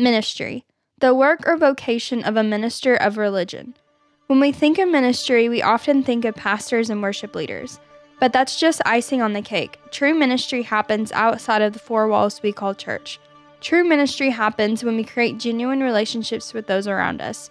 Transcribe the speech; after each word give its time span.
Ministry, 0.00 0.64
the 0.98 1.14
work 1.14 1.46
or 1.46 1.58
vocation 1.58 2.24
of 2.24 2.36
a 2.36 2.42
minister 2.42 2.94
of 2.94 3.18
religion. 3.18 3.74
When 4.28 4.40
we 4.40 4.50
think 4.50 4.78
of 4.78 4.88
ministry, 4.88 5.48
we 5.50 5.60
often 5.60 6.02
think 6.02 6.24
of 6.24 6.34
pastors 6.34 6.88
and 6.88 7.02
worship 7.02 7.34
leaders. 7.34 7.78
But 8.18 8.32
that's 8.32 8.58
just 8.58 8.80
icing 8.86 9.20
on 9.20 9.34
the 9.34 9.42
cake. 9.42 9.78
True 9.90 10.14
ministry 10.14 10.62
happens 10.62 11.12
outside 11.12 11.60
of 11.60 11.74
the 11.74 11.78
four 11.78 12.08
walls 12.08 12.42
we 12.42 12.50
call 12.50 12.74
church. 12.74 13.20
True 13.60 13.84
ministry 13.84 14.30
happens 14.30 14.82
when 14.82 14.96
we 14.96 15.04
create 15.04 15.38
genuine 15.38 15.82
relationships 15.82 16.54
with 16.54 16.66
those 16.66 16.86
around 16.86 17.20
us. 17.20 17.50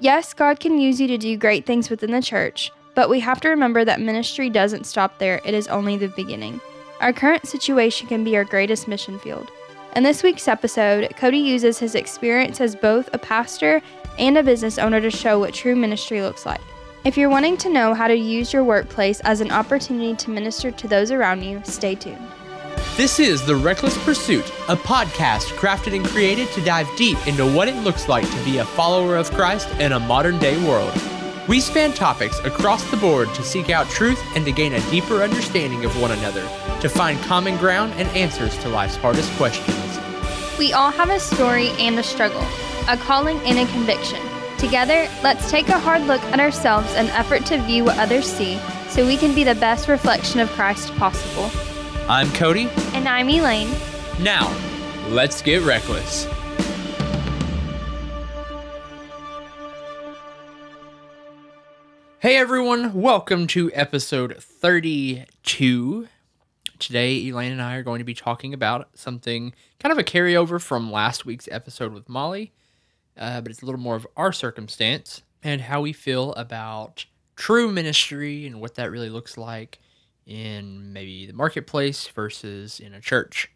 Yes, 0.00 0.32
God 0.32 0.60
can 0.60 0.78
use 0.78 0.98
you 0.98 1.06
to 1.08 1.18
do 1.18 1.36
great 1.36 1.66
things 1.66 1.90
within 1.90 2.10
the 2.10 2.22
church, 2.22 2.70
but 2.94 3.10
we 3.10 3.20
have 3.20 3.40
to 3.42 3.50
remember 3.50 3.84
that 3.84 4.00
ministry 4.00 4.48
doesn't 4.48 4.86
stop 4.86 5.18
there, 5.18 5.42
it 5.44 5.52
is 5.52 5.68
only 5.68 5.98
the 5.98 6.08
beginning. 6.08 6.58
Our 7.00 7.12
current 7.12 7.46
situation 7.46 8.08
can 8.08 8.24
be 8.24 8.36
our 8.36 8.44
greatest 8.44 8.88
mission 8.88 9.18
field. 9.18 9.50
In 9.94 10.04
this 10.04 10.22
week's 10.22 10.48
episode, 10.48 11.14
Cody 11.16 11.36
uses 11.36 11.78
his 11.78 11.94
experience 11.94 12.62
as 12.62 12.74
both 12.74 13.10
a 13.12 13.18
pastor 13.18 13.82
and 14.18 14.38
a 14.38 14.42
business 14.42 14.78
owner 14.78 15.02
to 15.02 15.10
show 15.10 15.38
what 15.38 15.52
true 15.52 15.76
ministry 15.76 16.22
looks 16.22 16.46
like. 16.46 16.62
If 17.04 17.18
you're 17.18 17.28
wanting 17.28 17.58
to 17.58 17.68
know 17.68 17.92
how 17.92 18.08
to 18.08 18.16
use 18.16 18.54
your 18.54 18.64
workplace 18.64 19.20
as 19.20 19.42
an 19.42 19.50
opportunity 19.50 20.14
to 20.16 20.30
minister 20.30 20.70
to 20.70 20.88
those 20.88 21.10
around 21.10 21.42
you, 21.42 21.60
stay 21.64 21.94
tuned. 21.94 22.26
This 22.96 23.18
is 23.20 23.44
The 23.44 23.54
Reckless 23.54 24.02
Pursuit, 24.02 24.48
a 24.68 24.76
podcast 24.76 25.48
crafted 25.58 25.94
and 25.94 26.06
created 26.06 26.48
to 26.52 26.64
dive 26.64 26.88
deep 26.96 27.18
into 27.26 27.46
what 27.46 27.68
it 27.68 27.76
looks 27.84 28.08
like 28.08 28.24
to 28.24 28.44
be 28.44 28.58
a 28.58 28.64
follower 28.64 29.16
of 29.16 29.30
Christ 29.32 29.68
in 29.78 29.92
a 29.92 30.00
modern 30.00 30.38
day 30.38 30.56
world. 30.66 30.92
We 31.48 31.58
span 31.58 31.92
topics 31.92 32.38
across 32.40 32.88
the 32.88 32.96
board 32.96 33.34
to 33.34 33.42
seek 33.42 33.68
out 33.68 33.88
truth 33.90 34.20
and 34.36 34.44
to 34.44 34.52
gain 34.52 34.74
a 34.74 34.90
deeper 34.90 35.22
understanding 35.22 35.84
of 35.84 36.00
one 36.00 36.12
another, 36.12 36.42
to 36.80 36.88
find 36.88 37.20
common 37.22 37.56
ground 37.56 37.92
and 37.96 38.08
answers 38.16 38.56
to 38.58 38.68
life's 38.68 38.94
hardest 38.94 39.32
questions. 39.32 39.98
We 40.56 40.72
all 40.72 40.92
have 40.92 41.10
a 41.10 41.18
story 41.18 41.70
and 41.80 41.98
a 41.98 42.02
struggle, 42.04 42.46
a 42.88 42.96
calling 42.96 43.38
and 43.40 43.58
a 43.58 43.70
conviction. 43.72 44.20
Together, 44.56 45.08
let's 45.24 45.50
take 45.50 45.68
a 45.68 45.80
hard 45.80 46.02
look 46.02 46.22
at 46.26 46.38
ourselves 46.38 46.94
and 46.94 47.08
effort 47.10 47.44
to 47.46 47.60
view 47.62 47.84
what 47.84 47.98
others 47.98 48.26
see 48.26 48.60
so 48.88 49.04
we 49.04 49.16
can 49.16 49.34
be 49.34 49.42
the 49.42 49.56
best 49.56 49.88
reflection 49.88 50.38
of 50.38 50.48
Christ 50.50 50.94
possible. 50.94 51.50
I'm 52.08 52.30
Cody. 52.34 52.68
And 52.94 53.08
I'm 53.08 53.28
Elaine. 53.28 53.70
Now, 54.20 54.56
let's 55.08 55.42
get 55.42 55.62
reckless. 55.62 56.28
Hey 62.22 62.36
everyone, 62.36 62.92
welcome 62.94 63.48
to 63.48 63.72
episode 63.74 64.36
32. 64.40 66.08
Today, 66.78 67.26
Elaine 67.26 67.50
and 67.50 67.60
I 67.60 67.74
are 67.74 67.82
going 67.82 67.98
to 67.98 68.04
be 68.04 68.14
talking 68.14 68.54
about 68.54 68.90
something 68.94 69.52
kind 69.80 69.90
of 69.90 69.98
a 69.98 70.04
carryover 70.04 70.60
from 70.60 70.92
last 70.92 71.26
week's 71.26 71.48
episode 71.50 71.92
with 71.92 72.08
Molly, 72.08 72.52
uh, 73.18 73.40
but 73.40 73.50
it's 73.50 73.62
a 73.62 73.66
little 73.66 73.80
more 73.80 73.96
of 73.96 74.06
our 74.16 74.32
circumstance 74.32 75.22
and 75.42 75.62
how 75.62 75.80
we 75.80 75.92
feel 75.92 76.32
about 76.34 77.06
true 77.34 77.72
ministry 77.72 78.46
and 78.46 78.60
what 78.60 78.76
that 78.76 78.92
really 78.92 79.10
looks 79.10 79.36
like 79.36 79.80
in 80.24 80.92
maybe 80.92 81.26
the 81.26 81.32
marketplace 81.32 82.06
versus 82.06 82.78
in 82.78 82.94
a 82.94 83.00
church. 83.00 83.50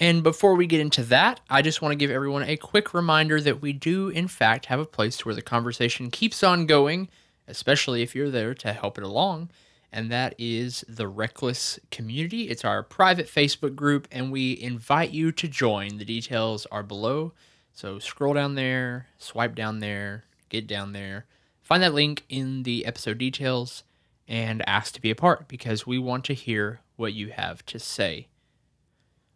And 0.00 0.24
before 0.24 0.56
we 0.56 0.66
get 0.66 0.80
into 0.80 1.04
that, 1.04 1.40
I 1.48 1.62
just 1.62 1.80
want 1.80 1.92
to 1.92 1.96
give 1.96 2.10
everyone 2.10 2.42
a 2.42 2.56
quick 2.56 2.94
reminder 2.94 3.40
that 3.40 3.62
we 3.62 3.72
do, 3.72 4.08
in 4.08 4.26
fact, 4.26 4.66
have 4.66 4.80
a 4.80 4.86
place 4.86 5.24
where 5.24 5.36
the 5.36 5.40
conversation 5.40 6.10
keeps 6.10 6.42
on 6.42 6.66
going, 6.66 7.10
especially 7.48 8.02
if 8.02 8.14
you're 8.14 8.30
there 8.30 8.54
to 8.54 8.72
help 8.72 8.98
it 8.98 9.04
along. 9.04 9.50
And 9.92 10.10
that 10.10 10.34
is 10.36 10.84
the 10.88 11.08
Reckless 11.08 11.78
Community. 11.90 12.48
It's 12.48 12.64
our 12.64 12.82
private 12.82 13.26
Facebook 13.28 13.74
group, 13.74 14.08
and 14.10 14.30
we 14.30 14.60
invite 14.60 15.10
you 15.10 15.32
to 15.32 15.48
join. 15.48 15.98
The 15.98 16.04
details 16.04 16.66
are 16.70 16.82
below. 16.82 17.32
So 17.72 17.98
scroll 17.98 18.34
down 18.34 18.54
there, 18.54 19.06
swipe 19.18 19.54
down 19.54 19.80
there, 19.80 20.24
get 20.48 20.66
down 20.66 20.92
there, 20.92 21.26
find 21.62 21.82
that 21.82 21.94
link 21.94 22.24
in 22.28 22.62
the 22.62 22.86
episode 22.86 23.18
details 23.18 23.82
and 24.28 24.66
ask 24.68 24.94
to 24.94 25.00
be 25.00 25.10
a 25.10 25.14
part 25.14 25.46
because 25.48 25.86
we 25.86 25.98
want 25.98 26.24
to 26.24 26.34
hear 26.34 26.80
what 26.96 27.12
you 27.12 27.28
have 27.28 27.64
to 27.66 27.78
say. 27.78 28.28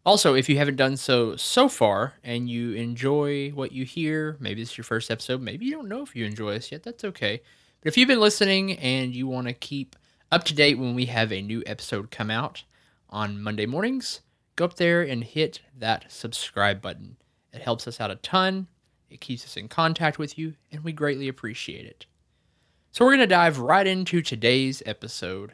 Also, 0.04 0.34
if 0.34 0.48
you 0.48 0.56
haven't 0.56 0.76
done 0.76 0.96
so 0.96 1.36
so 1.36 1.68
far 1.68 2.14
and 2.24 2.48
you 2.48 2.72
enjoy 2.72 3.50
what 3.50 3.72
you 3.72 3.84
hear, 3.84 4.36
maybe 4.40 4.62
this 4.62 4.72
is 4.72 4.78
your 4.78 4.84
first 4.84 5.10
episode, 5.10 5.42
maybe 5.42 5.66
you 5.66 5.72
don't 5.72 5.88
know 5.88 6.02
if 6.02 6.16
you 6.16 6.24
enjoy 6.24 6.56
us 6.56 6.72
yet, 6.72 6.82
that's 6.82 7.04
okay. 7.04 7.42
But 7.80 7.88
if 7.88 7.96
you've 7.96 8.08
been 8.08 8.20
listening 8.20 8.72
and 8.78 9.14
you 9.14 9.26
want 9.26 9.46
to 9.46 9.54
keep 9.54 9.96
up 10.30 10.44
to 10.44 10.54
date 10.54 10.78
when 10.78 10.94
we 10.94 11.06
have 11.06 11.32
a 11.32 11.40
new 11.42 11.62
episode 11.66 12.10
come 12.10 12.30
out 12.30 12.62
on 13.08 13.42
Monday 13.42 13.66
mornings, 13.66 14.20
go 14.56 14.66
up 14.66 14.74
there 14.74 15.02
and 15.02 15.24
hit 15.24 15.60
that 15.78 16.10
subscribe 16.12 16.82
button. 16.82 17.16
It 17.52 17.62
helps 17.62 17.88
us 17.88 18.00
out 18.00 18.10
a 18.10 18.16
ton, 18.16 18.68
it 19.08 19.20
keeps 19.20 19.44
us 19.44 19.56
in 19.56 19.68
contact 19.68 20.18
with 20.18 20.38
you, 20.38 20.54
and 20.70 20.84
we 20.84 20.92
greatly 20.92 21.26
appreciate 21.26 21.86
it. 21.86 22.06
So, 22.92 23.04
we're 23.04 23.12
going 23.12 23.20
to 23.20 23.26
dive 23.26 23.58
right 23.58 23.86
into 23.86 24.20
today's 24.20 24.82
episode 24.84 25.52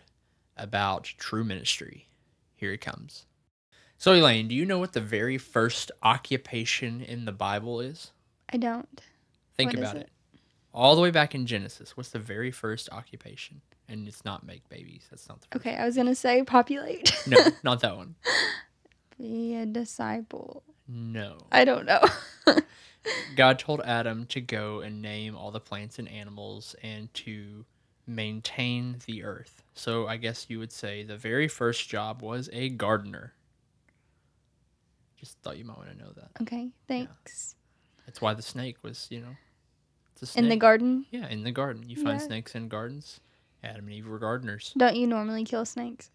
about 0.56 1.04
true 1.04 1.44
ministry. 1.44 2.08
Here 2.54 2.72
it 2.72 2.80
comes. 2.80 3.26
So, 3.98 4.12
Elaine, 4.12 4.48
do 4.48 4.54
you 4.54 4.64
know 4.64 4.78
what 4.78 4.94
the 4.94 5.00
very 5.00 5.38
first 5.38 5.90
occupation 6.02 7.00
in 7.02 7.24
the 7.24 7.32
Bible 7.32 7.80
is? 7.80 8.10
I 8.50 8.56
don't. 8.56 9.00
Think 9.56 9.72
What 9.72 9.78
about 9.78 9.96
it? 9.96 10.00
it. 10.02 10.10
All 10.76 10.94
the 10.94 11.00
way 11.00 11.10
back 11.10 11.34
in 11.34 11.46
Genesis, 11.46 11.96
what's 11.96 12.10
the 12.10 12.18
very 12.18 12.50
first 12.50 12.90
occupation? 12.92 13.62
And 13.88 14.06
it's 14.06 14.26
not 14.26 14.44
make 14.46 14.68
babies. 14.68 15.06
That's 15.10 15.26
not 15.26 15.40
the 15.40 15.46
first. 15.50 15.66
Okay, 15.66 15.74
I 15.74 15.86
was 15.86 15.94
going 15.94 16.06
to 16.06 16.14
say 16.14 16.42
populate. 16.42 17.16
No, 17.26 17.38
not 17.62 17.80
that 17.80 17.96
one. 17.96 18.14
Be 19.18 19.54
a 19.54 19.64
disciple. 19.64 20.62
No. 20.86 21.38
I 21.50 21.64
don't 21.64 21.86
know. 21.86 22.02
God 23.36 23.58
told 23.58 23.80
Adam 23.86 24.26
to 24.26 24.40
go 24.42 24.80
and 24.80 25.00
name 25.00 25.34
all 25.34 25.50
the 25.50 25.60
plants 25.60 25.98
and 25.98 26.08
animals 26.10 26.76
and 26.82 27.12
to 27.14 27.64
maintain 28.06 28.98
the 29.06 29.24
earth. 29.24 29.62
So 29.72 30.06
I 30.06 30.18
guess 30.18 30.44
you 30.50 30.58
would 30.58 30.72
say 30.72 31.04
the 31.04 31.16
very 31.16 31.48
first 31.48 31.88
job 31.88 32.20
was 32.20 32.50
a 32.52 32.68
gardener. 32.68 33.32
Just 35.16 35.38
thought 35.38 35.56
you 35.56 35.64
might 35.64 35.78
want 35.78 35.90
to 35.90 35.96
know 35.96 36.12
that. 36.16 36.28
okay, 36.42 36.68
thanks. 36.86 37.54
That's 38.04 38.20
why 38.20 38.34
the 38.34 38.42
snake 38.42 38.76
was, 38.82 39.06
you 39.08 39.20
know, 39.20 39.36
In 40.34 40.48
the 40.48 40.56
garden, 40.56 41.06
Yeah, 41.10 41.28
in 41.28 41.44
the 41.44 41.52
garden. 41.52 41.88
You 41.88 41.96
find 41.96 42.20
Yeah. 42.20 42.26
snakes 42.26 42.54
in 42.54 42.68
gardens. 42.68 43.20
Adam 43.64 43.84
and 43.86 43.92
Eve 43.94 44.06
were 44.06 44.18
gardeners. 44.18 44.72
don't 44.76 44.96
you 44.96 45.06
normally 45.06 45.44
kill 45.44 45.64
snakes? 45.64 46.10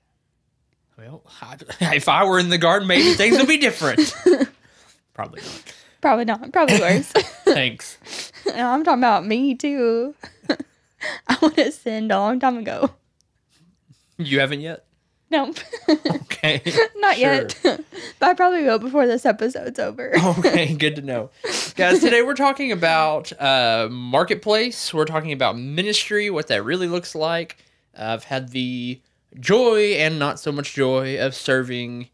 Well, 0.97 1.23
if 1.81 2.07
I 2.09 2.23
were 2.23 2.39
in 2.39 2.49
the 2.49 2.57
garden, 2.57 2.87
maybe 2.87 3.13
things 3.15 3.37
would 3.37 3.47
be 3.47 3.57
different. 3.57 4.13
Probably 5.13 5.41
not. 5.41 5.73
Probably 6.01 6.25
not. 6.25 6.51
Probably 6.51 6.79
worse. 6.79 7.07
Thanks. 7.45 7.97
I'm 8.55 8.83
talking 8.83 8.99
about 8.99 9.25
me 9.25 9.55
too. 9.55 10.15
I 11.27 11.37
want 11.41 11.55
to 11.55 11.71
send 11.71 12.11
a 12.11 12.17
long 12.19 12.39
time 12.39 12.57
ago. 12.57 12.91
You 14.17 14.39
haven't 14.39 14.61
yet? 14.61 14.85
Nope. 15.31 15.57
Okay. 16.33 16.61
Not 16.97 17.19
yet. 17.19 17.57
but 17.63 17.85
I 18.29 18.33
probably 18.33 18.63
will 18.63 18.79
before 18.79 19.05
this 19.05 19.25
episode's 19.25 19.77
over. 19.77 20.13
okay, 20.39 20.73
good 20.73 20.95
to 20.95 21.01
know. 21.01 21.29
Guys, 21.75 21.99
today 21.99 22.21
we're 22.23 22.33
talking 22.33 22.71
about 22.71 23.31
uh, 23.39 23.87
marketplace. 23.91 24.93
We're 24.93 25.05
talking 25.05 25.31
about 25.31 25.57
ministry, 25.57 26.29
what 26.29 26.47
that 26.47 26.63
really 26.63 26.87
looks 26.87 27.13
like. 27.13 27.57
Uh, 27.97 28.05
I've 28.05 28.23
had 28.23 28.49
the 28.49 28.99
joy 29.39 29.93
and 29.93 30.17
not 30.17 30.39
so 30.39 30.51
much 30.51 30.73
joy 30.73 31.19
of 31.23 31.35
serving 31.35 32.09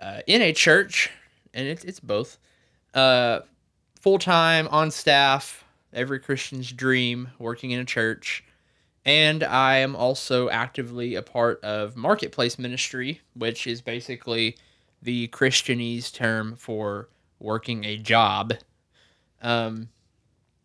uh, 0.00 0.20
in 0.26 0.40
a 0.42 0.52
church, 0.52 1.10
and 1.52 1.66
it, 1.66 1.84
it's 1.84 2.00
both. 2.00 2.38
Uh, 2.94 3.40
Full 4.02 4.18
time, 4.18 4.66
on 4.72 4.90
staff, 4.90 5.64
every 5.92 6.18
Christian's 6.18 6.72
dream, 6.72 7.28
working 7.38 7.70
in 7.70 7.78
a 7.78 7.84
church. 7.84 8.42
And 9.04 9.42
I 9.42 9.78
am 9.78 9.96
also 9.96 10.48
actively 10.48 11.16
a 11.16 11.22
part 11.22 11.62
of 11.64 11.96
marketplace 11.96 12.58
ministry, 12.58 13.20
which 13.34 13.66
is 13.66 13.80
basically 13.80 14.56
the 15.02 15.28
Christianese 15.28 16.12
term 16.12 16.54
for 16.56 17.08
working 17.40 17.84
a 17.84 17.96
job. 17.96 18.54
Um, 19.42 19.88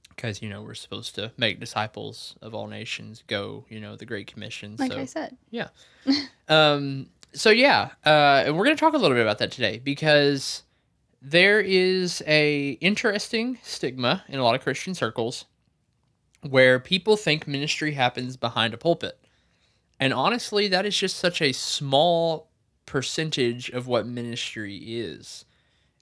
because 0.09 0.41
you 0.41 0.49
know 0.49 0.63
we're 0.63 0.73
supposed 0.73 1.13
to 1.15 1.31
make 1.37 1.59
disciples 1.59 2.35
of 2.41 2.55
all 2.55 2.67
nations, 2.67 3.23
go, 3.27 3.65
you 3.69 3.79
know, 3.79 3.95
the 3.95 4.05
Great 4.05 4.25
Commission. 4.25 4.75
like 4.79 4.91
so 4.91 4.99
I 4.99 5.05
said. 5.05 5.37
Yeah 5.51 5.67
um, 6.47 7.07
so 7.33 7.49
yeah, 7.49 7.91
uh, 8.05 8.43
and 8.45 8.57
we're 8.57 8.65
gonna 8.65 8.75
talk 8.75 8.93
a 8.93 8.97
little 8.97 9.15
bit 9.15 9.21
about 9.21 9.37
that 9.39 9.51
today 9.51 9.79
because 9.83 10.63
there 11.21 11.59
is 11.59 12.23
a 12.25 12.71
interesting 12.81 13.57
stigma 13.63 14.23
in 14.27 14.39
a 14.39 14.43
lot 14.43 14.55
of 14.55 14.61
Christian 14.61 14.93
circles 14.93 15.45
where 16.41 16.79
people 16.79 17.17
think 17.17 17.47
ministry 17.47 17.93
happens 17.93 18.37
behind 18.37 18.73
a 18.73 18.77
pulpit, 18.77 19.19
and 19.99 20.13
honestly, 20.13 20.67
that 20.67 20.85
is 20.85 20.97
just 20.97 21.17
such 21.17 21.41
a 21.41 21.51
small 21.51 22.49
percentage 22.85 23.69
of 23.69 23.87
what 23.87 24.05
ministry 24.05 24.77
is, 24.77 25.45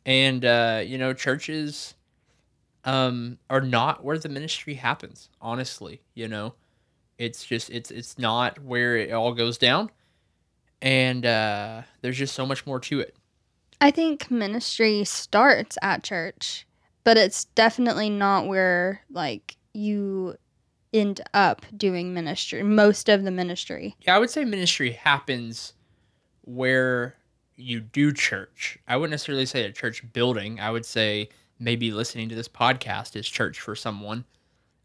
and 0.06 0.46
uh, 0.46 0.82
you 0.86 0.98
know, 0.98 1.14
churches 1.14 1.96
um, 2.84 3.38
are 3.50 3.62
not 3.62 4.04
where 4.04 4.18
the 4.18 4.30
ministry 4.30 4.76
happens. 4.76 5.30
Honestly, 5.42 6.02
you 6.14 6.28
know, 6.28 6.56
it's 7.18 7.46
just 7.46 7.70
it's 7.70 7.92
it's 7.92 8.18
not 8.18 8.60
where 8.64 8.98
it 8.98 9.12
all 9.12 9.34
goes 9.34 9.58
down 9.58 9.90
and 10.82 11.26
uh, 11.26 11.82
there's 12.02 12.18
just 12.18 12.36
so 12.36 12.46
much 12.46 12.68
more 12.68 12.80
to 12.80 13.00
it. 13.00 13.16
I 13.82 13.92
think 13.92 14.30
ministry 14.30 15.04
starts 15.04 15.78
at 15.82 16.04
church 16.04 16.66
but 17.06 17.16
it's 17.18 17.46
definitely 17.46 18.10
not 18.10 18.48
where 18.48 19.02
like 19.10 19.56
you 19.76 20.36
end 20.94 21.22
up 21.34 21.66
doing 21.76 22.14
ministry 22.14 22.64
most 22.64 23.10
of 23.10 23.24
the 23.24 23.32
ministry 23.32 23.96
Yeah, 24.02 24.16
I 24.16 24.20
would 24.20 24.30
say 24.30 24.46
ministry 24.46 24.92
happens 24.92 25.74
where 26.42 27.16
you 27.58 27.80
do 27.80 28.12
church. 28.14 28.78
I 28.88 28.98
wouldn't 28.98 29.12
necessarily 29.12 29.46
say 29.46 29.64
a 29.64 29.72
church 29.72 30.04
building. 30.14 30.60
I 30.60 30.72
would 30.72 30.86
say 30.86 31.30
maybe 31.60 31.92
listening 31.92 32.30
to 32.30 32.36
this 32.36 32.48
podcast 32.48 33.16
is 33.16 33.28
church 33.28 33.60
for 33.60 33.76
someone. 33.76 34.26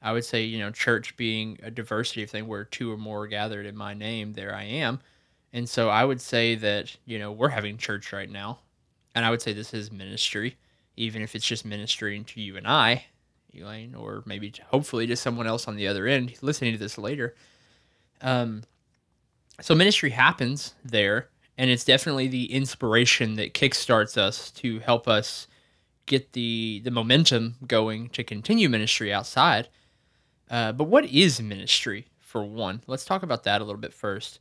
I 0.02 0.12
would 0.12 0.25
say, 0.25 0.44
you 0.44 0.58
know, 0.58 0.70
church 0.70 1.16
being 1.16 1.58
a 1.62 1.70
diversity 1.70 2.22
of 2.22 2.31
thing 2.31 2.46
where 2.46 2.64
two 2.64 2.90
or 2.90 2.96
more 2.96 3.22
are 3.22 3.26
gathered 3.26 3.66
in 3.66 3.76
my 3.76 3.93
name, 3.93 4.32
there 4.32 4.54
I 4.54 4.64
am. 4.64 5.00
And 5.52 5.69
so 5.69 5.90
I 5.90 6.04
would 6.04 6.20
say 6.20 6.54
that, 6.56 6.96
you 7.04 7.19
know, 7.19 7.32
we're 7.32 7.48
having 7.48 7.76
church 7.76 8.12
right 8.12 8.31
now. 8.31 8.60
And 9.14 9.25
I 9.25 9.31
would 9.31 9.43
say 9.43 9.52
this 9.52 9.75
is 9.75 9.90
ministry, 9.90 10.56
even 10.96 11.22
if 11.22 11.34
it's 11.34 11.46
just 11.46 11.64
ministering 11.64 12.25
to 12.26 12.40
you 12.40 12.56
and 12.56 12.66
I, 12.66 13.06
Elaine, 13.55 13.94
or 13.94 14.23
maybe 14.26 14.52
hopefully 14.69 15.06
to 15.06 15.17
someone 15.17 15.47
else 15.47 15.67
on 15.69 15.76
the 15.76 15.87
other 15.87 16.06
end 16.06 16.35
listening 16.43 16.73
to 16.73 16.79
this 16.79 16.99
later. 16.99 17.35
Um, 18.20 18.62
so 19.61 19.75
ministry 19.75 20.11
happens 20.11 20.75
there, 20.85 21.29
and 21.58 21.70
it's 21.70 21.85
definitely 21.85 22.29
the 22.29 22.52
inspiration 22.52 23.35
that 23.37 23.55
kickstarts 23.55 24.17
us 24.17 24.50
to 24.52 24.79
help 24.81 25.08
us 25.08 25.47
get 26.06 26.32
the 26.32 26.81
the 26.85 26.91
momentum 26.91 27.56
going 27.67 28.08
to 28.11 28.25
continue 28.25 28.69
ministry 28.69 29.12
outside. 29.12 29.69
Uh, 30.50 30.73
but 30.73 30.85
what 30.85 31.05
is 31.05 31.41
ministry 31.41 32.06
for 32.19 32.43
one? 32.44 32.82
Let's 32.87 33.05
talk 33.05 33.23
about 33.23 33.44
that 33.44 33.61
a 33.61 33.64
little 33.64 33.81
bit 33.81 33.94
first. 33.94 34.41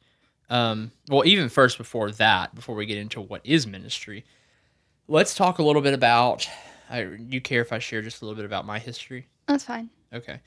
Um, 0.50 0.92
well, 1.10 1.26
even 1.26 1.48
first 1.50 1.78
before 1.78 2.10
that, 2.12 2.56
before 2.56 2.74
we 2.74 2.88
get 2.88 2.98
into 2.98 3.22
what 3.22 3.46
is 3.46 3.68
ministry, 3.68 4.26
let's 5.08 5.36
talk 5.36 5.60
a 5.60 5.64
little 5.64 5.82
bit 5.82 5.94
about. 5.94 6.50
I, 6.90 7.02
you 7.30 7.40
care 7.40 7.62
if 7.62 7.72
I 7.72 7.80
share 7.80 8.02
just 8.02 8.22
a 8.22 8.26
little 8.26 8.36
bit 8.36 8.46
about 8.46 8.66
my 8.66 8.80
history? 8.80 9.28
that's 9.48 9.64
fine 9.64 9.90
Okay. 10.14 10.40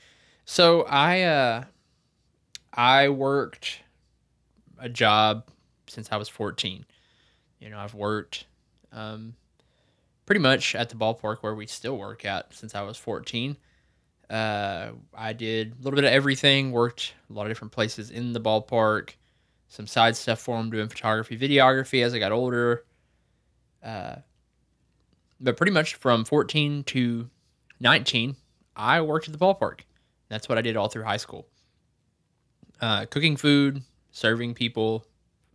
So 0.45 0.81
I 0.83 1.21
uh 1.23 1.63
I 2.73 3.09
worked 3.09 3.79
a 4.77 4.89
job 4.89 5.47
since 5.87 6.11
I 6.11 6.17
was 6.17 6.27
14. 6.27 6.85
You 7.59 7.69
know, 7.69 7.79
I've 7.79 7.93
worked 7.93 8.45
um 8.91 9.35
pretty 10.25 10.41
much 10.41 10.75
at 10.75 10.89
the 10.89 10.95
ballpark 10.95 11.37
where 11.41 11.55
we 11.55 11.67
still 11.67 11.97
work 11.97 12.25
at 12.25 12.53
since 12.53 12.75
I 12.75 12.81
was 12.81 12.97
14. 12.97 13.55
Uh 14.29 14.89
I 15.13 15.31
did 15.33 15.73
a 15.73 15.81
little 15.81 15.95
bit 15.95 16.03
of 16.05 16.11
everything, 16.11 16.71
worked 16.71 17.13
a 17.29 17.33
lot 17.33 17.43
of 17.43 17.49
different 17.49 17.71
places 17.71 18.11
in 18.11 18.33
the 18.33 18.41
ballpark, 18.41 19.11
some 19.69 19.87
side 19.87 20.17
stuff 20.17 20.39
for 20.39 20.57
them 20.57 20.69
doing 20.69 20.89
photography, 20.89 21.37
videography 21.37 22.03
as 22.03 22.13
I 22.13 22.19
got 22.19 22.33
older. 22.33 22.83
Uh 23.81 24.15
but 25.43 25.57
pretty 25.57 25.71
much 25.71 25.95
from 25.95 26.25
14 26.25 26.83
to 26.85 27.29
19 27.79 28.35
I 28.75 29.01
worked 29.01 29.27
at 29.27 29.37
the 29.37 29.45
ballpark. 29.45 29.81
That's 30.29 30.49
what 30.49 30.57
I 30.57 30.61
did 30.61 30.75
all 30.77 30.87
through 30.87 31.03
high 31.03 31.17
school. 31.17 31.47
Uh, 32.81 33.05
cooking 33.05 33.37
food, 33.37 33.83
serving 34.11 34.55
people 34.55 35.05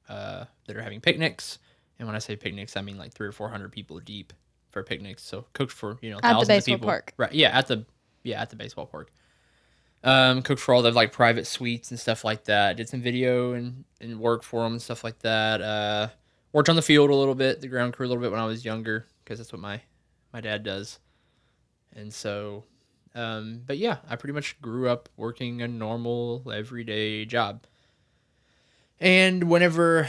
uh, 0.08 0.44
that 0.67 0.76
are 0.76 0.82
having 0.82 1.00
picnics, 1.00 1.58
and 1.99 2.06
when 2.06 2.14
I 2.14 2.20
say 2.20 2.37
picnics, 2.37 2.76
I 2.76 2.81
mean 2.82 2.96
like 2.96 3.12
three 3.12 3.26
or 3.26 3.32
four 3.32 3.49
hundred 3.49 3.73
people 3.73 3.99
deep 3.99 4.32
for 4.70 4.82
picnics. 4.82 5.25
So 5.25 5.46
cooked 5.52 5.73
for 5.73 5.99
you 6.00 6.11
know 6.11 6.19
At 6.19 6.23
the 6.23 6.29
thousands 6.29 6.49
baseball 6.49 6.75
of 6.75 6.81
people. 6.81 6.88
park. 6.88 7.12
right? 7.17 7.32
Yeah, 7.32 7.58
at 7.58 7.67
the 7.67 7.87
yeah 8.23 8.40
at 8.40 8.50
the 8.50 8.56
baseball 8.56 8.87
park. 8.87 9.11
Um, 10.05 10.43
cooked 10.43 10.61
for 10.62 10.75
all 10.75 10.82
the 10.82 10.93
like 10.93 11.12
private 11.12 11.46
suites 11.46 11.90
and 11.90 11.99
stuff 11.99 12.25
like 12.25 12.44
that. 12.44 12.76
Did 12.76 12.88
some 12.88 13.02
video 13.02 13.55
and 13.55 13.85
and 14.00 14.20
work 14.20 14.44
for 14.44 14.62
them 14.62 14.75
and 14.75 14.82
stuff 14.82 15.02
like 15.02 15.19
that. 15.20 15.61
Uh, 15.61 16.08
worked 16.52 16.69
on 16.69 16.76
the 16.76 16.82
field 16.82 17.11
a 17.11 17.14
little 17.14 17.35
bit, 17.35 17.61
the 17.61 17.69
ground 17.69 17.94
crew 17.94 18.06
a 18.06 18.08
little 18.08 18.23
bit 18.23 18.31
when 18.31 18.40
I 18.40 18.46
was 18.46 18.64
younger 18.64 19.06
because 19.28 19.38
that's 19.38 19.52
what 19.52 19.60
my 19.60 19.82
my 20.32 20.40
dad 20.40 20.62
does. 20.62 20.98
And 21.94 22.12
so 22.12 22.64
um, 23.14 23.62
but 23.66 23.76
yeah, 23.76 23.98
I 24.08 24.16
pretty 24.16 24.32
much 24.32 24.60
grew 24.62 24.88
up 24.88 25.08
working 25.16 25.60
a 25.60 25.69
normal, 25.69 26.50
everyday 26.52 27.25
job. 27.25 27.64
And 29.00 29.44
whenever 29.44 30.08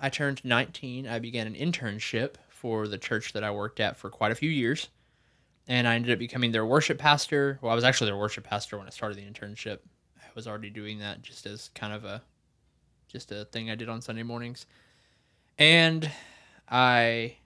I 0.00 0.08
turned 0.08 0.44
19, 0.44 1.06
I 1.06 1.18
began 1.18 1.46
an 1.46 1.54
internship 1.54 2.34
for 2.48 2.88
the 2.88 2.98
church 2.98 3.32
that 3.32 3.44
I 3.44 3.50
worked 3.50 3.80
at 3.80 3.96
for 3.96 4.10
quite 4.10 4.32
a 4.32 4.36
few 4.36 4.50
years. 4.50 4.88
And 5.68 5.86
I 5.86 5.94
ended 5.94 6.12
up 6.12 6.18
becoming 6.18 6.52
their 6.52 6.66
worship 6.66 6.98
pastor. 6.98 7.58
Well, 7.62 7.72
I 7.72 7.74
was 7.74 7.84
actually 7.84 8.08
their 8.08 8.18
worship 8.18 8.44
pastor 8.44 8.76
when 8.76 8.86
I 8.86 8.90
started 8.90 9.16
the 9.18 9.22
internship. 9.22 9.78
I 10.20 10.26
was 10.34 10.46
already 10.46 10.70
doing 10.70 10.98
that 10.98 11.22
just 11.22 11.46
as 11.46 11.70
kind 11.74 11.92
of 11.92 12.04
a 12.04 12.22
just 13.08 13.30
a 13.30 13.44
thing 13.44 13.70
I 13.70 13.76
did 13.76 13.88
on 13.88 14.02
Sunday 14.02 14.22
mornings. 14.22 14.66
And 15.58 16.10
I 16.68 17.36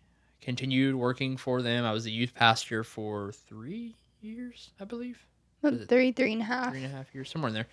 continued 0.46 0.94
working 0.94 1.36
for 1.36 1.60
them. 1.60 1.84
I 1.84 1.90
was 1.90 2.04
the 2.04 2.12
youth 2.12 2.32
pastor 2.32 2.84
for 2.84 3.32
three 3.32 3.96
years, 4.20 4.70
I 4.80 4.84
believe. 4.84 5.18
About 5.60 5.74
Is 5.74 5.80
it 5.82 5.88
three 5.88 6.12
three 6.12 6.32
and 6.34 6.40
a 6.40 6.44
half 6.44 6.70
Three 6.70 6.84
and 6.84 6.94
a 6.94 6.96
half 6.96 7.12
years, 7.12 7.28
somewhere 7.28 7.48
in 7.48 7.54
there. 7.54 7.66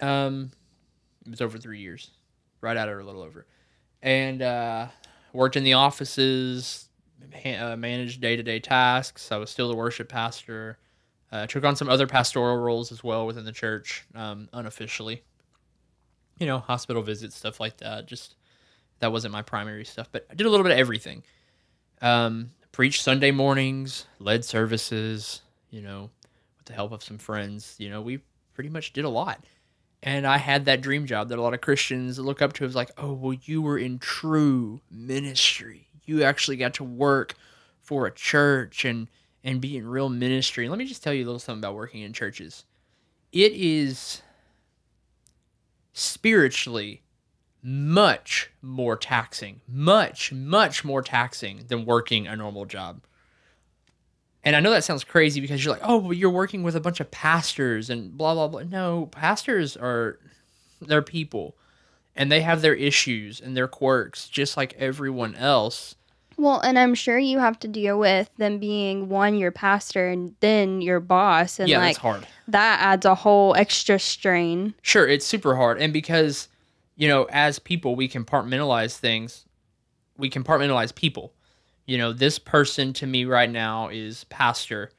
Um, 0.00 0.50
it 1.24 1.30
was 1.30 1.40
over 1.40 1.58
three 1.58 1.78
years, 1.78 2.10
right 2.60 2.76
at 2.76 2.88
or 2.88 2.98
a 2.98 3.04
little 3.04 3.22
over, 3.22 3.46
and 4.02 4.42
uh, 4.42 4.88
worked 5.32 5.54
in 5.54 5.62
the 5.62 5.74
offices, 5.74 6.88
ha- 7.32 7.72
uh, 7.72 7.76
managed 7.76 8.20
day 8.20 8.34
to 8.34 8.42
day 8.42 8.58
tasks. 8.58 9.30
I 9.30 9.36
was 9.36 9.48
still 9.48 9.68
the 9.68 9.76
worship 9.76 10.08
pastor. 10.08 10.76
Uh, 11.30 11.46
took 11.46 11.62
on 11.62 11.76
some 11.76 11.88
other 11.88 12.08
pastoral 12.08 12.56
roles 12.56 12.90
as 12.90 13.04
well 13.04 13.28
within 13.28 13.44
the 13.44 13.52
church, 13.52 14.04
um, 14.16 14.48
unofficially. 14.52 15.22
You 16.40 16.48
know, 16.48 16.58
hospital 16.58 17.02
visits, 17.02 17.36
stuff 17.36 17.60
like 17.60 17.76
that. 17.76 18.06
Just 18.06 18.34
that 18.98 19.12
wasn't 19.12 19.30
my 19.30 19.42
primary 19.42 19.84
stuff, 19.84 20.08
but 20.10 20.26
I 20.28 20.34
did 20.34 20.48
a 20.48 20.50
little 20.50 20.64
bit 20.64 20.72
of 20.72 20.78
everything. 20.78 21.22
Um, 22.00 22.50
preached 22.72 23.02
Sunday 23.02 23.30
mornings, 23.30 24.06
led 24.18 24.44
services. 24.44 25.42
You 25.70 25.82
know, 25.82 26.10
with 26.58 26.66
the 26.66 26.72
help 26.72 26.92
of 26.92 27.02
some 27.02 27.18
friends. 27.18 27.76
You 27.78 27.90
know, 27.90 28.00
we 28.00 28.20
pretty 28.54 28.70
much 28.70 28.92
did 28.92 29.04
a 29.04 29.08
lot. 29.08 29.44
And 30.02 30.26
I 30.26 30.38
had 30.38 30.64
that 30.64 30.80
dream 30.80 31.06
job 31.06 31.28
that 31.28 31.38
a 31.38 31.42
lot 31.42 31.54
of 31.54 31.60
Christians 31.60 32.18
look 32.18 32.40
up 32.40 32.54
to 32.54 32.64
as 32.64 32.74
like, 32.74 32.90
oh, 32.96 33.12
well, 33.12 33.36
you 33.44 33.60
were 33.60 33.78
in 33.78 33.98
true 33.98 34.80
ministry. 34.90 35.88
You 36.04 36.22
actually 36.22 36.56
got 36.56 36.74
to 36.74 36.84
work 36.84 37.34
for 37.80 38.06
a 38.06 38.10
church 38.10 38.84
and 38.84 39.08
and 39.42 39.60
be 39.60 39.76
in 39.76 39.86
real 39.86 40.08
ministry. 40.10 40.64
And 40.64 40.70
let 40.70 40.78
me 40.78 40.84
just 40.84 41.02
tell 41.02 41.14
you 41.14 41.24
a 41.24 41.26
little 41.26 41.38
something 41.38 41.62
about 41.62 41.74
working 41.74 42.02
in 42.02 42.12
churches. 42.12 42.64
It 43.32 43.52
is 43.52 44.20
spiritually 45.92 47.02
much 47.62 48.50
more 48.62 48.96
taxing, 48.96 49.60
much, 49.68 50.32
much 50.32 50.84
more 50.84 51.02
taxing 51.02 51.64
than 51.68 51.84
working 51.84 52.26
a 52.26 52.36
normal 52.36 52.64
job. 52.64 53.02
And 54.42 54.56
I 54.56 54.60
know 54.60 54.70
that 54.70 54.84
sounds 54.84 55.04
crazy 55.04 55.40
because 55.40 55.62
you're 55.64 55.74
like, 55.74 55.82
oh, 55.84 55.98
well, 55.98 56.12
you're 56.14 56.30
working 56.30 56.62
with 56.62 56.74
a 56.74 56.80
bunch 56.80 57.00
of 57.00 57.10
pastors 57.10 57.90
and 57.90 58.16
blah, 58.16 58.32
blah, 58.34 58.48
blah. 58.48 58.62
No, 58.62 59.06
pastors 59.06 59.76
are, 59.76 60.18
they're 60.80 61.02
people 61.02 61.56
and 62.16 62.32
they 62.32 62.40
have 62.40 62.62
their 62.62 62.74
issues 62.74 63.40
and 63.40 63.56
their 63.56 63.68
quirks 63.68 64.28
just 64.28 64.56
like 64.56 64.74
everyone 64.78 65.34
else. 65.36 65.94
well 66.36 66.58
and 66.60 66.78
i'm 66.78 66.94
sure 66.94 67.18
you 67.18 67.38
have 67.38 67.58
to 67.58 67.68
deal 67.68 67.98
with 67.98 68.28
them 68.36 68.58
being 68.58 69.08
one 69.08 69.36
your 69.36 69.52
pastor 69.52 70.08
and 70.08 70.34
then 70.40 70.80
your 70.80 71.00
boss 71.00 71.60
and 71.60 71.68
yeah, 71.68 71.78
like 71.78 71.88
that's 71.94 71.98
hard. 71.98 72.26
that 72.48 72.80
adds 72.80 73.06
a 73.06 73.14
whole 73.14 73.54
extra 73.54 73.98
strain 73.98 74.74
Sure, 74.82 75.06
it's 75.06 75.24
super 75.26 75.54
hard. 75.54 75.80
And 75.80 75.92
because, 75.92 76.48
you 77.00 77.08
know, 77.08 77.26
as 77.30 77.58
people, 77.58 77.96
we 77.96 78.10
compartmentalize 78.10 78.98
things, 78.98 79.46
we 80.18 80.28
compartmentalize 80.28 80.94
people. 80.94 81.32
You 81.86 81.96
know, 81.96 82.12
this 82.12 82.38
person 82.38 82.92
to 82.92 83.06
me 83.06 83.24
right 83.24 83.48
now 83.48 83.88
is 83.88 84.24
pastor, 84.24 84.90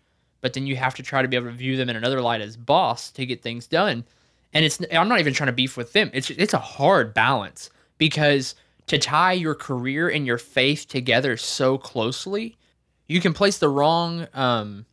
but 0.41 0.53
then 0.53 0.65
you 0.65 0.75
have 0.77 0.95
to 0.95 1.03
try 1.03 1.21
to 1.21 1.27
be 1.27 1.35
able 1.35 1.51
to 1.51 1.55
view 1.55 1.77
them 1.77 1.91
in 1.91 1.95
another 1.95 2.19
light 2.19 2.41
as 2.41 2.57
boss 2.57 3.11
to 3.11 3.25
get 3.27 3.43
things 3.43 3.67
done. 3.67 4.03
And 4.51 4.65
it's 4.65 4.81
I'm 4.91 5.09
not 5.09 5.19
even 5.19 5.35
trying 5.35 5.49
to 5.49 5.53
beef 5.53 5.77
with 5.77 5.93
them. 5.93 6.09
It's 6.11 6.31
it's 6.31 6.55
a 6.55 6.59
hard 6.59 7.13
balance 7.13 7.69
because 7.99 8.55
to 8.87 8.97
tie 8.97 9.33
your 9.33 9.53
career 9.53 10.09
and 10.09 10.25
your 10.25 10.39
faith 10.39 10.87
together 10.87 11.37
so 11.37 11.77
closely, 11.77 12.57
you 13.07 13.21
can 13.21 13.31
place 13.31 13.59
the 13.59 13.69
wrong 13.69 14.27
um, 14.33 14.87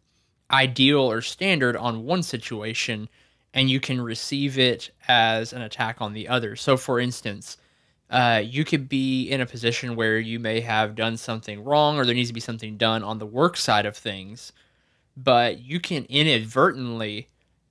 ideal 0.51 1.11
or 1.11 1.23
standard 1.23 1.75
on 1.75 2.05
one 2.05 2.23
situation 2.23 3.09
and 3.59 3.69
you 3.69 3.81
can 3.81 4.01
receive 4.01 4.57
it 4.57 4.93
as 5.09 5.53
an 5.53 5.63
attack 5.63 6.01
on 6.01 6.13
the 6.13 6.29
other. 6.29 6.55
So, 6.55 6.77
for 6.77 7.01
instance, 7.01 7.57
uh, 8.09 8.41
you 8.45 8.65
could 8.65 8.89
be 8.89 9.29
in 9.29 9.41
a 9.41 9.47
position 9.47 9.97
where 9.97 10.21
you 10.21 10.39
may 10.39 10.61
have 10.61 10.95
done 10.95 11.17
something 11.17 11.65
wrong 11.65 11.99
or 11.99 12.07
there 12.07 12.15
needs 12.15 12.29
to 12.29 12.35
be 12.35 12.39
something 12.39 12.77
done 12.77 13.03
on 13.03 13.19
the 13.19 13.27
work 13.27 13.57
side 13.57 13.85
of 13.85 13.97
things, 13.97 14.53
but 15.17 15.59
you 15.59 15.81
can 15.81 16.05
inadvertently 16.05 17.27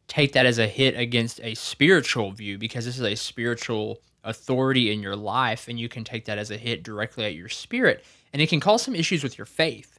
take 0.09 0.33
that 0.33 0.45
as 0.45 0.59
a 0.59 0.67
hit 0.67 0.99
against 0.99 1.39
a 1.41 1.55
spiritual 1.55 2.33
view 2.33 2.57
because 2.57 2.83
this 2.83 2.99
is 2.99 3.05
a 3.05 3.15
spiritual 3.15 4.01
authority 4.25 4.91
in 4.91 5.01
your 5.01 5.15
life 5.15 5.69
and 5.69 5.79
you 5.79 5.87
can 5.87 6.03
take 6.03 6.25
that 6.25 6.37
as 6.37 6.51
a 6.51 6.57
hit 6.57 6.83
directly 6.83 7.23
at 7.23 7.33
your 7.33 7.47
spirit 7.47 8.03
and 8.33 8.41
it 8.41 8.49
can 8.49 8.59
cause 8.59 8.81
some 8.81 8.93
issues 8.93 9.23
with 9.23 9.37
your 9.37 9.45
faith 9.45 9.96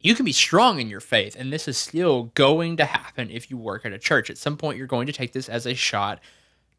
you 0.00 0.14
can 0.14 0.24
be 0.24 0.32
strong 0.32 0.80
in 0.80 0.88
your 0.88 1.00
faith 1.00 1.36
and 1.38 1.52
this 1.52 1.68
is 1.68 1.76
still 1.76 2.24
going 2.34 2.76
to 2.76 2.84
happen 2.84 3.30
if 3.30 3.50
you 3.50 3.56
work 3.56 3.84
at 3.84 3.92
a 3.92 3.98
church 3.98 4.30
at 4.30 4.38
some 4.38 4.56
point 4.56 4.78
you're 4.78 4.86
going 4.86 5.06
to 5.06 5.12
take 5.12 5.32
this 5.32 5.48
as 5.48 5.66
a 5.66 5.74
shot 5.74 6.20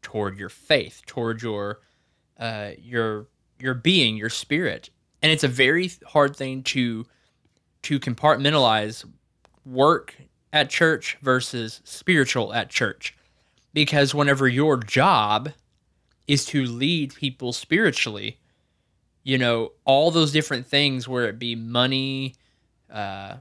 toward 0.02 0.38
your 0.38 0.48
faith 0.48 1.02
toward 1.06 1.42
your 1.42 1.80
uh, 2.38 2.70
your 2.78 3.26
your 3.58 3.74
being 3.74 4.16
your 4.16 4.30
spirit 4.30 4.90
and 5.22 5.30
it's 5.30 5.44
a 5.44 5.48
very 5.48 5.90
hard 6.06 6.34
thing 6.34 6.62
to 6.62 7.06
to 7.82 7.98
compartmentalize 7.98 9.04
work 9.64 10.14
at 10.52 10.70
church 10.70 11.16
versus 11.22 11.80
spiritual 11.84 12.52
at 12.52 12.68
church. 12.68 13.16
Because 13.72 14.14
whenever 14.14 14.48
your 14.48 14.76
job 14.76 15.50
is 16.26 16.44
to 16.46 16.64
lead 16.64 17.14
people 17.14 17.52
spiritually, 17.52 18.38
you 19.22 19.38
know, 19.38 19.72
all 19.84 20.10
those 20.10 20.32
different 20.32 20.66
things, 20.66 21.08
where 21.08 21.26
it 21.26 21.38
be 21.38 21.54
money, 21.54 22.34
uh, 22.92 23.36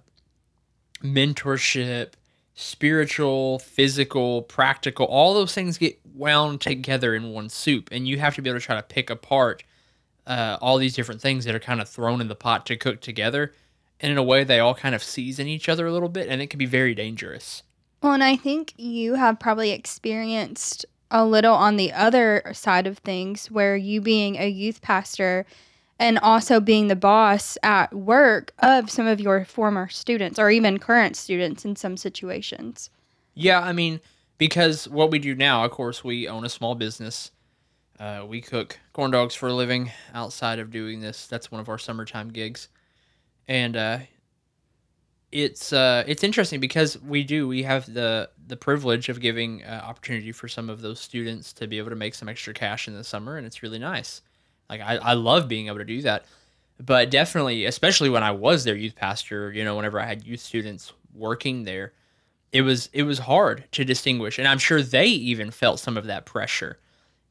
mentorship, 1.04 2.14
spiritual, 2.56 3.60
physical, 3.60 4.44
practical, 4.44 5.06
all 5.06 5.34
those 5.34 5.54
things 5.54 5.78
get 5.78 6.00
wound 6.16 6.62
together 6.62 7.16
in 7.16 7.32
one 7.32 7.50
soup. 7.50 7.90
And 7.92 8.08
you 8.08 8.20
have 8.20 8.36
to 8.36 8.42
be 8.42 8.50
able 8.50 8.60
to 8.60 8.66
try 8.66 8.76
to 8.76 8.84
pick 8.84 9.10
apart 9.10 9.64
uh, 10.28 10.58
all 10.62 10.78
these 10.78 10.96
different 10.96 11.22
things 11.22 11.46
that 11.46 11.56
are 11.56 11.60
kind 11.60 11.82
of 11.82 11.90
thrown 11.90 12.22
in 12.22 12.28
the 12.28 12.36
pot 12.36 12.66
to 12.68 12.78
cook 12.78 13.02
together. 13.02 13.54
And 14.00 14.12
in 14.12 14.18
a 14.18 14.24
way, 14.24 14.44
they 14.44 14.60
all 14.60 14.74
kind 14.74 14.96
of 14.96 15.04
season 15.04 15.48
each 15.48 15.70
other 15.70 15.86
a 15.86 15.92
little 15.92 16.10
bit, 16.10 16.28
and 16.28 16.42
it 16.42 16.48
can 16.48 16.58
be 16.58 16.66
very 16.66 16.96
dangerous. 16.96 17.64
Well, 18.02 18.14
and 18.14 18.24
I 18.24 18.36
think 18.36 18.74
you 18.78 19.16
have 19.16 19.40
probably 19.40 19.72
experienced 19.72 20.86
a 21.12 21.26
little 21.26 21.54
on 21.54 21.76
the 21.76 21.92
other 21.92 22.42
side 22.54 22.88
of 22.88 22.98
things 23.00 23.52
where 23.52 23.76
you 23.76 24.02
being 24.02 24.38
a 24.38 24.48
youth 24.48 24.82
pastor 24.82 25.46
and 26.02 26.18
also 26.20 26.60
being 26.60 26.88
the 26.88 26.96
boss 26.96 27.60
at 27.62 27.94
work 27.94 28.52
of 28.60 28.90
some 28.90 29.06
of 29.06 29.22
your 29.22 29.46
former 29.46 29.88
students 29.88 30.40
or 30.40 30.50
even 30.50 30.80
current 30.80 31.16
students 31.16 31.64
in 31.64 31.76
some 31.76 31.96
situations. 31.96 32.90
Yeah, 33.36 33.62
I 33.62 33.72
mean, 33.72 34.02
because 34.40 34.88
what 34.90 35.12
we 35.12 35.20
do 35.20 35.36
now, 35.36 35.64
of 35.64 35.70
course, 35.70 36.04
we 36.04 36.28
own 36.28 36.44
a 36.44 36.50
small 36.50 36.74
business. 36.74 37.30
Uh, 38.00 38.26
we 38.28 38.42
cook 38.42 38.80
corn 38.94 39.12
dogs 39.12 39.36
for 39.36 39.50
a 39.50 39.54
living 39.54 39.92
outside 40.16 40.58
of 40.58 40.72
doing 40.72 41.02
this. 41.02 41.28
That's 41.28 41.52
one 41.52 41.62
of 41.62 41.70
our 41.70 41.78
summertime 41.78 42.30
gigs, 42.30 42.70
and 43.48 43.78
uh, 43.78 44.00
it's 45.32 45.72
uh, 45.72 46.04
it's 46.08 46.24
interesting 46.24 46.60
because 46.60 47.00
we 47.04 47.24
do 47.24 47.48
we 47.48 47.62
have 47.62 47.94
the 47.94 48.32
the 48.48 48.58
privilege 48.58 49.08
of 49.08 49.20
giving 49.20 49.64
uh, 49.64 49.82
opportunity 49.84 50.32
for 50.32 50.48
some 50.48 50.68
of 50.68 50.82
those 50.82 51.00
students 51.00 51.54
to 51.54 51.68
be 51.68 51.78
able 51.78 51.92
to 51.92 51.96
make 51.96 52.16
some 52.16 52.28
extra 52.28 52.56
cash 52.56 52.88
in 52.88 52.96
the 52.96 53.04
summer, 53.04 53.38
and 53.38 53.46
it's 53.46 53.62
really 53.62 53.80
nice. 53.80 54.24
Like 54.72 54.82
I, 54.82 54.96
I 54.96 55.14
love 55.14 55.50
being 55.50 55.68
able 55.68 55.80
to 55.80 55.86
do 55.86 56.02
that, 56.04 56.26
but 56.80 57.12
definitely, 57.12 57.66
especially 57.66 58.10
when 58.10 58.24
I 58.24 58.32
was 58.32 58.64
their 58.64 58.76
youth 58.76 58.96
pastor, 58.96 59.52
you 59.52 59.66
know, 59.66 59.76
whenever 59.76 60.00
I 60.00 60.06
had 60.06 60.26
youth 60.26 60.40
students 60.40 60.94
working 61.14 61.66
there, 61.66 61.92
it 62.54 62.62
was 62.62 62.90
it 62.94 63.04
was 63.04 63.20
hard 63.20 63.66
to 63.74 63.84
distinguish, 63.84 64.40
and 64.40 64.48
I'm 64.48 64.58
sure 64.58 64.82
they 64.82 65.08
even 65.08 65.52
felt 65.52 65.82
some 65.82 65.98
of 65.98 66.06
that 66.06 66.26
pressure 66.26 66.80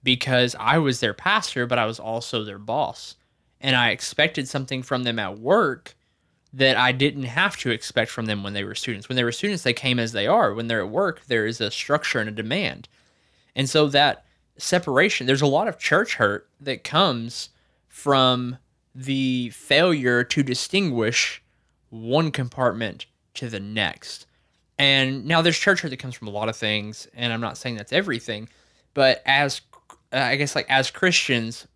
because 0.02 0.54
I 0.60 0.78
was 0.78 1.00
their 1.00 1.14
pastor, 1.14 1.66
but 1.66 1.78
I 1.78 1.86
was 1.86 1.98
also 1.98 2.44
their 2.44 2.58
boss, 2.58 3.16
and 3.58 3.74
I 3.74 3.90
expected 3.90 4.46
something 4.46 4.82
from 4.82 5.04
them 5.04 5.18
at 5.18 5.38
work 5.38 5.96
that 6.52 6.76
I 6.76 6.92
didn't 6.92 7.24
have 7.24 7.56
to 7.58 7.70
expect 7.70 8.10
from 8.10 8.26
them 8.26 8.42
when 8.42 8.52
they 8.52 8.64
were 8.64 8.74
students. 8.74 9.08
When 9.08 9.16
they 9.16 9.24
were 9.24 9.32
students, 9.32 9.62
they 9.62 9.72
came 9.72 9.98
as 9.98 10.12
they 10.12 10.26
are. 10.26 10.52
When 10.52 10.66
they're 10.66 10.82
at 10.82 10.90
work, 10.90 11.22
there 11.26 11.46
is 11.46 11.60
a 11.60 11.70
structure 11.70 12.18
and 12.18 12.28
a 12.28 12.32
demand. 12.32 12.88
And 13.54 13.68
so 13.68 13.86
that 13.88 14.24
separation, 14.60 15.26
there's 15.26 15.42
a 15.42 15.46
lot 15.46 15.68
of 15.68 15.78
church 15.78 16.14
hurt 16.14 16.48
that 16.60 16.84
comes 16.84 17.50
from 17.88 18.58
the 18.94 19.50
failure 19.50 20.24
to 20.24 20.42
distinguish 20.42 21.42
one 21.90 22.30
compartment 22.30 23.06
to 23.34 23.48
the 23.48 23.60
next. 23.60 24.26
And 24.78 25.26
now 25.26 25.42
there's 25.42 25.58
church 25.58 25.80
hurt 25.80 25.90
that 25.90 25.98
comes 25.98 26.14
from 26.14 26.28
a 26.28 26.30
lot 26.30 26.48
of 26.48 26.56
things, 26.56 27.06
and 27.14 27.32
I'm 27.32 27.40
not 27.40 27.58
saying 27.58 27.76
that's 27.76 27.92
everything, 27.92 28.48
but 28.94 29.22
as 29.26 29.60
uh, 30.12 30.16
I 30.16 30.36
guess 30.36 30.54
like 30.56 30.68
as 30.68 30.90
Christians, 30.90 31.66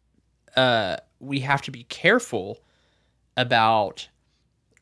uh, 0.56 0.96
we 1.20 1.40
have 1.40 1.62
to 1.62 1.70
be 1.70 1.84
careful 1.84 2.60
about 3.36 4.08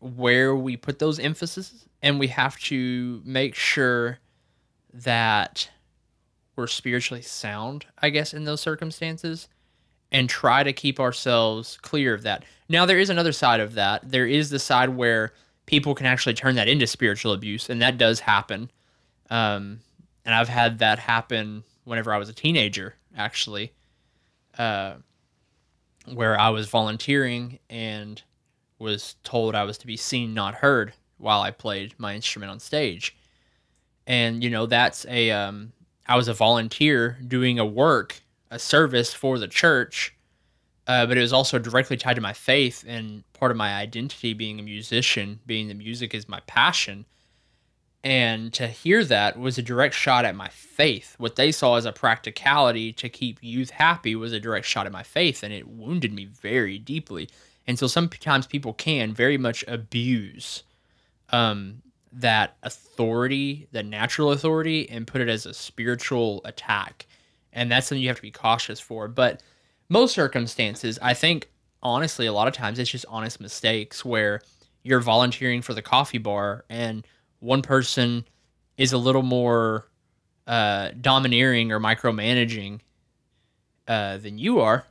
where 0.01 0.55
we 0.55 0.77
put 0.77 0.99
those 0.99 1.19
emphases 1.19 1.87
and 2.03 2.19
we 2.19 2.27
have 2.29 2.59
to 2.59 3.23
make 3.25 3.55
sure 3.55 4.19
that 4.93 5.71
we're 6.57 6.67
spiritually 6.67 7.23
sound, 7.23 7.87
I 8.01 8.11
guess, 8.11 8.35
in 8.35 8.45
those 8.45 8.61
circumstances 8.61 9.49
and 10.11 10.29
try 10.29 10.63
to 10.63 10.73
keep 10.73 11.01
ourselves 11.01 11.79
clear 11.81 12.13
of 12.15 12.23
that. 12.23 12.45
Now, 12.69 12.85
there 12.87 12.99
is 12.99 13.11
another 13.11 13.33
side 13.33 13.61
of 13.61 13.75
that. 13.75 14.11
There 14.11 14.27
is 14.27 14.51
the 14.51 14.59
side 14.59 14.91
where 14.91 15.33
people 15.67 15.95
can 15.95 16.07
actually 16.07 16.35
turn 16.35 16.55
that 16.57 16.69
into 16.69 16.87
spiritual 16.87 17.33
abuse, 17.33 17.71
and 17.71 17.81
that 17.81 17.99
does 17.99 18.21
happen. 18.21 18.71
Um, 19.31 19.81
and 20.25 20.35
I've 20.35 20.49
had 20.49 20.79
that 20.81 20.99
happen 20.99 21.65
whenever 21.85 22.13
I 22.13 22.19
was 22.19 22.29
a 22.29 22.35
teenager, 22.35 22.95
actually, 23.17 23.73
uh, 24.59 24.95
where 26.13 26.39
I 26.39 26.51
was 26.51 26.69
volunteering 26.69 27.59
and 27.71 28.23
was 28.79 29.17
told 29.25 29.55
I 29.55 29.65
was 29.65 29.79
to 29.79 29.87
be 29.87 29.97
seen, 29.97 30.35
not 30.35 30.57
heard, 30.57 30.93
while 31.17 31.41
I 31.41 31.51
played 31.51 31.95
my 31.99 32.15
instrument 32.15 32.51
on 32.51 32.61
stage. 32.61 33.17
And 34.07 34.43
you 34.43 34.51
know, 34.51 34.67
that's 34.67 35.07
a 35.07 35.31
um, 35.31 35.73
I 36.07 36.17
was 36.17 36.29
a 36.29 36.35
volunteer 36.35 37.19
doing 37.27 37.59
a 37.59 37.67
work, 37.67 38.23
a 38.51 38.59
service 38.59 39.15
for 39.15 39.39
the 39.39 39.49
church, 39.49 40.15
uh, 40.87 41.07
but 41.07 41.17
it 41.17 41.21
was 41.21 41.33
also 41.33 41.59
directly 41.59 41.97
tied 41.97 42.15
to 42.15 42.21
my 42.21 42.33
faith 42.33 42.85
and 42.87 43.23
part 43.33 43.51
of 43.51 43.57
my 43.57 43.75
identity 43.75 44.35
being 44.35 44.59
a 44.59 44.63
musician, 44.63 45.41
being 45.47 45.69
the 45.69 45.75
music 45.75 46.15
is 46.15 46.29
my 46.29 46.41
passion. 46.47 47.07
And 48.05 48.53
to 48.55 48.67
hear 48.67 49.05
that 49.05 49.39
was 49.39 49.59
a 49.59 49.63
direct 49.63 49.95
shot 49.95 50.25
at 50.25 50.35
my 50.35 50.49
faith. 50.49 51.15
What 51.19 51.37
they 51.37 51.53
saw 51.53 51.77
as 51.77 51.85
a 51.85 51.93
practicality 51.93 52.93
to 52.95 53.09
keep 53.09 53.39
youth 53.41 53.71
happy 53.71 54.17
was 54.17 54.33
a 54.33 54.41
direct 54.41 54.67
shot 54.67 54.87
at 54.87 54.93
my 54.93 55.05
faith, 55.05 55.45
and 55.45 55.53
it 55.53 55.69
wounded 55.69 56.13
me 56.13 56.25
very 56.25 56.79
deeply. 56.79 57.29
And 57.65 57.79
so 57.79 57.87
sometimes 57.87 58.49
people 58.49 58.73
can 58.73 59.15
very 59.15 59.39
much 59.39 59.65
abuse 59.69 60.65
um, 61.31 61.83
that 62.13 62.57
authority, 62.63 63.69
the 63.73 63.83
natural 63.83 64.33
authority, 64.33 64.89
and 64.91 65.07
put 65.07 65.21
it 65.21 65.29
as 65.29 65.47
a 65.47 65.55
spiritual 65.55 66.43
attack. 66.45 67.07
And 67.53 67.71
that's 67.71 67.87
something 67.87 68.03
you 68.03 68.09
have 68.09 68.17
to 68.17 68.23
be 68.23 68.31
cautious 68.31 68.81
for. 68.81 69.09
But 69.09 69.43
most 69.89 70.15
circumstances, 70.15 70.99
I 71.03 71.15
think, 71.15 71.51
honestly, 71.83 72.27
a 72.27 72.33
lot 72.33 72.49
of 72.49 72.55
times 72.55 72.79
it's 72.79 72.91
just 72.91 73.07
honest 73.09 73.41
mistakes 73.41 74.05
where 74.05 74.41
you're 74.83 75.01
volunteering 75.01 75.63
for 75.63 75.75
the 75.75 75.83
coffee 75.83 76.19
bar 76.19 76.65
and 76.69 77.07
one 77.41 77.63
person 77.63 78.25
is 78.77 78.93
a 78.93 78.99
little 78.99 79.23
more 79.23 79.89
uh, 80.47 80.91
domineering 81.01 81.73
or 81.73 81.81
micromanaging 81.81 82.81
uh, 83.89 84.17
than 84.19 84.39
you 84.39 84.61
are, 84.61 84.85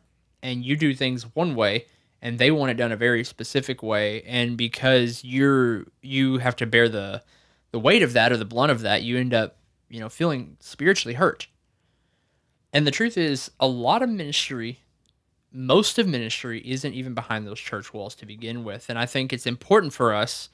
and 0.43 0.63
you 0.63 0.75
do 0.75 0.93
things 0.93 1.23
one 1.35 1.55
way 1.55 1.85
and 2.21 2.37
they 2.37 2.51
want 2.51 2.71
it 2.71 2.75
done 2.75 2.91
a 2.91 2.97
very 2.97 3.23
specific 3.23 3.81
way 3.81 4.21
and 4.23 4.57
because 4.57 5.23
you're 5.23 5.85
you 6.01 6.37
have 6.37 6.55
to 6.55 6.65
bear 6.65 6.87
the 6.87 7.23
the 7.71 7.79
weight 7.79 8.03
of 8.03 8.13
that 8.13 8.31
or 8.31 8.37
the 8.37 8.45
blunt 8.45 8.71
of 8.71 8.81
that 8.81 9.01
you 9.01 9.17
end 9.17 9.33
up 9.33 9.57
you 9.89 9.99
know 9.99 10.09
feeling 10.09 10.57
spiritually 10.59 11.15
hurt. 11.15 11.47
And 12.73 12.87
the 12.87 12.91
truth 12.91 13.17
is 13.17 13.51
a 13.59 13.67
lot 13.67 14.01
of 14.01 14.09
ministry 14.09 14.79
most 15.53 15.99
of 15.99 16.07
ministry 16.07 16.61
isn't 16.65 16.93
even 16.93 17.13
behind 17.13 17.45
those 17.45 17.59
church 17.59 17.93
walls 17.93 18.15
to 18.15 18.25
begin 18.25 18.63
with. 18.63 18.89
And 18.89 18.97
i 18.97 19.05
think 19.05 19.33
it's 19.33 19.47
important 19.47 19.93
for 19.93 20.13
us 20.13 20.49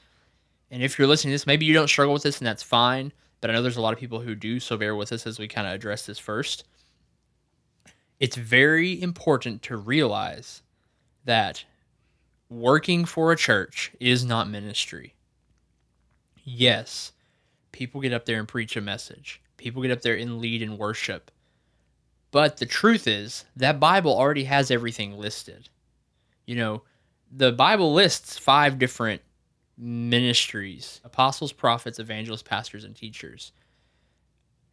and 0.72 0.82
if 0.84 0.98
you're 0.98 1.08
listening 1.08 1.32
to 1.32 1.36
this 1.36 1.48
maybe 1.48 1.66
you 1.66 1.74
don't 1.74 1.88
struggle 1.88 2.14
with 2.14 2.24
this 2.24 2.40
and 2.40 2.48
that's 2.48 2.64
fine 2.64 3.12
but 3.40 3.50
i 3.50 3.54
know 3.54 3.62
there's 3.62 3.78
a 3.78 3.82
lot 3.82 3.94
of 3.94 4.00
people 4.00 4.20
who 4.20 4.36
do 4.36 4.60
so 4.60 4.78
bear 4.78 4.96
with 4.96 5.12
us 5.12 5.28
as 5.28 5.38
we 5.38 5.48
kind 5.48 5.68
of 5.68 5.74
address 5.74 6.06
this 6.06 6.20
first. 6.20 6.64
It's 8.20 8.36
very 8.36 9.00
important 9.00 9.62
to 9.64 9.78
realize 9.78 10.64
that 11.28 11.64
working 12.50 13.06
for 13.06 13.32
a 13.32 13.38
church 13.38 13.92
is 14.00 14.26
not 14.26 14.50
ministry. 14.50 15.14
Yes, 16.44 17.12
people 17.72 18.02
get 18.02 18.14
up 18.14 18.26
there 18.26 18.40
and 18.40 18.48
preach 18.48 18.76
a 18.76 18.82
message, 18.82 19.42
people 19.58 19.82
get 19.82 19.92
up 19.92 20.02
there 20.02 20.16
and 20.16 20.40
lead 20.40 20.62
in 20.62 20.78
worship. 20.78 21.30
But 22.32 22.58
the 22.58 22.66
truth 22.66 23.08
is, 23.08 23.46
that 23.56 23.80
Bible 23.80 24.12
already 24.12 24.46
has 24.46 24.70
everything 24.70 25.18
listed. 25.18 25.70
You 26.46 26.56
know, 26.56 26.82
the 27.32 27.52
Bible 27.52 27.94
lists 27.94 28.38
five 28.38 28.80
different 28.80 29.22
ministries 29.78 31.02
apostles, 31.04 31.52
prophets, 31.54 32.00
evangelists, 32.00 32.44
pastors, 32.44 32.84
and 32.84 32.96
teachers. 32.96 33.52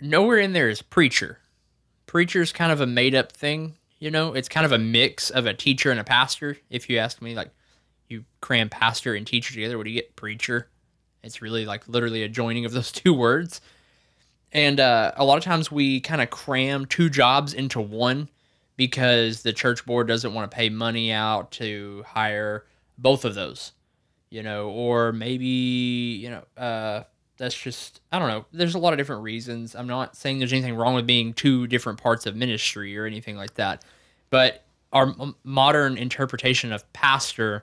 Nowhere 0.01 0.39
in 0.39 0.53
there 0.53 0.69
is 0.69 0.83
preacher. 0.83 1.39
Preacher 2.07 2.43
is 2.43 2.53
kind 2.53 2.73
of 2.73 2.81
a 2.81 2.87
made 2.87 3.15
up 3.15 3.33
thing 3.33 3.77
you 4.05 4.11
know, 4.11 4.35
it's 4.35 4.51
kind 4.51 4.67
of 4.67 4.73
a 4.73 4.79
mix 4.79 5.31
of 5.31 5.47
a 5.47 5.55
teacher 5.55 5.91
and 5.91 5.99
a 5.99 6.05
pastor. 6.05 6.59
If 6.69 6.91
you 6.91 6.99
ask 6.99 7.23
me, 7.23 7.35
like 7.35 7.49
you 8.07 8.27
cram 8.43 8.69
pastor 8.69 9.15
and 9.15 9.27
teacher 9.27 9.55
together, 9.55 9.79
what 9.79 9.85
do 9.85 9.91
you 9.91 9.99
get? 9.99 10.15
Preacher. 10.15 10.69
It's 11.23 11.41
really 11.41 11.65
like 11.65 11.89
literally 11.89 12.23
a 12.23 12.29
joining 12.29 12.67
of 12.67 12.73
those 12.73 12.93
two 12.93 13.15
words. 13.15 13.63
And 14.53 14.79
uh, 14.79 15.13
a 15.17 15.25
lot 15.25 15.39
of 15.39 15.43
times 15.43 15.73
we 15.73 16.03
kind 16.03 16.21
of 16.21 16.29
cram 16.29 16.85
two 16.85 17.09
jobs 17.09 17.55
into 17.55 17.81
one 17.81 18.29
because 18.77 19.43
the 19.43 19.55
church 19.55 19.87
board 19.87 20.07
doesn't 20.07 20.35
want 20.35 20.51
to 20.51 20.55
pay 20.55 20.69
money 20.69 21.11
out 21.11 21.53
to 21.53 22.05
hire 22.07 22.67
both 22.99 23.25
of 23.25 23.35
those, 23.35 23.73
you 24.29 24.43
know, 24.43 24.69
or 24.69 25.13
maybe, 25.13 25.47
you 25.47 26.29
know, 26.29 26.63
uh, 26.63 27.05
that's 27.39 27.59
just 27.59 28.03
I 28.13 28.19
don't 28.19 28.29
know. 28.29 28.45
There's 28.53 28.75
a 28.75 28.79
lot 28.79 28.93
of 28.93 28.99
different 28.99 29.23
reasons. 29.23 29.75
I'm 29.75 29.87
not 29.87 30.15
saying 30.15 30.41
there's 30.41 30.53
anything 30.53 30.77
wrong 30.77 30.95
with 30.95 31.07
being 31.07 31.33
two 31.33 31.67
different 31.67 32.03
parts 32.03 32.27
of 32.27 32.37
ministry 32.37 32.99
or 32.99 33.07
anything 33.07 33.37
like 33.37 33.55
that. 33.55 33.83
But 34.35 34.65
our 34.93 35.15
modern 35.45 35.97
interpretation 35.97 36.73
of 36.73 36.93
pastor 36.93 37.63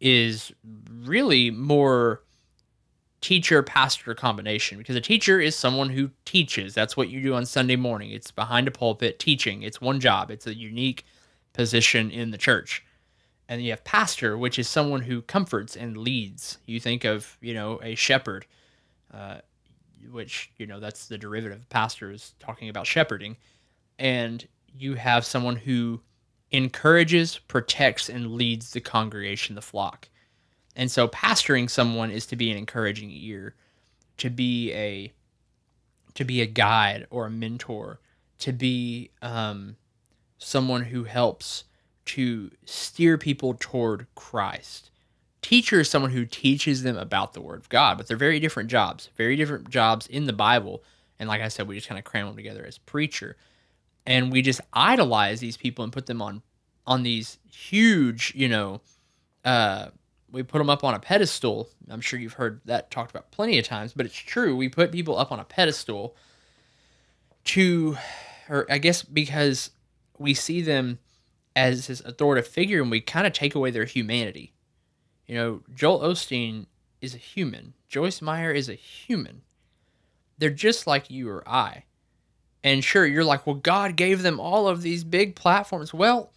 is 0.00 0.52
really 1.02 1.50
more 1.50 2.22
teacher 3.20 3.60
pastor 3.64 4.14
combination 4.14 4.78
because 4.78 4.94
a 4.94 5.00
teacher 5.00 5.40
is 5.40 5.56
someone 5.56 5.90
who 5.90 6.10
teaches. 6.24 6.74
That's 6.74 6.96
what 6.96 7.08
you 7.08 7.20
do 7.20 7.34
on 7.34 7.44
Sunday 7.44 7.74
morning. 7.74 8.12
It's 8.12 8.30
behind 8.30 8.68
a 8.68 8.70
pulpit 8.70 9.18
teaching. 9.18 9.62
It's 9.62 9.80
one 9.80 9.98
job. 9.98 10.30
It's 10.30 10.46
a 10.46 10.54
unique 10.54 11.04
position 11.54 12.08
in 12.12 12.30
the 12.30 12.38
church. 12.38 12.84
And 13.48 13.60
you 13.60 13.70
have 13.70 13.82
pastor, 13.82 14.38
which 14.38 14.60
is 14.60 14.68
someone 14.68 15.00
who 15.00 15.22
comforts 15.22 15.74
and 15.74 15.96
leads. 15.96 16.58
You 16.66 16.78
think 16.78 17.02
of, 17.02 17.36
you 17.40 17.52
know, 17.52 17.80
a 17.82 17.96
shepherd, 17.96 18.46
uh, 19.12 19.38
which, 20.08 20.52
you 20.56 20.68
know, 20.68 20.78
that's 20.78 21.08
the 21.08 21.18
derivative 21.18 21.58
of 21.58 21.68
pastor 21.68 22.12
is 22.12 22.34
talking 22.38 22.68
about 22.68 22.86
shepherding. 22.86 23.38
And 23.98 24.46
you 24.72 24.94
have 24.94 25.24
someone 25.24 25.56
who 25.56 26.00
encourages, 26.52 27.38
protects, 27.48 28.08
and 28.08 28.32
leads 28.32 28.72
the 28.72 28.80
congregation, 28.80 29.54
the 29.54 29.62
flock. 29.62 30.08
And 30.76 30.90
so 30.90 31.08
pastoring 31.08 31.68
someone 31.68 32.10
is 32.10 32.26
to 32.26 32.36
be 32.36 32.50
an 32.50 32.58
encouraging 32.58 33.10
ear, 33.10 33.54
to 34.18 34.30
be 34.30 34.72
a 34.72 35.12
to 36.14 36.24
be 36.24 36.42
a 36.42 36.46
guide 36.46 37.06
or 37.10 37.26
a 37.26 37.30
mentor, 37.30 37.98
to 38.38 38.52
be 38.52 39.10
um, 39.22 39.76
someone 40.36 40.82
who 40.82 41.04
helps 41.04 41.64
to 42.04 42.50
steer 42.66 43.16
people 43.16 43.56
toward 43.58 44.06
Christ. 44.14 44.90
Teacher 45.40 45.80
is 45.80 45.88
someone 45.88 46.10
who 46.10 46.26
teaches 46.26 46.82
them 46.82 46.98
about 46.98 47.32
the 47.32 47.40
Word 47.40 47.60
of 47.60 47.68
God, 47.70 47.96
but 47.96 48.06
they're 48.06 48.16
very 48.16 48.40
different 48.40 48.68
jobs, 48.68 49.08
very 49.16 49.36
different 49.36 49.70
jobs 49.70 50.06
in 50.06 50.26
the 50.26 50.32
Bible. 50.34 50.82
And 51.18 51.28
like 51.28 51.40
I 51.40 51.48
said, 51.48 51.66
we 51.66 51.76
just 51.76 51.88
kind 51.88 51.98
of 51.98 52.04
cram 52.04 52.26
them 52.26 52.36
together 52.36 52.64
as 52.66 52.76
preacher, 52.76 53.36
and 54.06 54.32
we 54.32 54.42
just 54.42 54.60
idolize 54.72 55.40
these 55.40 55.56
people 55.56 55.84
and 55.84 55.92
put 55.92 56.06
them 56.06 56.22
on 56.22 56.42
on 56.86 57.04
these 57.04 57.38
huge, 57.52 58.32
you 58.34 58.48
know, 58.48 58.80
uh, 59.44 59.88
we 60.32 60.42
put 60.42 60.58
them 60.58 60.70
up 60.70 60.82
on 60.82 60.94
a 60.94 60.98
pedestal. 60.98 61.68
I'm 61.88 62.00
sure 62.00 62.18
you've 62.18 62.32
heard 62.32 62.60
that 62.64 62.90
talked 62.90 63.10
about 63.10 63.30
plenty 63.30 63.58
of 63.58 63.66
times, 63.66 63.92
but 63.92 64.06
it's 64.06 64.16
true. 64.16 64.56
We 64.56 64.68
put 64.68 64.90
people 64.90 65.16
up 65.16 65.30
on 65.30 65.38
a 65.38 65.44
pedestal 65.44 66.16
to, 67.44 67.96
or 68.48 68.66
I 68.70 68.78
guess 68.78 69.02
because 69.02 69.70
we 70.18 70.34
see 70.34 70.62
them 70.62 70.98
as 71.54 71.86
this 71.86 72.00
authoritative 72.00 72.50
figure 72.50 72.80
and 72.80 72.90
we 72.90 73.00
kind 73.00 73.26
of 73.26 73.32
take 73.32 73.54
away 73.54 73.70
their 73.70 73.84
humanity. 73.84 74.54
You 75.26 75.34
know, 75.36 75.60
Joel 75.74 76.00
Osteen 76.00 76.66
is 77.00 77.14
a 77.14 77.18
human, 77.18 77.74
Joyce 77.88 78.22
Meyer 78.22 78.50
is 78.50 78.68
a 78.68 78.74
human. 78.74 79.42
They're 80.38 80.50
just 80.50 80.86
like 80.86 81.10
you 81.10 81.28
or 81.28 81.46
I. 81.48 81.84
And 82.64 82.84
sure, 82.84 83.06
you're 83.06 83.24
like, 83.24 83.46
well, 83.46 83.56
God 83.56 83.96
gave 83.96 84.22
them 84.22 84.38
all 84.38 84.68
of 84.68 84.82
these 84.82 85.04
big 85.04 85.34
platforms. 85.34 85.92
Well, 85.92 86.30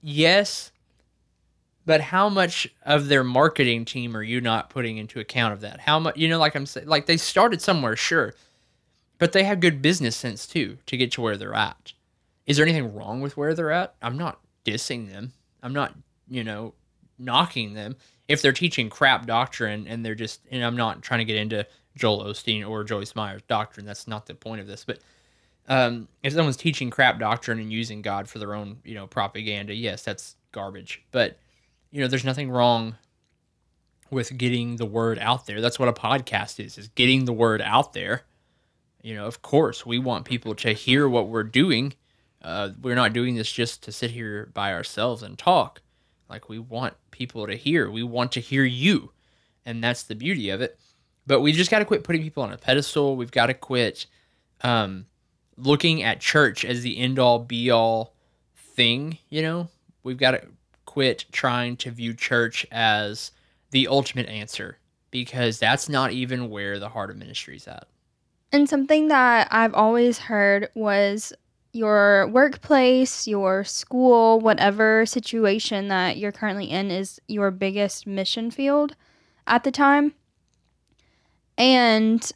yes, 0.00 0.72
but 1.84 2.00
how 2.00 2.28
much 2.28 2.68
of 2.82 3.08
their 3.08 3.24
marketing 3.24 3.84
team 3.84 4.16
are 4.16 4.22
you 4.22 4.40
not 4.40 4.70
putting 4.70 4.96
into 4.98 5.20
account 5.20 5.52
of 5.52 5.60
that? 5.60 5.80
How 5.80 5.98
much, 5.98 6.16
you 6.16 6.28
know, 6.28 6.38
like 6.38 6.54
I'm 6.54 6.66
saying, 6.66 6.86
like 6.86 7.06
they 7.06 7.16
started 7.16 7.60
somewhere, 7.60 7.96
sure, 7.96 8.34
but 9.18 9.32
they 9.32 9.44
have 9.44 9.60
good 9.60 9.82
business 9.82 10.16
sense 10.16 10.46
too 10.46 10.78
to 10.86 10.96
get 10.96 11.12
to 11.12 11.20
where 11.20 11.36
they're 11.36 11.54
at. 11.54 11.92
Is 12.46 12.56
there 12.56 12.66
anything 12.66 12.94
wrong 12.94 13.20
with 13.20 13.36
where 13.36 13.54
they're 13.54 13.72
at? 13.72 13.94
I'm 14.00 14.16
not 14.16 14.40
dissing 14.64 15.10
them. 15.10 15.32
I'm 15.62 15.74
not, 15.74 15.94
you 16.30 16.44
know, 16.44 16.72
knocking 17.18 17.74
them. 17.74 17.96
If 18.28 18.42
they're 18.42 18.52
teaching 18.52 18.88
crap 18.88 19.26
doctrine 19.26 19.86
and 19.86 20.04
they're 20.04 20.14
just, 20.14 20.40
and 20.50 20.64
I'm 20.64 20.76
not 20.76 21.02
trying 21.02 21.18
to 21.18 21.24
get 21.24 21.36
into 21.36 21.66
Joel 21.96 22.24
Osteen 22.24 22.66
or 22.66 22.84
Joyce 22.84 23.14
Meyer's 23.14 23.42
doctrine. 23.48 23.84
That's 23.84 24.06
not 24.06 24.26
the 24.26 24.34
point 24.34 24.60
of 24.60 24.66
this. 24.66 24.84
But 24.84 25.00
um, 25.68 26.08
if 26.22 26.32
someone's 26.32 26.56
teaching 26.56 26.90
crap 26.90 27.18
doctrine 27.18 27.58
and 27.58 27.72
using 27.72 28.02
God 28.02 28.28
for 28.28 28.38
their 28.38 28.54
own, 28.54 28.78
you 28.84 28.94
know, 28.94 29.06
propaganda, 29.06 29.74
yes, 29.74 30.02
that's 30.02 30.36
garbage. 30.50 31.02
But 31.12 31.38
you 31.90 32.00
know, 32.00 32.08
there's 32.08 32.24
nothing 32.24 32.50
wrong 32.50 32.96
with 34.10 34.36
getting 34.36 34.76
the 34.76 34.86
word 34.86 35.18
out 35.18 35.46
there. 35.46 35.60
That's 35.60 35.78
what 35.78 35.88
a 35.88 35.92
podcast 35.92 36.64
is, 36.64 36.78
is 36.78 36.88
getting 36.88 37.24
the 37.24 37.32
word 37.32 37.60
out 37.60 37.92
there. 37.92 38.22
You 39.02 39.14
know, 39.14 39.26
of 39.26 39.42
course, 39.42 39.86
we 39.86 39.98
want 39.98 40.24
people 40.24 40.54
to 40.56 40.72
hear 40.72 41.08
what 41.08 41.28
we're 41.28 41.44
doing. 41.44 41.94
Uh, 42.42 42.70
we're 42.80 42.94
not 42.94 43.12
doing 43.12 43.34
this 43.34 43.50
just 43.50 43.82
to 43.84 43.92
sit 43.92 44.10
here 44.10 44.50
by 44.54 44.72
ourselves 44.72 45.22
and 45.22 45.38
talk. 45.38 45.82
Like, 46.28 46.48
we 46.48 46.58
want 46.58 46.94
people 47.10 47.46
to 47.46 47.54
hear. 47.54 47.90
We 47.90 48.02
want 48.02 48.32
to 48.32 48.40
hear 48.40 48.64
you. 48.64 49.12
And 49.64 49.82
that's 49.82 50.02
the 50.02 50.14
beauty 50.14 50.50
of 50.50 50.60
it. 50.60 50.78
But 51.26 51.40
we 51.40 51.52
just 51.52 51.70
got 51.70 51.78
to 51.80 51.84
quit 51.84 52.04
putting 52.04 52.22
people 52.22 52.42
on 52.42 52.52
a 52.52 52.58
pedestal. 52.58 53.16
We've 53.16 53.30
got 53.30 53.46
to 53.46 53.54
quit 53.54 54.06
um, 54.62 55.06
looking 55.58 56.02
at 56.02 56.20
church 56.20 56.64
as 56.64 56.82
the 56.82 56.98
end 56.98 57.18
all 57.18 57.38
be 57.38 57.70
all 57.70 58.14
thing. 58.56 59.18
You 59.28 59.42
know, 59.42 59.68
we've 60.02 60.18
got 60.18 60.32
to 60.32 60.42
quit 60.86 61.24
trying 61.32 61.76
to 61.78 61.90
view 61.90 62.14
church 62.14 62.66
as 62.70 63.32
the 63.70 63.88
ultimate 63.88 64.28
answer 64.28 64.78
because 65.10 65.58
that's 65.58 65.88
not 65.88 66.12
even 66.12 66.50
where 66.50 66.78
the 66.78 66.88
heart 66.88 67.10
of 67.10 67.16
ministry 67.16 67.56
is 67.56 67.68
at. 67.68 67.86
And 68.52 68.68
something 68.68 69.08
that 69.08 69.48
I've 69.50 69.74
always 69.74 70.18
heard 70.18 70.70
was 70.74 71.32
your 71.72 72.28
workplace, 72.28 73.28
your 73.28 73.62
school, 73.64 74.40
whatever 74.40 75.04
situation 75.04 75.88
that 75.88 76.16
you're 76.16 76.32
currently 76.32 76.70
in 76.70 76.90
is 76.90 77.20
your 77.28 77.50
biggest 77.50 78.06
mission 78.06 78.50
field 78.50 78.96
at 79.46 79.64
the 79.64 79.70
time. 79.70 80.14
And 81.58 82.30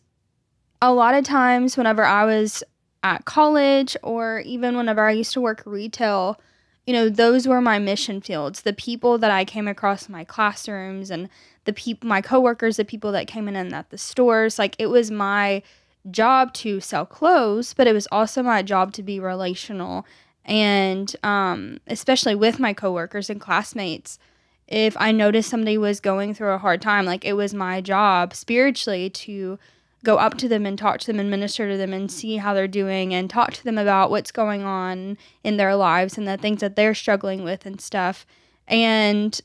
a 0.83 0.93
lot 0.93 1.15
of 1.15 1.25
times, 1.25 1.77
whenever 1.77 2.05
I 2.05 2.25
was 2.25 2.63
at 3.03 3.25
college 3.25 3.97
or 4.03 4.41
even 4.41 4.77
whenever 4.77 5.07
I 5.07 5.13
used 5.13 5.33
to 5.33 5.41
work 5.41 5.63
retail, 5.67 6.41
you 6.87 6.93
know, 6.93 7.09
those 7.09 7.47
were 7.47 7.61
my 7.61 7.79
mission 7.79 8.21
fields. 8.21 8.63
The 8.63 8.73
people 8.73 9.19
that 9.19 9.31
I 9.31 9.45
came 9.45 9.69
across 9.69 10.09
in 10.09 10.13
my 10.13 10.25
classrooms 10.25 11.11
and 11.11 11.29
the 11.65 11.73
people, 11.73 12.09
my 12.09 12.21
coworkers, 12.21 12.77
the 12.77 12.85
people 12.85 13.13
that 13.13 13.27
came 13.27 13.49
in 13.49 13.57
and 13.57 13.75
at 13.75 13.91
the 13.91 13.99
stores. 13.99 14.59
Like 14.59 14.75
it 14.79 14.87
was 14.87 15.11
my 15.11 15.63
job 16.11 16.53
to 16.55 16.81
sell 16.81 17.07
clothes, 17.07 17.75
but 17.75 17.87
it 17.87 17.93
was 17.93 18.09
also 18.11 18.43
my 18.43 18.63
job 18.63 18.93
to 18.95 19.03
be 19.03 19.21
relational. 19.21 20.05
And 20.45 21.15
um, 21.23 21.79
especially 21.87 22.35
with 22.35 22.59
my 22.59 22.73
coworkers 22.73 23.31
and 23.31 23.41
classmates, 23.41 24.19
if 24.67 24.97
I 24.99 25.13
noticed 25.13 25.51
somebody 25.51 25.79
was 25.79 26.01
going 26.01 26.35
through 26.35 26.53
a 26.53 26.59
hard 26.59 26.83
time, 26.83 27.05
like 27.05 27.25
it 27.25 27.35
was 27.35 27.55
my 27.55 27.81
job 27.81 28.35
spiritually 28.35 29.11
to 29.11 29.59
go 30.05 30.17
up 30.17 30.37
to 30.39 30.49
them 30.49 30.67
and 30.67 30.79
talk 30.79 30.99
to 30.99 31.07
them 31.07 31.21
and 31.21 31.31
minister 31.31 31.71
to 31.71 31.77
them 31.77 31.93
and 31.93 32.11
see 32.11 32.37
how 32.37 32.55
they're 32.55 32.67
doing 32.67 33.15
and 33.15 33.31
talk 33.31 33.53
to 33.53 33.65
them 33.65 33.79
about 33.79 34.11
what's 34.11 34.33
going 34.33 34.65
on 34.65 35.17
in 35.45 35.57
their 35.57 35.77
lives 35.77 36.19
and 36.19 36.27
the 36.27 36.37
things 36.37 36.61
that 36.61 36.75
they're 36.75 36.95
struggling 36.95 37.45
with 37.45 37.65
and 37.67 37.81
stuff. 37.81 38.27
And 38.67 39.41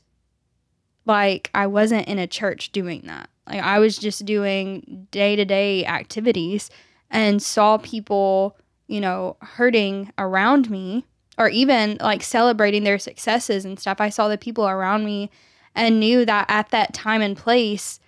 like 1.06 1.50
I 1.54 1.66
wasn't 1.66 2.08
in 2.08 2.18
a 2.18 2.26
church 2.26 2.72
doing 2.72 3.02
that. 3.06 3.30
Like 3.48 3.62
I 3.62 3.78
was 3.78 3.96
just 3.96 4.24
doing 4.24 5.06
day-to-day 5.10 5.86
activities 5.86 6.70
and 7.10 7.40
saw 7.40 7.78
people, 7.78 8.58
you 8.88 9.00
know, 9.00 9.36
hurting 9.40 10.12
around 10.18 10.68
me 10.70 11.04
or 11.38 11.48
even 11.48 11.98
like 12.00 12.22
celebrating 12.22 12.82
their 12.82 12.98
successes 12.98 13.64
and 13.64 13.78
stuff. 13.78 14.00
I 14.00 14.08
saw 14.08 14.28
the 14.28 14.36
people 14.36 14.68
around 14.68 15.04
me 15.04 15.30
and 15.74 16.00
knew 16.00 16.24
that 16.26 16.46
at 16.48 16.70
that 16.70 16.92
time 16.92 17.22
and 17.22 17.36
place 17.36 18.00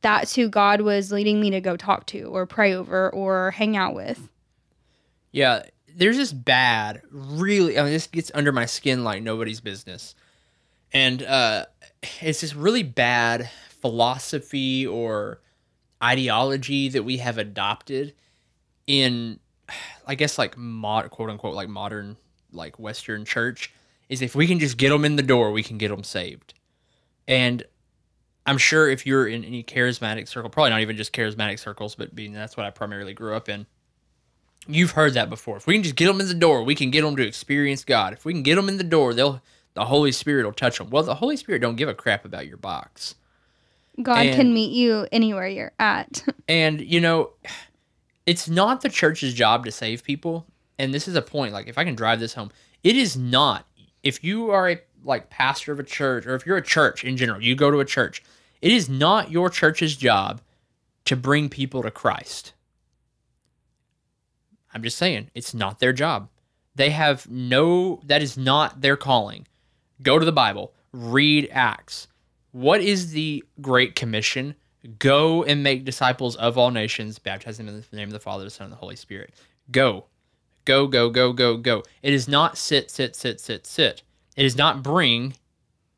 that's 0.00 0.34
who 0.34 0.48
God 0.48 0.80
was 0.80 1.10
leading 1.12 1.40
me 1.40 1.50
to 1.50 1.60
go 1.60 1.76
talk 1.76 2.06
to 2.06 2.24
or 2.24 2.46
pray 2.46 2.74
over 2.74 3.10
or 3.10 3.50
hang 3.52 3.76
out 3.76 3.94
with. 3.94 4.28
Yeah, 5.32 5.64
there's 5.94 6.16
this 6.16 6.32
bad, 6.32 7.02
really, 7.10 7.78
I 7.78 7.82
mean, 7.82 7.92
this 7.92 8.06
gets 8.06 8.30
under 8.34 8.52
my 8.52 8.66
skin 8.66 9.04
like 9.04 9.22
nobody's 9.22 9.60
business. 9.60 10.14
And 10.92 11.22
uh, 11.22 11.66
it's 12.20 12.40
this 12.40 12.54
really 12.54 12.82
bad 12.82 13.50
philosophy 13.80 14.86
or 14.86 15.40
ideology 16.02 16.88
that 16.88 17.02
we 17.02 17.18
have 17.18 17.38
adopted 17.38 18.14
in, 18.86 19.40
I 20.06 20.14
guess, 20.14 20.38
like 20.38 20.56
mod, 20.56 21.10
quote 21.10 21.30
unquote, 21.30 21.54
like 21.54 21.68
modern, 21.68 22.16
like 22.52 22.78
Western 22.78 23.24
church 23.24 23.72
is 24.08 24.22
if 24.22 24.34
we 24.34 24.46
can 24.46 24.58
just 24.58 24.78
get 24.78 24.90
them 24.90 25.04
in 25.04 25.16
the 25.16 25.22
door, 25.22 25.50
we 25.52 25.62
can 25.62 25.78
get 25.78 25.88
them 25.88 26.04
saved. 26.04 26.54
And 27.26 27.64
I'm 28.48 28.58
sure 28.58 28.88
if 28.88 29.04
you're 29.04 29.28
in 29.28 29.44
any 29.44 29.62
charismatic 29.62 30.26
circle, 30.26 30.48
probably 30.48 30.70
not 30.70 30.80
even 30.80 30.96
just 30.96 31.12
charismatic 31.12 31.58
circles, 31.58 31.94
but 31.94 32.14
being 32.14 32.32
that's 32.32 32.56
what 32.56 32.64
I 32.64 32.70
primarily 32.70 33.12
grew 33.12 33.34
up 33.34 33.48
in, 33.50 33.66
you've 34.66 34.92
heard 34.92 35.12
that 35.14 35.28
before. 35.28 35.58
If 35.58 35.66
we 35.66 35.74
can 35.74 35.82
just 35.82 35.96
get 35.96 36.06
them 36.06 36.18
in 36.18 36.28
the 36.28 36.34
door, 36.34 36.62
we 36.62 36.74
can 36.74 36.90
get 36.90 37.02
them 37.02 37.14
to 37.16 37.26
experience 37.26 37.84
God. 37.84 38.14
If 38.14 38.24
we 38.24 38.32
can 38.32 38.42
get 38.42 38.54
them 38.54 38.70
in 38.70 38.78
the 38.78 38.84
door, 38.84 39.12
they'll 39.12 39.42
the 39.74 39.84
Holy 39.84 40.12
Spirit 40.12 40.46
will 40.46 40.54
touch 40.54 40.78
them. 40.78 40.88
Well, 40.88 41.02
the 41.02 41.16
Holy 41.16 41.36
Spirit 41.36 41.60
don't 41.60 41.76
give 41.76 41.90
a 41.90 41.94
crap 41.94 42.24
about 42.24 42.46
your 42.46 42.56
box. 42.56 43.16
God 44.02 44.26
and, 44.26 44.34
can 44.34 44.54
meet 44.54 44.72
you 44.72 45.06
anywhere 45.12 45.46
you're 45.46 45.72
at. 45.78 46.24
and 46.48 46.80
you 46.80 47.02
know, 47.02 47.32
it's 48.24 48.48
not 48.48 48.80
the 48.80 48.88
church's 48.88 49.34
job 49.34 49.66
to 49.66 49.70
save 49.70 50.02
people. 50.02 50.46
And 50.78 50.94
this 50.94 51.06
is 51.06 51.16
a 51.16 51.22
point. 51.22 51.52
Like, 51.52 51.66
if 51.66 51.76
I 51.76 51.84
can 51.84 51.94
drive 51.94 52.18
this 52.18 52.32
home, 52.32 52.50
it 52.82 52.96
is 52.96 53.14
not. 53.14 53.66
If 54.02 54.24
you 54.24 54.50
are 54.50 54.70
a 54.70 54.78
like 55.04 55.28
pastor 55.28 55.70
of 55.70 55.78
a 55.78 55.84
church, 55.84 56.26
or 56.26 56.34
if 56.34 56.46
you're 56.46 56.56
a 56.56 56.62
church 56.62 57.04
in 57.04 57.18
general, 57.18 57.42
you 57.42 57.54
go 57.54 57.70
to 57.70 57.80
a 57.80 57.84
church 57.84 58.22
it 58.60 58.72
is 58.72 58.88
not 58.88 59.30
your 59.30 59.50
church's 59.50 59.96
job 59.96 60.40
to 61.04 61.16
bring 61.16 61.48
people 61.48 61.82
to 61.82 61.90
Christ. 61.90 62.52
I'm 64.74 64.82
just 64.82 64.98
saying, 64.98 65.30
it's 65.34 65.54
not 65.54 65.78
their 65.78 65.92
job. 65.92 66.28
They 66.74 66.90
have 66.90 67.28
no, 67.28 68.00
that 68.04 68.22
is 68.22 68.36
not 68.36 68.80
their 68.80 68.96
calling. 68.96 69.46
Go 70.02 70.18
to 70.18 70.24
the 70.24 70.32
Bible, 70.32 70.72
read 70.92 71.48
Acts. 71.50 72.08
What 72.52 72.80
is 72.80 73.12
the 73.12 73.44
Great 73.60 73.94
Commission? 73.94 74.54
Go 74.98 75.42
and 75.42 75.62
make 75.62 75.84
disciples 75.84 76.36
of 76.36 76.56
all 76.56 76.70
nations, 76.70 77.18
baptizing 77.18 77.66
them 77.66 77.74
in 77.74 77.84
the 77.90 77.96
name 77.96 78.08
of 78.08 78.12
the 78.12 78.20
Father, 78.20 78.44
the 78.44 78.50
Son, 78.50 78.66
and 78.66 78.72
the 78.72 78.76
Holy 78.76 78.96
Spirit. 78.96 79.34
Go. 79.70 80.06
Go, 80.64 80.86
go, 80.86 81.10
go, 81.10 81.32
go, 81.32 81.56
go. 81.56 81.82
It 82.02 82.12
is 82.12 82.28
not 82.28 82.58
sit, 82.58 82.90
sit, 82.90 83.16
sit, 83.16 83.40
sit, 83.40 83.66
sit. 83.66 84.02
It 84.36 84.44
is 84.44 84.56
not 84.56 84.82
bring. 84.82 85.34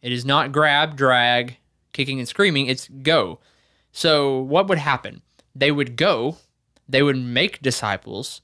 It 0.01 0.13
is 0.13 0.25
not 0.25 0.53
grab, 0.53 0.97
drag, 0.97 1.59
kicking 1.93 2.19
and 2.19 2.29
screaming. 2.29 2.67
It's 2.67 2.89
go. 2.89 3.39
So, 3.93 4.39
what 4.39 4.69
would 4.69 4.79
happen? 4.79 5.23
They 5.55 5.73
would 5.73 5.97
go, 5.97 6.37
they 6.89 7.03
would 7.03 7.17
make 7.17 7.61
disciples, 7.61 8.41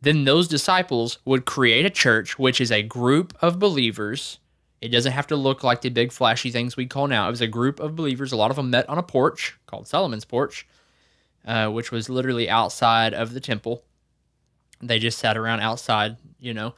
then 0.00 0.24
those 0.24 0.48
disciples 0.48 1.18
would 1.24 1.44
create 1.44 1.84
a 1.84 1.90
church, 1.90 2.38
which 2.38 2.60
is 2.60 2.70
a 2.70 2.82
group 2.82 3.36
of 3.40 3.58
believers. 3.58 4.38
It 4.80 4.88
doesn't 4.88 5.12
have 5.12 5.26
to 5.28 5.36
look 5.36 5.64
like 5.64 5.80
the 5.80 5.88
big 5.88 6.12
flashy 6.12 6.50
things 6.50 6.76
we 6.76 6.86
call 6.86 7.08
now. 7.08 7.26
It 7.26 7.32
was 7.32 7.40
a 7.40 7.48
group 7.48 7.80
of 7.80 7.96
believers. 7.96 8.30
A 8.30 8.36
lot 8.36 8.50
of 8.50 8.56
them 8.56 8.70
met 8.70 8.88
on 8.88 8.98
a 8.98 9.02
porch 9.02 9.56
called 9.66 9.88
Solomon's 9.88 10.24
Porch, 10.24 10.66
uh, 11.44 11.68
which 11.68 11.90
was 11.90 12.08
literally 12.08 12.48
outside 12.48 13.12
of 13.12 13.34
the 13.34 13.40
temple. 13.40 13.82
They 14.80 15.00
just 15.00 15.18
sat 15.18 15.36
around 15.36 15.60
outside, 15.60 16.16
you 16.38 16.54
know. 16.54 16.74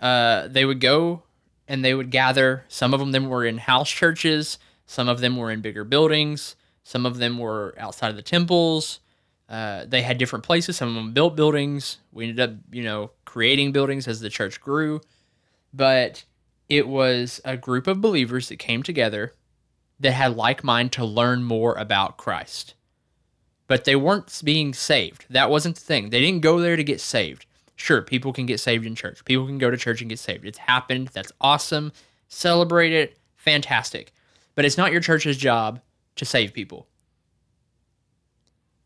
Uh, 0.00 0.46
they 0.46 0.64
would 0.64 0.80
go 0.80 1.24
and 1.66 1.84
they 1.84 1.94
would 1.94 2.10
gather. 2.10 2.64
Some 2.68 2.94
of 2.94 3.12
them 3.12 3.28
were 3.28 3.44
in 3.44 3.58
house 3.58 3.90
churches, 3.90 4.58
some 4.90 5.08
of 5.08 5.20
them 5.20 5.36
were 5.36 5.52
in 5.52 5.60
bigger 5.60 5.84
buildings, 5.84 6.56
some 6.82 7.06
of 7.06 7.18
them 7.18 7.38
were 7.38 7.76
outside 7.78 8.08
of 8.08 8.16
the 8.16 8.22
temples. 8.22 8.98
Uh, 9.48 9.84
they 9.86 10.02
had 10.02 10.18
different 10.18 10.44
places. 10.44 10.76
Some 10.76 10.88
of 10.88 10.94
them 10.96 11.12
built 11.12 11.36
buildings. 11.36 11.98
We 12.10 12.28
ended 12.28 12.40
up, 12.40 12.56
you 12.72 12.82
know, 12.82 13.12
creating 13.24 13.70
buildings 13.70 14.08
as 14.08 14.18
the 14.18 14.30
church 14.30 14.60
grew. 14.60 15.00
But 15.72 16.24
it 16.68 16.88
was 16.88 17.40
a 17.44 17.56
group 17.56 17.86
of 17.86 18.00
believers 18.00 18.48
that 18.48 18.58
came 18.58 18.82
together 18.82 19.32
that 20.00 20.10
had 20.10 20.36
like 20.36 20.64
mind 20.64 20.90
to 20.92 21.04
learn 21.04 21.44
more 21.44 21.74
about 21.74 22.16
Christ. 22.16 22.74
But 23.68 23.84
they 23.84 23.94
weren't 23.94 24.40
being 24.44 24.74
saved. 24.74 25.26
That 25.30 25.50
wasn't 25.50 25.76
the 25.76 25.82
thing. 25.82 26.10
They 26.10 26.20
didn't 26.20 26.42
go 26.42 26.58
there 26.58 26.74
to 26.74 26.82
get 26.82 27.00
saved. 27.00 27.46
Sure, 27.76 28.02
people 28.02 28.32
can 28.32 28.46
get 28.46 28.58
saved 28.58 28.86
in 28.86 28.96
church. 28.96 29.24
People 29.24 29.46
can 29.46 29.58
go 29.58 29.70
to 29.70 29.76
church 29.76 30.00
and 30.00 30.10
get 30.10 30.18
saved. 30.18 30.44
It's 30.44 30.58
happened. 30.58 31.10
That's 31.12 31.30
awesome. 31.40 31.92
Celebrate 32.26 32.92
it. 32.92 33.16
Fantastic. 33.36 34.12
But 34.54 34.64
it's 34.64 34.76
not 34.76 34.92
your 34.92 35.00
church's 35.00 35.36
job 35.36 35.80
to 36.16 36.24
save 36.24 36.52
people. 36.52 36.86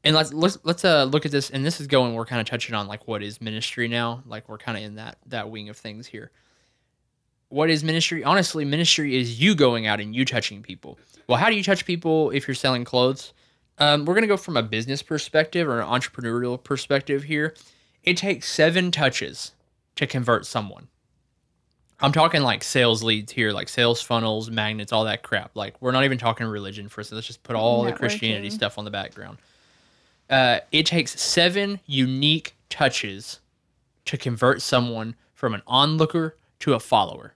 And 0.05 0.15
let's 0.15 0.33
let's 0.33 0.59
let's 0.65 0.85
uh 0.85 1.05
look 1.05 1.25
at 1.25 1.33
this 1.33 1.49
and 1.51 1.65
this 1.65 1.81
is 1.81 1.87
going 1.87 2.15
we're 2.15 2.27
kind 2.27 2.41
of 2.41 2.47
touching 2.47 2.75
on 2.75 2.87
like 2.87 3.09
what 3.09 3.23
is 3.23 3.41
ministry 3.41 3.89
now? 3.89 4.23
Like 4.27 4.49
we're 4.49 4.59
kind 4.59 4.77
of 4.77 4.85
in 4.85 4.97
that 4.97 5.19
that 5.27 5.51
wing 5.51 5.71
of 5.71 5.77
things 5.79 6.07
here. 6.07 6.31
What 7.49 7.71
is 7.71 7.83
ministry? 7.83 8.23
Honestly 8.23 8.65
ministry 8.67 9.17
is 9.17 9.41
you 9.41 9.55
going 9.55 9.87
out 9.87 10.01
and 10.01 10.15
you 10.15 10.27
touching 10.27 10.63
people. 10.63 10.99
Well 11.27 11.39
how 11.39 11.49
do 11.49 11.57
you 11.57 11.63
touch 11.63 11.87
people 11.87 12.31
if 12.31 12.47
you're 12.47 12.55
selling 12.55 12.85
clothes? 12.85 13.33
Um, 13.79 14.05
we're 14.05 14.15
to 14.21 14.29
go 14.29 14.37
from 14.37 14.57
a 14.57 14.63
business 14.63 15.03
perspective 15.03 15.67
or 15.67 15.81
an 15.81 15.89
entrepreneurial 15.89 16.63
perspective 16.63 17.25
here. 17.25 17.57
It 18.05 18.17
takes 18.19 18.49
seven 18.49 18.91
touches 18.91 19.53
to 19.97 20.07
convert 20.07 20.45
someone 20.45 20.89
i'm 22.05 22.13
talking 22.13 22.43
like 22.43 22.63
sales 22.63 23.03
leads 23.03 23.33
here 23.33 23.53
like 23.53 23.69
sales 23.69 24.01
funnels 24.01 24.51
magnets 24.51 24.93
all 24.93 25.05
that 25.05 25.23
crap 25.23 25.51
like 25.55 25.75
we're 25.81 25.93
not 25.93 26.05
even 26.05 26.19
talking 26.19 26.47
religion 26.47 26.89
for 26.89 27.03
so 27.03 27.15
let's 27.15 27.27
just 27.27 27.43
put 27.43 27.57
all 27.57 27.83
the 27.85 27.93
christianity 27.93 28.51
stuff 28.51 28.79
on 28.79 28.85
the 28.85 28.91
background 28.91 29.39
uh, 30.31 30.61
it 30.73 30.87
takes 30.87 31.21
seven 31.21 31.81
unique 31.87 32.57
touches 32.71 33.41
to 34.07 34.17
convert 34.17 34.63
someone 34.63 35.15
from 35.33 35.55
an 35.55 35.63
onlooker 35.67 36.37
to 36.61 36.75
a 36.75 36.81
follower. 36.81 37.35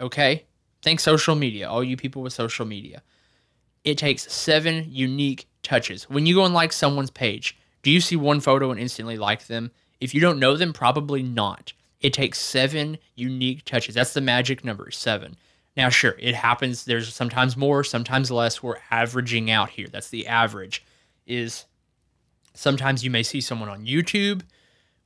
Okay? 0.00 0.44
Think 0.82 1.00
social 1.00 1.34
media, 1.34 1.68
all 1.68 1.84
you 1.84 1.96
people 1.96 2.22
with 2.22 2.32
social 2.32 2.64
media. 2.64 3.02
It 3.84 3.98
takes 3.98 4.32
seven 4.32 4.86
unique 4.88 5.46
touches. 5.62 6.08
When 6.08 6.26
you 6.26 6.34
go 6.34 6.44
and 6.44 6.54
like 6.54 6.72
someone's 6.72 7.10
page, 7.10 7.58
do 7.82 7.90
you 7.90 8.00
see 8.00 8.16
one 8.16 8.40
photo 8.40 8.70
and 8.70 8.80
instantly 8.80 9.16
like 9.16 9.46
them? 9.46 9.70
If 10.00 10.14
you 10.14 10.20
don't 10.20 10.38
know 10.38 10.56
them, 10.56 10.72
probably 10.72 11.22
not. 11.22 11.72
It 12.00 12.12
takes 12.12 12.40
seven 12.40 12.98
unique 13.14 13.64
touches. 13.64 13.94
That's 13.94 14.14
the 14.14 14.20
magic 14.20 14.64
number, 14.64 14.90
seven. 14.90 15.36
Now, 15.76 15.88
sure, 15.88 16.16
it 16.18 16.34
happens. 16.34 16.84
There's 16.84 17.12
sometimes 17.14 17.56
more, 17.56 17.84
sometimes 17.84 18.30
less. 18.30 18.62
We're 18.62 18.78
averaging 18.90 19.50
out 19.50 19.70
here. 19.70 19.86
That's 19.88 20.08
the 20.08 20.26
average, 20.26 20.84
is 21.26 21.66
Sometimes 22.54 23.04
you 23.04 23.10
may 23.10 23.22
see 23.22 23.40
someone 23.40 23.68
on 23.68 23.86
YouTube, 23.86 24.42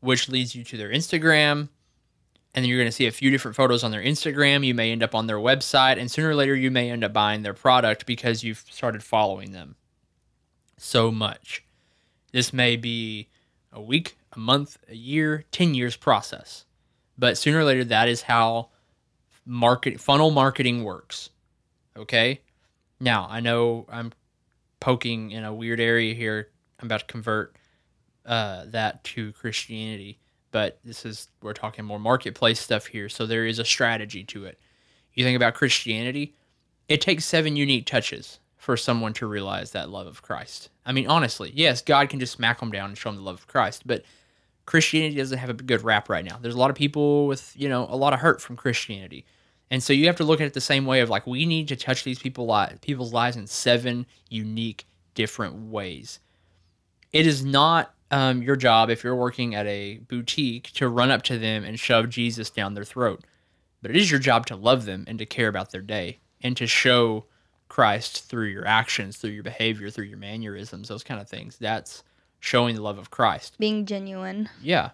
which 0.01 0.29
leads 0.29 0.55
you 0.55 0.65
to 0.65 0.77
their 0.77 0.91
Instagram. 0.91 1.69
And 2.53 2.63
then 2.63 2.65
you're 2.65 2.79
going 2.79 2.89
to 2.89 2.93
see 2.93 3.07
a 3.07 3.13
few 3.13 3.31
different 3.31 3.57
photos 3.57 3.83
on 3.83 3.91
their 3.91 4.03
Instagram. 4.03 4.65
You 4.65 4.75
may 4.75 4.93
end 4.93 5.03
up 5.03 5.15
on 5.15 5.27
their 5.27 5.39
website, 5.39 5.99
and 5.99 6.11
sooner 6.11 6.31
or 6.31 6.35
later, 6.35 6.55
you 6.55 6.71
may 6.71 6.91
end 6.91 7.03
up 7.03 7.13
buying 7.13 7.43
their 7.43 7.55
product 7.55 8.07
because 8.07 8.45
you've 8.45 8.65
started 8.71 9.03
following 9.03 9.53
them 9.53 9.77
so 10.79 11.11
much. 11.11 11.65
This 12.33 12.53
may 12.53 12.77
be 12.77 13.29
a 13.73 13.81
week, 13.81 14.17
a 14.33 14.39
month, 14.39 14.79
a 14.89 14.95
year, 14.95 15.45
10 15.51 15.75
years 15.75 15.97
process. 15.97 16.65
But 17.17 17.39
sooner 17.39 17.59
or 17.59 17.65
later, 17.65 17.85
that 17.85 18.09
is 18.09 18.23
how 18.23 18.71
market 19.47 20.01
funnel 20.01 20.31
marketing 20.31 20.85
works. 20.85 21.31
Okay? 21.97 22.41
Now, 23.01 23.27
I 23.31 23.41
know 23.41 23.87
I'm 23.89 24.13
poking 24.81 25.31
in 25.31 25.45
a 25.45 25.55
weird 25.55 25.81
area 25.81 26.15
here 26.15 26.49
I'm 26.85 26.87
about 26.87 27.01
to 27.01 27.07
convert 27.07 27.57
uh, 28.27 28.65
that 28.67 29.03
to 29.05 29.33
Christianity, 29.33 30.19
but 30.51 30.79
this 30.85 31.07
is 31.07 31.29
we're 31.43 31.55
talking 31.55 31.85
more 31.85 31.99
marketplace 31.99 32.61
stuff 32.61 32.87
here, 32.87 33.09
so 33.09 33.25
there 33.27 33.47
is 33.47 33.59
a 33.59 33.65
strategy 33.65 34.25
to 34.25 34.45
it. 34.45 34.59
You 35.15 35.25
think 35.25 35.37
about 35.37 35.55
Christianity, 35.55 36.35
it 36.89 37.01
takes 37.01 37.25
seven 37.25 37.57
unique 37.57 37.87
touches 37.87 38.41
for 38.57 38.77
someone 38.77 39.15
to 39.15 39.27
realize 39.27 39.71
that 39.71 39.89
love 39.89 40.07
of 40.07 40.21
Christ. 40.21 40.69
I 40.85 40.93
mean, 40.93 41.07
honestly, 41.07 41.53
yes, 41.55 41.81
God 41.81 42.09
can 42.09 42.21
just 42.21 42.35
smack 42.35 42.61
them 42.61 42.71
down 42.71 42.91
and 42.91 42.99
show 42.99 43.09
them 43.09 43.17
the 43.17 43.23
love 43.23 43.37
of 43.37 43.47
Christ, 43.47 43.87
but 43.87 44.05
Christianity 44.67 45.17
doesn't 45.17 45.39
have 45.39 45.51
a 45.51 45.55
good 45.55 45.83
rap 45.83 46.09
right 46.09 46.25
now. 46.25 46.39
There's 46.41 46.55
a 46.55 46.59
lot 46.59 46.71
of 46.71 46.77
people 46.77 47.27
with, 47.27 47.53
you 47.57 47.69
know, 47.69 47.87
a 47.91 47.97
lot 47.97 48.13
of 48.13 48.21
hurt 48.21 48.41
from 48.41 48.57
Christianity. 48.57 49.25
And 49.71 49.83
so 49.83 49.93
you 49.93 50.07
have 50.07 50.17
to 50.17 50.25
look 50.25 50.41
at 50.41 50.47
it 50.47 50.55
the 50.55 50.61
same 50.61 50.87
way 50.87 51.01
of 51.01 51.11
like 51.11 51.27
we 51.27 51.47
need 51.47 51.69
to 51.69 51.77
touch 51.77 52.05
these 52.05 52.19
people 52.19 52.47
li- 52.47 52.77
people's 52.81 53.13
lives 53.13 53.37
in 53.37 53.47
seven 53.47 54.07
unique 54.29 54.87
different 55.15 55.55
ways 55.71 56.21
it 57.15 57.29
is 57.29 57.45
not 57.45 57.95
um, 58.11 58.43
your 58.43 58.57
job 58.57 58.91
if 58.91 59.05
you're 59.05 59.15
working 59.15 59.55
at 59.55 59.67
a 59.67 59.99
boutique 60.09 60.73
to 60.73 60.89
run 60.89 61.13
up 61.13 61.23
to 61.23 61.39
them 61.39 61.63
and 61.63 61.79
shove 61.79 62.11
Jesus 62.11 62.51
down 62.51 62.75
their 62.75 62.85
throat. 62.85 63.25
But 63.81 63.93
it 63.93 63.97
is 63.97 64.11
your 64.11 64.21
job 64.21 64.47
to 64.47 64.57
love 64.57 64.85
them 64.85 65.05
and 65.07 65.19
to 65.21 65.25
care 65.25 65.47
about 65.47 65.71
their 65.71 65.81
day 65.81 66.19
and 66.43 66.57
to 66.57 66.67
show 66.67 67.27
Christ 67.69 68.29
through 68.29 68.49
your 68.49 68.67
actions, 68.67 69.17
through 69.17 69.31
your 69.31 69.45
behavior, 69.45 69.91
through 69.91 70.07
your 70.07 70.19
mannerisms, 70.19 70.89
those 70.89 71.05
kind 71.05 71.21
of 71.21 71.29
things. 71.29 71.57
That's 71.57 72.03
showing 72.45 72.75
the 72.75 72.83
love 72.83 72.99
of 72.99 73.11
Christ. 73.11 73.57
Being 73.59 73.87
genuine. 73.87 74.49
Yeah. 74.63 74.91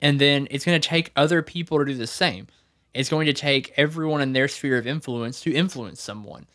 And 0.00 0.20
then 0.20 0.48
it's 0.50 0.64
going 0.64 0.80
to 0.80 0.88
take 0.88 1.12
other 1.16 1.42
people 1.42 1.78
to 1.78 1.84
do 1.84 1.94
the 1.94 2.06
same. 2.06 2.46
It's 2.94 3.10
going 3.10 3.26
to 3.26 3.32
take 3.32 3.72
everyone 3.76 4.20
in 4.20 4.32
their 4.32 4.48
sphere 4.48 4.78
of 4.78 4.86
influence 4.86 5.40
to 5.42 5.52
influence 5.52 6.00
someone. 6.00 6.46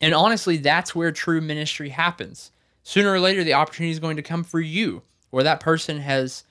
And 0.00 0.14
honestly, 0.14 0.56
that's 0.56 0.94
where 0.94 1.12
true 1.12 1.40
ministry 1.40 1.90
happens 1.90 2.50
sooner 2.84 3.10
or 3.10 3.18
later 3.18 3.42
the 3.42 3.54
opportunity 3.54 3.90
is 3.90 3.98
going 3.98 4.16
to 4.16 4.22
come 4.22 4.44
for 4.44 4.60
you 4.60 5.02
where 5.30 5.42
that 5.42 5.58
person 5.58 5.98
has 5.98 6.44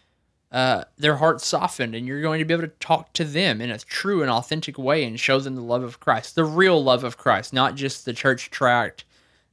uh, 0.52 0.84
their 0.98 1.16
heart 1.16 1.40
softened 1.42 1.96
and 1.96 2.06
you're 2.06 2.22
going 2.22 2.40
to 2.40 2.46
be 2.46 2.54
able 2.54 2.64
to 2.64 2.74
talk 2.80 3.14
to 3.14 3.24
them 3.24 3.62
in 3.62 3.72
a 3.72 3.78
true 3.80 4.22
and 4.22 4.30
authentic 4.30 4.78
way 4.78 5.04
and 5.04 5.20
show 5.20 5.40
them 5.40 5.56
the 5.56 5.62
love 5.62 5.84
of 5.84 6.00
christ 6.00 6.36
the 6.36 6.44
real 6.44 6.84
love 6.84 7.04
of 7.04 7.18
christ 7.18 7.54
not 7.54 7.76
just 7.76 8.04
the 8.04 8.14
church 8.14 8.52
tract 8.52 9.06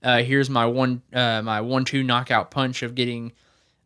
uh, 0.03 0.22
here's 0.22 0.50
my 0.50 0.66
one 0.66 1.03
uh, 1.12 1.40
my 1.42 1.61
one 1.61 1.85
two 1.85 2.03
knockout 2.03 2.50
punch 2.50 2.83
of 2.83 2.94
getting 2.94 3.33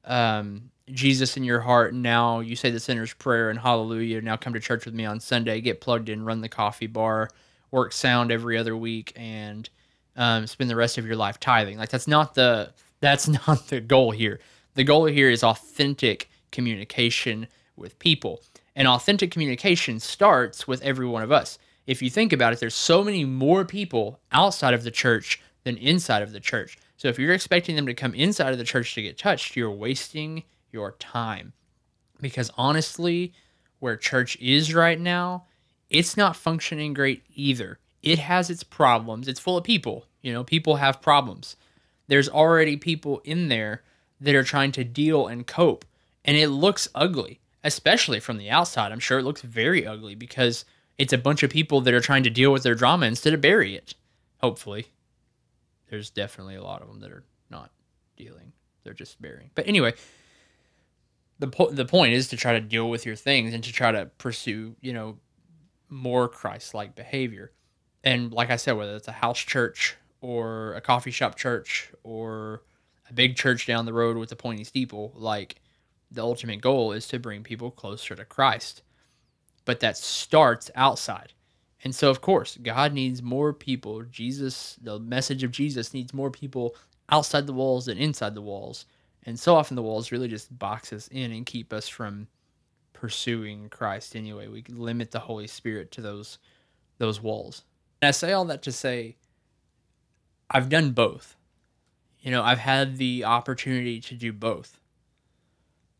um, 0.04 0.70
jesus 0.92 1.36
in 1.36 1.44
your 1.44 1.60
heart 1.60 1.94
now 1.94 2.40
you 2.40 2.54
say 2.56 2.70
the 2.70 2.80
sinner's 2.80 3.14
prayer 3.14 3.50
and 3.50 3.58
hallelujah 3.58 4.20
now 4.20 4.36
come 4.36 4.52
to 4.52 4.60
church 4.60 4.84
with 4.84 4.94
me 4.94 5.04
on 5.04 5.18
sunday 5.18 5.60
get 5.60 5.80
plugged 5.80 6.08
in 6.08 6.24
run 6.24 6.40
the 6.40 6.48
coffee 6.48 6.86
bar 6.86 7.28
work 7.70 7.92
sound 7.92 8.30
every 8.30 8.58
other 8.58 8.76
week 8.76 9.12
and 9.16 9.70
um, 10.16 10.46
spend 10.46 10.70
the 10.70 10.76
rest 10.76 10.98
of 10.98 11.06
your 11.06 11.16
life 11.16 11.40
tithing 11.40 11.78
like 11.78 11.88
that's 11.88 12.06
not 12.06 12.34
the 12.34 12.72
that's 13.04 13.28
not 13.46 13.68
the 13.68 13.80
goal 13.80 14.10
here. 14.10 14.40
The 14.74 14.84
goal 14.84 15.04
here 15.04 15.30
is 15.30 15.44
authentic 15.44 16.30
communication 16.50 17.46
with 17.76 17.98
people. 17.98 18.42
And 18.74 18.88
authentic 18.88 19.30
communication 19.30 20.00
starts 20.00 20.66
with 20.66 20.82
every 20.82 21.06
one 21.06 21.22
of 21.22 21.30
us. 21.30 21.58
If 21.86 22.02
you 22.02 22.10
think 22.10 22.32
about 22.32 22.52
it, 22.52 22.60
there's 22.60 22.74
so 22.74 23.04
many 23.04 23.24
more 23.24 23.64
people 23.64 24.18
outside 24.32 24.74
of 24.74 24.84
the 24.84 24.90
church 24.90 25.40
than 25.64 25.76
inside 25.76 26.22
of 26.22 26.32
the 26.32 26.40
church. 26.40 26.78
So 26.96 27.08
if 27.08 27.18
you're 27.18 27.34
expecting 27.34 27.76
them 27.76 27.86
to 27.86 27.94
come 27.94 28.14
inside 28.14 28.52
of 28.52 28.58
the 28.58 28.64
church 28.64 28.94
to 28.94 29.02
get 29.02 29.18
touched, 29.18 29.56
you're 29.56 29.70
wasting 29.70 30.44
your 30.70 30.92
time. 30.92 31.52
Because 32.20 32.50
honestly, 32.56 33.32
where 33.80 33.96
church 33.96 34.36
is 34.40 34.74
right 34.74 34.98
now, 34.98 35.44
it's 35.90 36.16
not 36.16 36.36
functioning 36.36 36.94
great 36.94 37.22
either. 37.34 37.78
It 38.02 38.18
has 38.18 38.50
its 38.50 38.62
problems. 38.62 39.28
It's 39.28 39.40
full 39.40 39.58
of 39.58 39.64
people. 39.64 40.06
You 40.22 40.32
know, 40.32 40.44
people 40.44 40.76
have 40.76 41.02
problems 41.02 41.56
there's 42.06 42.28
already 42.28 42.76
people 42.76 43.20
in 43.24 43.48
there 43.48 43.82
that 44.20 44.34
are 44.34 44.44
trying 44.44 44.72
to 44.72 44.84
deal 44.84 45.26
and 45.26 45.46
cope. 45.46 45.84
And 46.24 46.36
it 46.36 46.48
looks 46.48 46.88
ugly, 46.94 47.40
especially 47.62 48.20
from 48.20 48.38
the 48.38 48.50
outside. 48.50 48.92
I'm 48.92 49.00
sure 49.00 49.18
it 49.18 49.24
looks 49.24 49.42
very 49.42 49.86
ugly 49.86 50.14
because 50.14 50.64
it's 50.98 51.12
a 51.12 51.18
bunch 51.18 51.42
of 51.42 51.50
people 51.50 51.80
that 51.82 51.94
are 51.94 52.00
trying 52.00 52.22
to 52.24 52.30
deal 52.30 52.52
with 52.52 52.62
their 52.62 52.74
drama 52.74 53.06
instead 53.06 53.34
of 53.34 53.40
bury 53.40 53.74
it. 53.74 53.94
Hopefully. 54.38 54.86
There's 55.94 56.10
definitely 56.10 56.56
a 56.56 56.62
lot 56.64 56.82
of 56.82 56.88
them 56.88 56.98
that 57.02 57.12
are 57.12 57.22
not 57.50 57.70
dealing. 58.16 58.50
They're 58.82 58.94
just 58.94 59.22
bearing. 59.22 59.50
But 59.54 59.68
anyway, 59.68 59.94
the 61.38 61.46
po- 61.46 61.70
the 61.70 61.84
point 61.84 62.14
is 62.14 62.26
to 62.30 62.36
try 62.36 62.54
to 62.54 62.60
deal 62.60 62.90
with 62.90 63.06
your 63.06 63.14
things 63.14 63.54
and 63.54 63.62
to 63.62 63.72
try 63.72 63.92
to 63.92 64.06
pursue, 64.18 64.74
you 64.80 64.92
know, 64.92 65.18
more 65.88 66.28
Christ-like 66.28 66.96
behavior. 66.96 67.52
And 68.02 68.32
like 68.32 68.50
I 68.50 68.56
said, 68.56 68.72
whether 68.72 68.96
it's 68.96 69.06
a 69.06 69.12
house 69.12 69.38
church 69.38 69.96
or 70.20 70.74
a 70.74 70.80
coffee 70.80 71.12
shop 71.12 71.36
church 71.36 71.92
or 72.02 72.62
a 73.08 73.12
big 73.12 73.36
church 73.36 73.64
down 73.64 73.86
the 73.86 73.92
road 73.92 74.16
with 74.16 74.32
a 74.32 74.36
pointy 74.36 74.64
steeple, 74.64 75.12
like 75.14 75.60
the 76.10 76.22
ultimate 76.22 76.60
goal 76.60 76.90
is 76.90 77.06
to 77.06 77.20
bring 77.20 77.44
people 77.44 77.70
closer 77.70 78.16
to 78.16 78.24
Christ. 78.24 78.82
But 79.64 79.78
that 79.78 79.96
starts 79.96 80.72
outside. 80.74 81.34
And 81.84 81.94
so, 81.94 82.08
of 82.10 82.22
course, 82.22 82.56
God 82.62 82.94
needs 82.94 83.22
more 83.22 83.52
people. 83.52 84.02
Jesus, 84.04 84.76
the 84.82 84.98
message 84.98 85.42
of 85.42 85.50
Jesus 85.50 85.92
needs 85.92 86.14
more 86.14 86.30
people 86.30 86.74
outside 87.10 87.46
the 87.46 87.52
walls 87.52 87.86
than 87.86 87.98
inside 87.98 88.34
the 88.34 88.40
walls. 88.40 88.86
And 89.26 89.38
so 89.38 89.54
often 89.54 89.76
the 89.76 89.82
walls 89.82 90.10
really 90.10 90.28
just 90.28 90.58
box 90.58 90.92
us 90.92 91.08
in 91.08 91.30
and 91.30 91.44
keep 91.44 91.72
us 91.72 91.86
from 91.86 92.28
pursuing 92.94 93.68
Christ 93.68 94.16
anyway. 94.16 94.48
We 94.48 94.64
limit 94.68 95.10
the 95.10 95.20
Holy 95.20 95.46
Spirit 95.46 95.90
to 95.92 96.00
those 96.00 96.38
those 96.98 97.20
walls. 97.20 97.64
And 98.00 98.08
I 98.08 98.12
say 98.12 98.32
all 98.32 98.44
that 98.46 98.62
to 98.62 98.72
say 98.72 99.16
I've 100.50 100.68
done 100.68 100.92
both. 100.92 101.36
You 102.20 102.30
know, 102.30 102.42
I've 102.42 102.58
had 102.58 102.96
the 102.96 103.24
opportunity 103.24 104.00
to 104.00 104.14
do 104.14 104.32
both. 104.32 104.80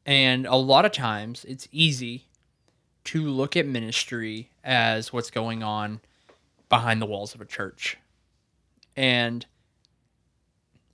And 0.07 0.47
a 0.47 0.57
lot 0.57 0.85
of 0.85 0.93
times 0.93 1.45
it's 1.47 1.69
easy 1.73 2.27
to 3.05 3.23
look 3.23 3.57
at 3.57 3.67
ministry 3.67 4.51
as 4.63 5.13
what's 5.13 5.31
going 5.31 5.63
on 5.63 6.01
behind 6.69 7.01
the 7.01 7.07
walls 7.07 7.35
of 7.35 7.41
a 7.41 7.47
church. 7.47 7.99
And 8.97 9.45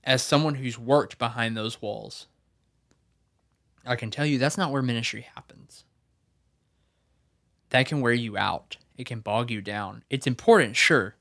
as 0.04 0.22
someone 0.22 0.56
who's 0.56 0.78
worked 0.78 1.18
behind 1.18 1.56
those 1.56 1.80
walls, 1.80 2.26
I 3.86 3.96
can 3.96 4.10
tell 4.10 4.26
you 4.26 4.38
that's 4.38 4.58
not 4.58 4.72
where 4.72 4.82
ministry 4.82 5.26
happens. 5.34 5.84
That 7.70 7.86
can 7.86 8.00
wear 8.00 8.12
you 8.12 8.36
out. 8.36 8.76
It 8.96 9.06
can 9.06 9.20
bog 9.20 9.50
you 9.50 9.60
down. 9.60 10.04
It's 10.10 10.26
important, 10.26 10.76
sure. 10.76 11.14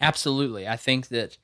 Absolutely. 0.00 0.68
I 0.68 0.76
think 0.76 1.08
that 1.08 1.38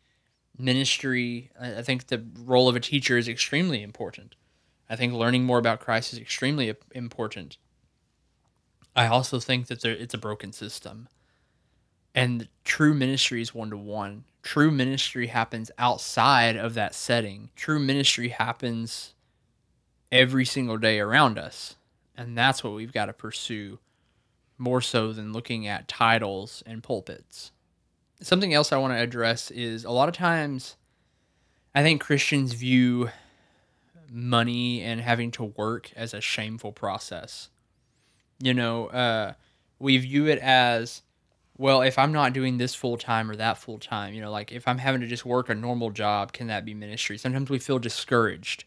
ministry, 0.58 1.50
I 1.60 1.82
think 1.82 2.06
the 2.06 2.24
role 2.38 2.68
of 2.68 2.76
a 2.76 2.80
teacher 2.80 3.18
is 3.18 3.28
extremely 3.28 3.82
important. 3.82 4.36
I 4.88 4.96
think 4.96 5.12
learning 5.12 5.44
more 5.44 5.58
about 5.58 5.80
Christ 5.80 6.12
is 6.12 6.18
extremely 6.18 6.72
important. 6.94 7.56
I 8.96 9.09
also 9.09 9.38
think 9.38 9.66
that 9.66 9.82
there, 9.82 9.92
it's 9.92 10.14
a 10.14 10.18
broken 10.18 10.52
system. 10.52 11.09
And 12.14 12.48
true 12.64 12.94
ministry 12.94 13.42
is 13.42 13.54
one 13.54 13.68
to 13.70 13.76
one. 13.76 14.24
True 14.42 14.70
ministry 14.70 15.26
happens 15.26 15.70
outside 15.76 16.56
of 16.56 16.72
that 16.74 16.94
setting. 16.94 17.50
True 17.54 17.78
ministry 17.78 18.30
happens 18.30 19.12
every 20.11 20.46
single 20.46 20.78
day 20.78 20.98
around 20.98 21.38
us. 21.38 21.76
And 22.16 22.38
that's 22.38 22.64
what 22.64 22.72
we've 22.72 22.92
got 22.92 23.06
to 23.06 23.12
pursue 23.12 23.78
more 24.56 24.80
so 24.80 25.12
than 25.12 25.35
looking 25.35 25.66
at 25.66 25.88
titles 25.88 26.62
and 26.64 26.82
pulpits. 26.82 27.52
Something 28.22 28.54
else 28.54 28.72
I 28.72 28.78
want 28.78 28.94
to 28.94 29.02
address 29.02 29.50
is 29.50 29.85
a 29.85 29.90
lot 29.90 30.09
of 30.09 30.14
times 30.14 30.76
I 31.74 31.82
think 31.82 32.00
Christians 32.00 32.54
view 32.54 33.11
money 34.11 34.80
and 34.80 35.02
having 35.02 35.30
to 35.32 35.44
work 35.44 35.92
as 35.94 36.14
a 36.14 36.22
shameful 36.22 36.72
process. 36.72 37.50
You 38.38 38.55
know, 38.55 38.87
uh, 38.88 39.33
we 39.79 39.96
view 39.99 40.27
it 40.27 40.38
as 40.40 41.03
well, 41.59 41.81
if 41.83 41.99
I'm 41.99 42.12
not 42.12 42.35
doing 42.35 42.59
this 42.59 42.75
full 42.75 42.99
time 42.99 43.31
or 43.31 43.37
that 43.37 43.59
full 43.59 43.79
time, 43.79 44.12
you 44.12 44.20
know, 44.20 44.31
like 44.31 44.53
if 44.53 44.68
I'm 44.68 44.79
having 44.79 45.01
to 45.01 45.07
just 45.07 45.25
work 45.25 45.49
a 45.49 45.55
normal 45.55 45.90
job, 45.90 46.33
can 46.33 46.49
that 46.49 46.64
be 46.64 46.75
ministry? 46.75 47.16
Sometimes 47.16 47.49
we 47.49 47.59
feel 47.59 47.79
discouraged. 47.79 48.64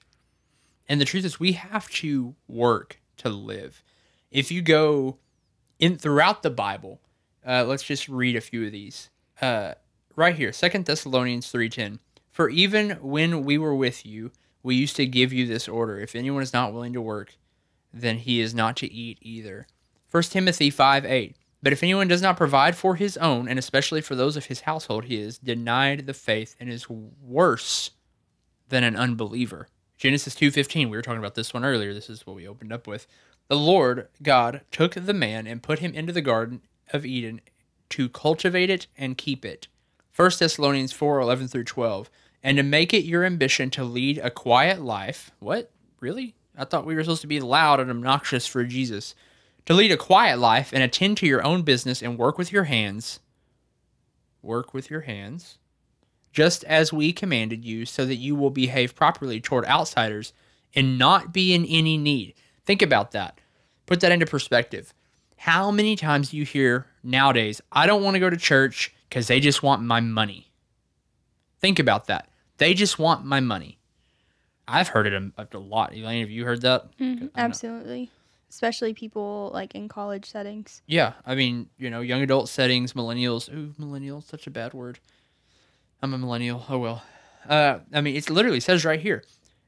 And 0.88 1.00
the 1.00 1.06
truth 1.06 1.24
is, 1.24 1.40
we 1.40 1.52
have 1.52 1.88
to 1.92 2.34
work 2.48 3.00
to 3.18 3.30
live. 3.30 3.84
If 4.32 4.52
you 4.52 4.64
go 4.64 5.18
in 5.78 5.98
throughout 5.98 6.42
the 6.42 6.50
Bible, 6.50 7.00
uh, 7.46 7.64
let's 7.68 7.84
just 7.84 8.10
read 8.10 8.36
a 8.36 8.42
few 8.42 8.66
of 8.66 8.72
these. 8.72 9.12
Uh, 9.40 9.74
right 10.16 10.36
here, 10.36 10.52
Second 10.52 10.86
Thessalonians 10.86 11.52
three 11.52 11.70
ten. 11.70 12.00
For 12.32 12.50
even 12.50 12.92
when 13.02 13.44
we 13.44 13.58
were 13.58 13.76
with 13.76 14.06
you, 14.06 14.32
we 14.64 14.76
used 14.76 14.96
to 14.96 15.06
give 15.06 15.32
you 15.32 15.46
this 15.46 15.68
order: 15.68 16.00
if 16.00 16.16
anyone 16.16 16.42
is 16.42 16.54
not 16.54 16.74
willing 16.74 16.94
to 16.94 17.02
work, 17.02 17.36
then 17.93 18.17
he 18.17 18.39
is 18.39 18.54
not 18.54 18.75
to 18.78 18.91
eat 18.91 19.17
either. 19.21 19.67
First 20.08 20.32
Timothy 20.32 20.69
five 20.69 21.06
eight. 21.06 21.36
But 21.62 21.73
if 21.73 21.84
anyone 21.84 22.08
does 22.08 22.21
not 22.21 22.38
provide 22.38 22.75
for 22.75 22.95
his 22.95 23.17
own, 23.17 23.49
and 23.49 23.60
especially 23.60 24.02
for 24.02 24.15
those 24.15 24.38
of 24.38 24.45
his 24.45 24.62
household, 24.62 25.06
he 25.06 25.19
is 25.19 25.38
denied 25.38 26.06
the 26.06 26.13
faith 26.13 26.56
and 26.60 26.69
is 26.69 26.89
worse 26.89 27.91
than 28.69 28.84
an 28.84 28.95
unbeliever. 28.95 29.67
Genesis 29.97 30.36
2:15, 30.36 30.89
we 30.89 30.95
were 30.95 31.02
talking 31.02 31.19
about 31.19 31.36
this 31.36 31.54
one 31.54 31.65
earlier. 31.65 31.93
This 31.93 32.10
is 32.10 32.25
what 32.25 32.36
we 32.36 32.47
opened 32.47 32.71
up 32.71 32.88
with. 32.88 33.06
The 33.49 33.58
Lord 33.58 34.08
God 34.21 34.62
took 34.71 34.93
the 34.93 35.13
man 35.13 35.45
and 35.47 35.62
put 35.62 35.80
him 35.80 35.93
into 35.93 36.13
the 36.13 36.21
garden 36.21 36.62
of 36.93 37.06
Eden 37.06 37.41
to 37.89 38.08
cultivate 38.08 38.69
it 38.69 38.88
and 38.97 39.17
keep 39.17 39.43
it. 39.43 39.67
1 40.15 40.39
Thessalonians 40.39 40.93
4:11 40.93 41.49
through 41.49 41.65
12. 41.65 42.10
And 42.41 42.56
to 42.58 42.63
make 42.63 42.93
it 42.93 43.04
your 43.04 43.25
ambition 43.25 43.69
to 43.71 43.84
lead 43.84 44.17
a 44.19 44.32
quiet 44.32 44.80
life. 44.82 45.32
What? 45.39 45.71
Really? 45.99 46.36
I 46.60 46.65
thought 46.65 46.86
we 46.86 46.93
were 46.93 47.04
supposed 47.04 47.22
to 47.22 47.28
be 47.28 47.39
loud 47.39 47.80
and 47.80 47.89
obnoxious 47.89 48.45
for 48.45 48.65
Jesus 48.65 49.15
to 49.65 49.74
lead 49.74 49.91
a 49.91 49.98
quiet 49.98 50.39
life 50.39 50.72
and 50.74 50.84
attend 50.84 51.17
to 51.17 51.26
your 51.26 51.45
own 51.45 51.62
business 51.62 52.02
and 52.02 52.17
work 52.17 52.38
with 52.38 52.52
your 52.52 52.65
hands. 52.65 53.22
Work 54.41 54.74
with 54.74 54.89
your 54.89 55.02
hands, 55.02 55.58
just 56.34 56.63
as 56.65 56.93
we 56.93 57.13
commanded 57.13 57.63
you, 57.63 57.86
so 57.86 58.06
that 58.06 58.15
you 58.15 58.36
will 58.36 58.50
behave 58.50 58.95
properly 58.95 59.39
toward 59.39 59.65
outsiders 59.65 60.34
and 60.76 60.98
not 60.98 61.34
be 61.34 61.54
in 61.54 61.65
any 61.65 61.98
need. 61.98 62.36
Think 62.65 62.82
about 62.82 63.12
that. 63.12 63.39
Put 63.86 64.02
that 64.02 64.12
into 64.12 64.26
perspective. 64.26 64.93
How 65.38 65.72
many 65.72 65.95
times 65.95 66.32
do 66.32 66.38
you 66.38 66.45
hear 66.45 66.86
nowadays, 67.02 67.62
I 67.72 67.88
don't 67.88 68.04
want 68.04 68.15
to 68.15 68.19
go 68.19 68.30
to 68.30 68.38
church 68.38 68.93
because 69.08 69.28
they 69.28 69.39
just 69.39 69.63
want 69.63 69.82
my 69.82 70.02
money? 70.02 70.52
Think 71.60 71.80
about 71.80 72.08
that. 72.08 72.30
They 72.58 72.74
just 72.74 73.00
want 73.00 73.26
my 73.26 73.39
money. 73.39 73.79
I've 74.70 74.90
heard 74.90 75.08
it 75.08 75.14
a, 75.14 75.48
a 75.52 75.58
lot. 75.58 75.94
Elaine, 75.94 76.22
have 76.22 76.30
you 76.30 76.46
heard 76.46 76.62
that? 76.62 76.98
Mm-hmm, 76.98 77.28
absolutely 77.36 78.12
especially 78.50 78.94
people 78.94 79.52
like 79.54 79.76
in 79.76 79.88
college 79.88 80.30
settings. 80.30 80.82
Yeah, 80.88 81.14
I 81.26 81.36
mean, 81.36 81.70
you 81.78 81.90
know, 81.90 82.02
young 82.02 82.22
adult 82.22 82.50
settings, 82.50 82.94
millennials. 82.94 83.54
Ooh, 83.54 83.74
millennials, 83.80 84.24
such 84.24 84.48
a 84.48 84.52
bad 84.52 84.74
word. 84.74 85.00
I'm 86.02 86.14
a 86.14 86.18
millennial. 86.18 86.66
Oh 86.70 86.80
well. 86.80 87.04
Uh, 87.48 87.80
I 87.94 88.02
mean, 88.02 88.16
it 88.16 88.30
literally 88.30 88.60
says 88.60 88.86
right 88.86 89.00
here, 89.00 89.24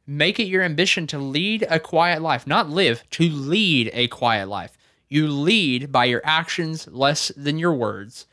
make 0.06 0.40
it 0.40 0.46
your 0.46 0.64
ambition 0.64 1.08
to 1.08 1.18
lead 1.18 1.66
a 1.70 1.80
quiet 1.80 2.22
life, 2.22 2.46
not 2.46 2.70
live, 2.70 3.04
to 3.12 3.30
lead 3.30 3.90
a 3.94 4.08
quiet 4.08 4.48
life. 4.48 4.78
You 5.08 5.28
lead 5.28 5.92
by 5.92 6.06
your 6.06 6.22
actions 6.24 6.88
less 6.88 7.32
than 7.36 7.60
your 7.60 7.74
words. 7.74 8.28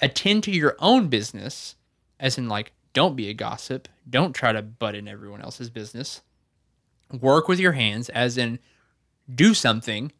Attend 0.00 0.44
to 0.44 0.50
your 0.50 0.76
own 0.78 1.08
business, 1.08 1.76
as 2.18 2.38
in 2.38 2.48
like, 2.48 2.72
don't 2.92 3.16
be 3.16 3.28
a 3.28 3.34
gossip. 3.34 3.88
Don't 4.08 4.34
try 4.34 4.52
to 4.52 4.62
butt 4.62 4.94
in 4.94 5.08
everyone 5.08 5.42
else's 5.42 5.70
business. 5.70 6.22
Work 7.12 7.48
with 7.48 7.60
your 7.60 7.72
hands, 7.72 8.08
as 8.08 8.38
in 8.38 8.58
do 9.32 9.54
something 9.54 10.12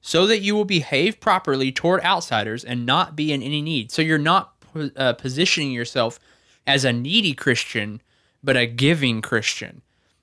so 0.00 0.26
that 0.26 0.40
you 0.40 0.54
will 0.54 0.64
behave 0.64 1.20
properly 1.20 1.72
toward 1.72 2.02
outsiders 2.02 2.64
and 2.64 2.86
not 2.86 3.16
be 3.16 3.32
in 3.32 3.42
any 3.42 3.60
need. 3.60 3.90
So 3.90 4.02
you're 4.02 4.18
not 4.18 4.54
uh, 4.96 5.14
positioning 5.14 5.72
yourself 5.72 6.18
as 6.66 6.84
a 6.84 6.92
needy 6.92 7.34
Christian, 7.34 8.00
but 8.42 8.56
a 8.56 8.66
giving 8.66 9.22
Christian, 9.22 9.82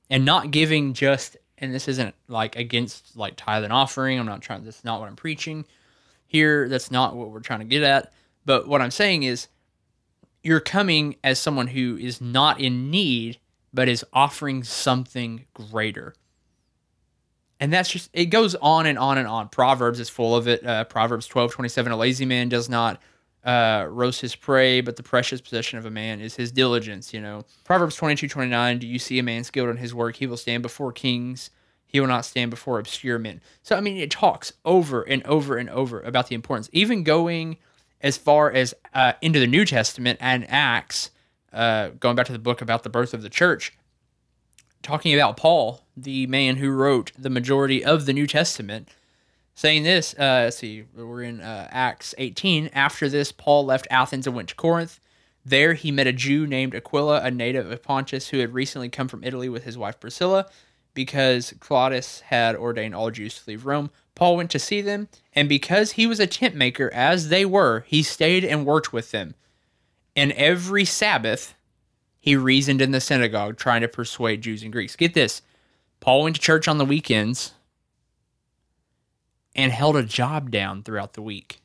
and 0.09 0.25
not 0.25 0.51
giving 0.51 0.93
just. 0.93 1.37
And 1.57 1.73
this 1.73 1.87
isn't 1.87 2.13
like 2.27 2.55
against 2.57 3.15
like 3.15 3.35
tithe 3.37 3.63
and 3.63 3.71
offering. 3.71 4.19
I'm 4.19 4.25
not 4.25 4.41
trying. 4.41 4.63
That's 4.63 4.83
not 4.83 4.99
what 4.99 5.07
I'm 5.07 5.15
preaching 5.15 5.65
here. 6.27 6.67
That's 6.67 6.91
not 6.91 7.15
what 7.15 7.31
we're 7.31 7.39
trying 7.39 7.59
to 7.59 7.65
get 7.65 7.83
at. 7.83 8.11
But 8.45 8.67
what 8.67 8.81
I'm 8.81 8.91
saying 8.91 9.23
is, 9.23 9.47
you're 10.45 10.59
coming 10.59 11.15
as 11.23 11.39
someone 11.39 11.65
who 11.65 11.97
is 11.97 12.21
not 12.21 12.61
in 12.61 12.91
need, 12.91 13.39
but 13.73 13.89
is 13.89 14.05
offering 14.13 14.63
something 14.63 15.43
greater. 15.55 16.13
And 17.59 17.73
that's 17.73 17.89
just 17.89 18.11
it 18.13 18.27
goes 18.27 18.53
on 18.53 18.85
and 18.85 18.99
on 18.99 19.17
and 19.17 19.27
on. 19.27 19.49
Proverbs 19.49 19.99
is 19.99 20.07
full 20.07 20.35
of 20.35 20.47
it. 20.47 20.63
Uh, 20.63 20.83
proverbs 20.83 21.25
12 21.25 21.51
27 21.51 21.91
a 21.91 21.97
lazy 21.97 22.25
man 22.25 22.47
does 22.47 22.69
not 22.69 23.01
uh, 23.43 23.87
roast 23.89 24.21
his 24.21 24.35
prey 24.35 24.81
but 24.81 24.95
the 24.97 25.03
precious 25.03 25.41
possession 25.41 25.79
of 25.79 25.85
a 25.85 25.91
man 25.91 26.19
is 26.21 26.35
his 26.35 26.51
diligence 26.51 27.11
you 27.11 27.21
know. 27.21 27.43
Proverbs 27.63 27.95
22 27.95 28.27
29 28.27 28.77
do 28.77 28.85
you 28.85 28.99
see 28.99 29.17
a 29.17 29.23
man 29.23 29.43
skilled 29.43 29.69
in 29.69 29.77
his 29.77 29.95
work? 29.95 30.15
He 30.15 30.27
will 30.27 30.37
stand 30.37 30.61
before 30.61 30.91
kings. 30.91 31.49
He 31.87 31.99
will 31.99 32.07
not 32.07 32.23
stand 32.25 32.51
before 32.51 32.77
obscure 32.77 33.17
men. 33.17 33.41
So 33.63 33.75
i 33.75 33.81
mean 33.81 33.97
it 33.97 34.11
talks 34.11 34.53
over 34.63 35.01
and 35.01 35.23
over 35.23 35.57
and 35.57 35.71
over 35.71 36.01
about 36.01 36.27
the 36.27 36.35
importance. 36.35 36.69
Even 36.71 37.03
going 37.03 37.57
as 38.01 38.17
far 38.17 38.51
as 38.51 38.73
uh, 38.93 39.13
into 39.21 39.39
the 39.39 39.47
new 39.47 39.65
testament 39.65 40.17
and 40.21 40.45
acts 40.49 41.11
uh, 41.53 41.89
going 41.99 42.15
back 42.15 42.25
to 42.25 42.33
the 42.33 42.39
book 42.39 42.61
about 42.61 42.83
the 42.83 42.89
birth 42.89 43.13
of 43.13 43.21
the 43.21 43.29
church 43.29 43.73
talking 44.85 45.15
about 45.15 45.35
Paul, 45.35 45.81
the 45.97 46.27
man 46.27 46.57
who 46.57 46.69
wrote 46.69 47.11
the 47.17 47.29
majority 47.29 47.83
of 47.83 48.05
the 48.05 48.13
New 48.13 48.27
Testament, 48.27 48.89
saying 49.55 49.83
this. 49.83 50.13
Uh, 50.13 50.45
let's 50.45 50.57
see, 50.57 50.85
we're 50.95 51.23
in 51.23 51.41
uh, 51.41 51.67
Acts 51.71 52.13
18. 52.17 52.69
After 52.71 53.09
this, 53.09 53.31
Paul 53.31 53.65
left 53.65 53.87
Athens 53.89 54.27
and 54.27 54.35
went 54.35 54.49
to 54.49 54.55
Corinth. 54.55 54.99
There, 55.43 55.73
he 55.73 55.91
met 55.91 56.07
a 56.07 56.13
Jew 56.13 56.47
named 56.47 56.75
Aquila, 56.75 57.21
a 57.21 57.31
native 57.31 57.69
of 57.71 57.83
Pontus, 57.83 58.29
who 58.29 58.39
had 58.39 58.53
recently 58.53 58.89
come 58.89 59.07
from 59.07 59.23
Italy 59.23 59.49
with 59.49 59.63
his 59.63 59.77
wife 59.77 59.99
Priscilla. 59.99 60.45
Because 60.93 61.53
Claudius 61.59 62.21
had 62.21 62.55
ordained 62.55 62.95
all 62.95 63.11
Jews 63.11 63.39
to 63.39 63.49
leave 63.49 63.65
Rome, 63.65 63.91
Paul 64.15 64.37
went 64.37 64.49
to 64.51 64.59
see 64.59 64.81
them, 64.81 65.09
and 65.33 65.49
because 65.49 65.93
he 65.93 66.07
was 66.07 66.19
a 66.19 66.27
tent 66.27 66.55
maker, 66.55 66.89
as 66.93 67.27
they 67.27 67.45
were, 67.45 67.83
he 67.87 68.01
stayed 68.01 68.45
and 68.45 68.65
worked 68.65 68.93
with 68.93 69.11
them. 69.11 69.35
And 70.15 70.31
every 70.31 70.85
Sabbath, 70.85 71.53
he 72.19 72.37
reasoned 72.37 72.81
in 72.81 72.91
the 72.91 73.01
synagogue, 73.01 73.57
trying 73.57 73.81
to 73.81 73.89
persuade 73.89 74.41
Jews 74.41 74.63
and 74.63 74.71
Greeks. 74.71 74.95
Get 74.95 75.13
this 75.13 75.41
Paul 75.99 76.23
went 76.23 76.37
to 76.37 76.41
church 76.41 76.67
on 76.67 76.77
the 76.77 76.85
weekends 76.85 77.53
and 79.55 79.71
held 79.71 79.95
a 79.95 80.03
job 80.03 80.51
down 80.51 80.83
throughout 80.83 81.13
the 81.13 81.21
week. 81.21 81.61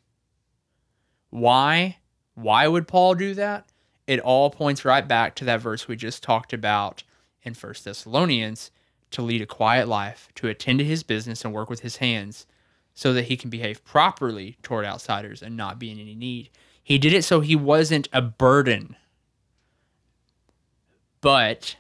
Why? 1.30 1.98
Why 2.34 2.66
would 2.66 2.88
Paul 2.88 3.14
do 3.14 3.34
that? 3.34 3.66
It 4.06 4.18
all 4.20 4.50
points 4.50 4.84
right 4.84 5.06
back 5.06 5.36
to 5.36 5.44
that 5.44 5.60
verse 5.60 5.86
we 5.86 5.94
just 5.94 6.22
talked 6.22 6.52
about 6.52 7.04
in 7.42 7.54
First 7.54 7.84
Thessalonians 7.84 8.70
to 9.10 9.22
lead 9.22 9.42
a 9.42 9.46
quiet 9.46 9.88
life, 9.88 10.28
to 10.36 10.48
attend 10.48 10.78
to 10.78 10.84
his 10.84 11.02
business 11.02 11.44
and 11.44 11.52
work 11.52 11.68
with 11.68 11.80
his 11.80 11.96
hands 11.96 12.46
so 12.94 13.12
that 13.12 13.24
he 13.24 13.36
can 13.36 13.50
behave 13.50 13.84
properly 13.84 14.56
toward 14.62 14.84
outsiders 14.84 15.42
and 15.42 15.56
not 15.56 15.78
be 15.78 15.90
in 15.90 15.98
any 15.98 16.14
need. 16.14 16.50
He 16.82 16.98
did 16.98 17.12
it 17.12 17.24
so 17.24 17.40
he 17.40 17.56
wasn't 17.56 18.08
a 18.12 18.22
burden, 18.22 18.96
but 21.20 21.76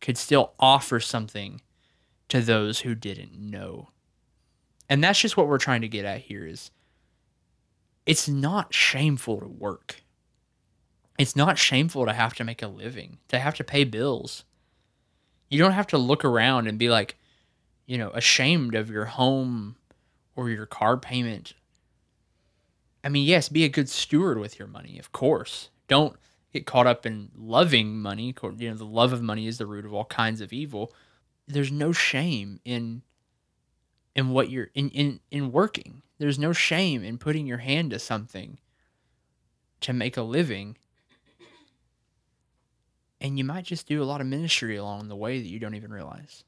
could 0.00 0.16
still 0.16 0.52
offer 0.58 1.00
something 1.00 1.60
to 2.28 2.40
those 2.40 2.80
who 2.80 2.94
didn't 2.94 3.34
know. 3.34 3.88
And 4.88 5.04
that's 5.04 5.20
just 5.20 5.36
what 5.36 5.46
we're 5.46 5.58
trying 5.58 5.82
to 5.82 5.88
get 5.88 6.04
at 6.04 6.22
here 6.22 6.46
is 6.46 6.70
it's 8.06 8.28
not 8.28 8.74
shameful 8.74 9.40
to 9.40 9.46
work. 9.46 10.02
It's 11.18 11.36
not 11.36 11.58
shameful 11.58 12.06
to 12.06 12.12
have 12.12 12.34
to 12.34 12.44
make 12.44 12.62
a 12.62 12.68
living, 12.68 13.18
to 13.28 13.38
have 13.38 13.54
to 13.56 13.64
pay 13.64 13.84
bills. 13.84 14.44
You 15.50 15.58
don't 15.58 15.72
have 15.72 15.88
to 15.88 15.98
look 15.98 16.24
around 16.24 16.68
and 16.68 16.78
be 16.78 16.88
like, 16.88 17.16
you 17.86 17.98
know, 17.98 18.10
ashamed 18.10 18.74
of 18.74 18.88
your 18.88 19.06
home 19.06 19.76
or 20.36 20.48
your 20.48 20.66
car 20.66 20.96
payment. 20.96 21.54
I 23.02 23.08
mean, 23.08 23.26
yes, 23.26 23.48
be 23.48 23.64
a 23.64 23.68
good 23.68 23.88
steward 23.88 24.38
with 24.38 24.58
your 24.58 24.68
money, 24.68 24.98
of 24.98 25.12
course. 25.12 25.70
Don't 25.88 26.16
get 26.52 26.66
caught 26.66 26.86
up 26.86 27.04
in 27.04 27.30
loving 27.36 28.00
money. 28.00 28.34
You 28.42 28.70
know, 28.70 28.76
the 28.76 28.84
love 28.84 29.12
of 29.12 29.22
money 29.22 29.46
is 29.46 29.58
the 29.58 29.66
root 29.66 29.84
of 29.84 29.92
all 29.92 30.04
kinds 30.04 30.40
of 30.40 30.52
evil. 30.52 30.92
There's 31.48 31.72
no 31.72 31.92
shame 31.92 32.60
in 32.64 33.02
in 34.14 34.30
what 34.30 34.50
you're 34.50 34.70
in 34.74 34.90
in 34.90 35.20
in 35.30 35.50
working. 35.50 36.02
There's 36.18 36.38
no 36.38 36.52
shame 36.52 37.02
in 37.02 37.18
putting 37.18 37.46
your 37.46 37.58
hand 37.58 37.90
to 37.90 37.98
something 37.98 38.58
to 39.80 39.92
make 39.92 40.16
a 40.16 40.22
living. 40.22 40.76
And 43.20 43.38
you 43.38 43.44
might 43.44 43.64
just 43.64 43.86
do 43.86 44.02
a 44.02 44.04
lot 44.04 44.20
of 44.20 44.26
ministry 44.26 44.76
along 44.76 45.08
the 45.08 45.16
way 45.16 45.40
that 45.40 45.48
you 45.48 45.58
don't 45.58 45.74
even 45.74 45.92
realize. 45.92 46.44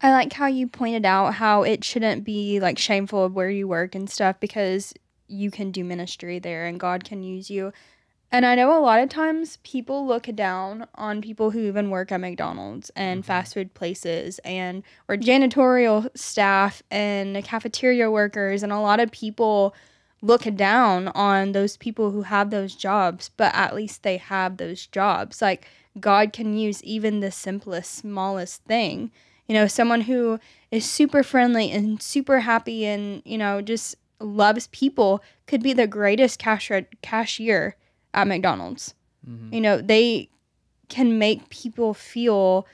I 0.00 0.12
like 0.12 0.32
how 0.32 0.46
you 0.46 0.68
pointed 0.68 1.04
out 1.04 1.34
how 1.34 1.62
it 1.62 1.82
shouldn't 1.82 2.24
be 2.24 2.60
like 2.60 2.78
shameful 2.78 3.24
of 3.24 3.34
where 3.34 3.50
you 3.50 3.66
work 3.66 3.94
and 3.94 4.08
stuff 4.08 4.38
because 4.38 4.94
you 5.26 5.50
can 5.50 5.70
do 5.70 5.84
ministry 5.84 6.38
there 6.38 6.66
and 6.66 6.78
God 6.78 7.04
can 7.04 7.22
use 7.22 7.50
you. 7.50 7.72
And 8.30 8.44
I 8.44 8.54
know 8.54 8.78
a 8.78 8.84
lot 8.84 9.00
of 9.00 9.08
times 9.08 9.56
people 9.64 10.06
look 10.06 10.24
down 10.34 10.86
on 10.94 11.22
people 11.22 11.50
who 11.50 11.60
even 11.60 11.88
work 11.88 12.12
at 12.12 12.20
McDonald's 12.20 12.90
and 12.90 13.22
mm-hmm. 13.22 13.26
fast 13.26 13.54
food 13.54 13.72
places 13.72 14.38
and 14.40 14.82
or 15.08 15.16
janitorial 15.16 16.08
staff 16.14 16.82
and 16.90 17.42
cafeteria 17.42 18.10
workers 18.10 18.62
and 18.62 18.72
a 18.72 18.80
lot 18.80 19.00
of 19.00 19.10
people 19.10 19.74
look 20.20 20.42
down 20.56 21.08
on 21.08 21.52
those 21.52 21.76
people 21.76 22.10
who 22.10 22.22
have 22.22 22.50
those 22.50 22.74
jobs, 22.74 23.30
but 23.36 23.54
at 23.54 23.74
least 23.74 24.02
they 24.02 24.16
have 24.16 24.56
those 24.56 24.86
jobs. 24.86 25.40
Like 25.40 25.66
God 26.00 26.32
can 26.32 26.56
use 26.56 26.82
even 26.84 27.20
the 27.20 27.30
simplest, 27.30 27.92
smallest 27.92 28.64
thing. 28.64 29.10
You 29.46 29.54
know, 29.54 29.66
someone 29.66 30.02
who 30.02 30.38
is 30.70 30.88
super 30.88 31.22
friendly 31.22 31.70
and 31.70 32.02
super 32.02 32.40
happy 32.40 32.84
and, 32.84 33.22
you 33.24 33.38
know, 33.38 33.62
just 33.62 33.96
loves 34.20 34.66
people 34.68 35.22
could 35.46 35.62
be 35.62 35.72
the 35.72 35.86
greatest 35.86 36.38
cash 36.38 36.70
cashier 37.02 37.76
at 38.12 38.26
McDonald's. 38.26 38.94
Mm-hmm. 39.28 39.54
You 39.54 39.60
know, 39.60 39.80
they 39.80 40.28
can 40.88 41.18
make 41.18 41.48
people 41.50 41.94
feel 41.94 42.66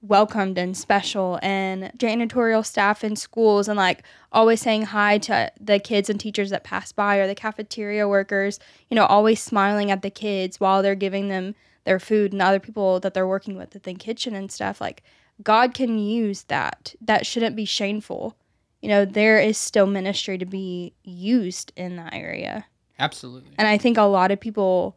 welcomed 0.00 0.56
and 0.58 0.76
special 0.76 1.38
and 1.42 1.92
janitorial 1.96 2.64
staff 2.64 3.02
in 3.02 3.16
schools 3.16 3.66
and 3.68 3.76
like 3.76 4.04
always 4.30 4.60
saying 4.60 4.82
hi 4.82 5.18
to 5.18 5.50
the 5.60 5.78
kids 5.78 6.08
and 6.08 6.20
teachers 6.20 6.50
that 6.50 6.62
pass 6.62 6.92
by 6.92 7.16
or 7.16 7.26
the 7.26 7.34
cafeteria 7.34 8.06
workers, 8.06 8.60
you 8.90 8.94
know, 8.94 9.06
always 9.06 9.42
smiling 9.42 9.90
at 9.90 10.02
the 10.02 10.10
kids 10.10 10.60
while 10.60 10.82
they're 10.82 10.94
giving 10.94 11.28
them 11.28 11.54
their 11.84 11.98
food 11.98 12.32
and 12.32 12.40
the 12.40 12.44
other 12.44 12.60
people 12.60 13.00
that 13.00 13.14
they're 13.14 13.26
working 13.26 13.56
with 13.56 13.74
at 13.74 13.82
the 13.82 13.94
kitchen 13.94 14.34
and 14.34 14.52
stuff. 14.52 14.80
Like 14.80 15.02
God 15.42 15.74
can 15.74 15.98
use 15.98 16.44
that. 16.44 16.94
That 17.00 17.26
shouldn't 17.26 17.56
be 17.56 17.64
shameful. 17.64 18.36
You 18.82 18.88
know, 18.88 19.04
there 19.04 19.40
is 19.40 19.58
still 19.58 19.86
ministry 19.86 20.38
to 20.38 20.46
be 20.46 20.92
used 21.02 21.72
in 21.76 21.96
that 21.96 22.14
area. 22.14 22.66
Absolutely. 23.00 23.50
And 23.58 23.66
I 23.66 23.78
think 23.78 23.96
a 23.96 24.02
lot 24.02 24.30
of 24.30 24.38
people 24.38 24.96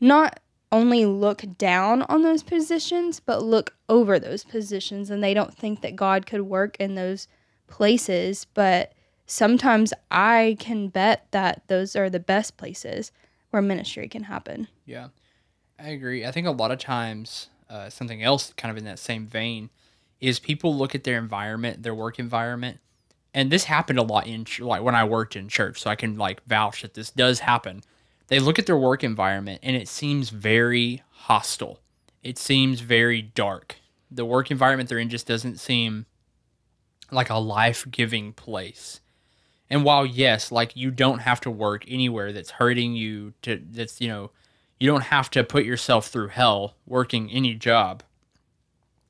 not 0.00 0.40
only 0.74 1.06
look 1.06 1.44
down 1.56 2.02
on 2.02 2.22
those 2.22 2.42
positions, 2.42 3.20
but 3.20 3.44
look 3.44 3.76
over 3.88 4.18
those 4.18 4.42
positions 4.42 5.08
and 5.08 5.22
they 5.22 5.32
don't 5.32 5.56
think 5.56 5.82
that 5.82 5.94
God 5.94 6.26
could 6.26 6.42
work 6.42 6.76
in 6.80 6.96
those 6.96 7.28
places. 7.68 8.44
But 8.54 8.92
sometimes 9.24 9.94
I 10.10 10.56
can 10.58 10.88
bet 10.88 11.28
that 11.30 11.62
those 11.68 11.94
are 11.94 12.10
the 12.10 12.18
best 12.18 12.56
places 12.56 13.12
where 13.50 13.62
ministry 13.62 14.08
can 14.08 14.24
happen. 14.24 14.66
Yeah, 14.84 15.08
I 15.78 15.90
agree. 15.90 16.26
I 16.26 16.32
think 16.32 16.48
a 16.48 16.50
lot 16.50 16.72
of 16.72 16.78
times, 16.78 17.50
uh, 17.70 17.88
something 17.88 18.24
else 18.24 18.52
kind 18.56 18.70
of 18.70 18.76
in 18.76 18.84
that 18.84 18.98
same 18.98 19.28
vein 19.28 19.70
is 20.20 20.40
people 20.40 20.76
look 20.76 20.96
at 20.96 21.04
their 21.04 21.18
environment, 21.18 21.84
their 21.84 21.94
work 21.94 22.18
environment, 22.18 22.80
and 23.32 23.50
this 23.50 23.64
happened 23.64 24.00
a 24.00 24.02
lot 24.02 24.26
in 24.26 24.44
like 24.58 24.82
when 24.82 24.96
I 24.96 25.04
worked 25.04 25.36
in 25.36 25.48
church, 25.48 25.80
so 25.80 25.88
I 25.88 25.94
can 25.94 26.16
like 26.18 26.44
vouch 26.46 26.82
that 26.82 26.94
this 26.94 27.10
does 27.10 27.38
happen. 27.40 27.82
They 28.28 28.38
look 28.38 28.58
at 28.58 28.66
their 28.66 28.76
work 28.76 29.04
environment 29.04 29.60
and 29.62 29.76
it 29.76 29.88
seems 29.88 30.30
very 30.30 31.02
hostile. 31.10 31.80
It 32.22 32.38
seems 32.38 32.80
very 32.80 33.20
dark. 33.20 33.76
The 34.10 34.24
work 34.24 34.50
environment 34.50 34.88
they're 34.88 34.98
in 34.98 35.10
just 35.10 35.26
doesn't 35.26 35.60
seem 35.60 36.06
like 37.10 37.30
a 37.30 37.36
life-giving 37.36 38.32
place. 38.32 39.00
And 39.68 39.84
while 39.84 40.06
yes, 40.06 40.50
like 40.50 40.76
you 40.76 40.90
don't 40.90 41.20
have 41.20 41.40
to 41.42 41.50
work 41.50 41.84
anywhere 41.88 42.32
that's 42.32 42.52
hurting 42.52 42.94
you 42.94 43.34
to 43.42 43.62
that's, 43.70 44.00
you 44.00 44.08
know, 44.08 44.30
you 44.80 44.88
don't 44.88 45.04
have 45.04 45.30
to 45.30 45.44
put 45.44 45.64
yourself 45.64 46.08
through 46.08 46.28
hell 46.28 46.76
working 46.86 47.30
any 47.30 47.54
job. 47.54 48.02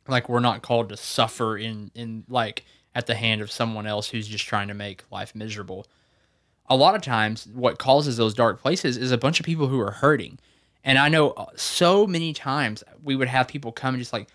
Like 0.09 0.29
we're 0.29 0.41
not 0.41 0.63
called 0.63 0.89
to 0.91 0.97
suffer 0.97 1.57
in 1.57 1.91
in 1.95 2.25
like 2.29 2.65
at 2.95 3.07
the 3.07 3.15
hand 3.15 3.41
of 3.41 3.51
someone 3.51 3.87
else 3.87 4.09
who's 4.09 4.29
just 4.29 4.47
trying 4.47 4.69
to 4.69 4.75
make 4.75 5.05
life 5.11 5.35
miserable. 5.35 5.87
A 6.69 6.77
lot 6.77 6.95
of 6.95 7.03
times, 7.03 7.47
what 7.53 7.79
causes 7.79 8.17
those 8.17 8.35
dark 8.35 8.61
places 8.61 8.97
is 8.97 9.13
a 9.13 9.19
bunch 9.19 9.39
of 9.39 9.47
people 9.47 9.69
who 9.69 9.81
are 9.81 9.91
hurting. 9.91 10.39
And 10.83 10.99
I 10.99 11.09
know 11.09 11.31
uh, 11.31 11.47
so 11.57 12.07
many 12.07 12.33
times 12.33 12.83
we 13.03 13.17
would 13.17 13.29
have 13.29 13.49
people 13.49 13.73
come 13.73 13.95
and 13.95 14.01
just 14.01 14.13
like, 14.13 14.29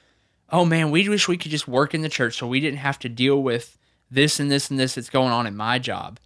oh 0.52 0.66
man, 0.66 0.92
we 0.92 1.08
wish 1.08 1.28
we 1.28 1.38
could 1.38 1.52
just 1.52 1.68
work 1.68 1.94
in 1.94 2.02
the 2.02 2.10
church 2.10 2.38
so 2.38 2.48
we 2.48 2.60
didn't 2.60 2.80
have 2.80 3.00
to 3.00 3.10
deal 3.10 3.42
with 3.42 3.78
this 4.12 4.40
and 4.40 4.50
this 4.50 4.70
and 4.70 4.80
this 4.80 4.96
that's 4.96 5.10
going 5.10 5.32
on 5.32 5.48
in 5.48 5.56
my 5.56 5.80
job. 5.80 6.20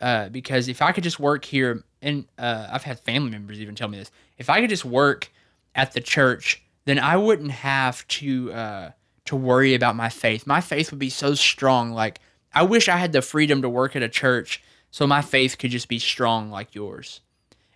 Uh, 0.00 0.28
because 0.28 0.68
if 0.68 0.80
I 0.80 0.92
could 0.92 1.04
just 1.04 1.18
work 1.18 1.44
here, 1.44 1.82
and 2.02 2.26
uh, 2.38 2.68
I've 2.70 2.84
had 2.84 3.00
family 3.00 3.30
members 3.30 3.60
even 3.60 3.74
tell 3.74 3.88
me 3.88 3.98
this, 3.98 4.10
if 4.36 4.48
I 4.48 4.60
could 4.60 4.70
just 4.70 4.84
work 4.84 5.30
at 5.74 5.92
the 5.92 6.00
church, 6.00 6.62
then 6.84 6.98
I 6.98 7.16
wouldn't 7.16 7.50
have 7.50 8.06
to 8.08 8.52
uh, 8.52 8.90
to 9.26 9.36
worry 9.36 9.74
about 9.74 9.96
my 9.96 10.08
faith. 10.08 10.46
My 10.46 10.60
faith 10.60 10.90
would 10.90 10.98
be 10.98 11.10
so 11.10 11.34
strong. 11.34 11.92
Like, 11.92 12.20
I 12.54 12.62
wish 12.62 12.88
I 12.88 12.96
had 12.96 13.12
the 13.12 13.22
freedom 13.22 13.60
to 13.62 13.68
work 13.68 13.94
at 13.94 14.02
a 14.02 14.08
church 14.08 14.62
so 14.90 15.06
my 15.06 15.22
faith 15.22 15.58
could 15.58 15.70
just 15.70 15.88
be 15.88 15.98
strong 15.98 16.50
like 16.50 16.74
yours. 16.74 17.20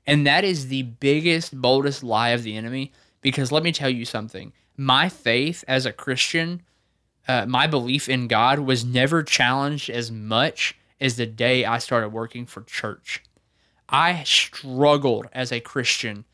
And 0.07 0.27
that 0.27 0.44
is 0.44 0.69
the 0.69 0.83
biggest, 0.83 1.60
boldest 1.60 2.02
lie 2.02 2.31
of 2.31 2.42
the 2.42 2.56
enemy. 2.56 2.92
Because 3.21 3.52
let 3.52 3.63
me 3.63 3.73
tell 3.73 3.90
you 3.90 4.04
something 4.04 4.52
my 4.77 5.08
faith 5.08 5.65
as 5.69 5.87
a 5.87 5.92
Christian, 5.92 6.63
uh, 7.29 7.46
my 7.46 7.67
belief 7.67 8.08
in 8.08 8.27
God 8.27 8.58
was 8.60 8.85
never 8.85 9.23
challenged 9.23 9.88
as 9.90 10.10
much 10.10 10.77
as 11.00 11.17
the 11.17 11.27
day 11.27 11.65
I 11.65 11.79
started 11.79 12.08
working 12.08 12.46
for 12.46 12.63
church. 12.63 13.23
I 13.88 14.23
struggled 14.25 15.27
as 15.33 15.52
a 15.52 15.60
Christian 15.60 16.25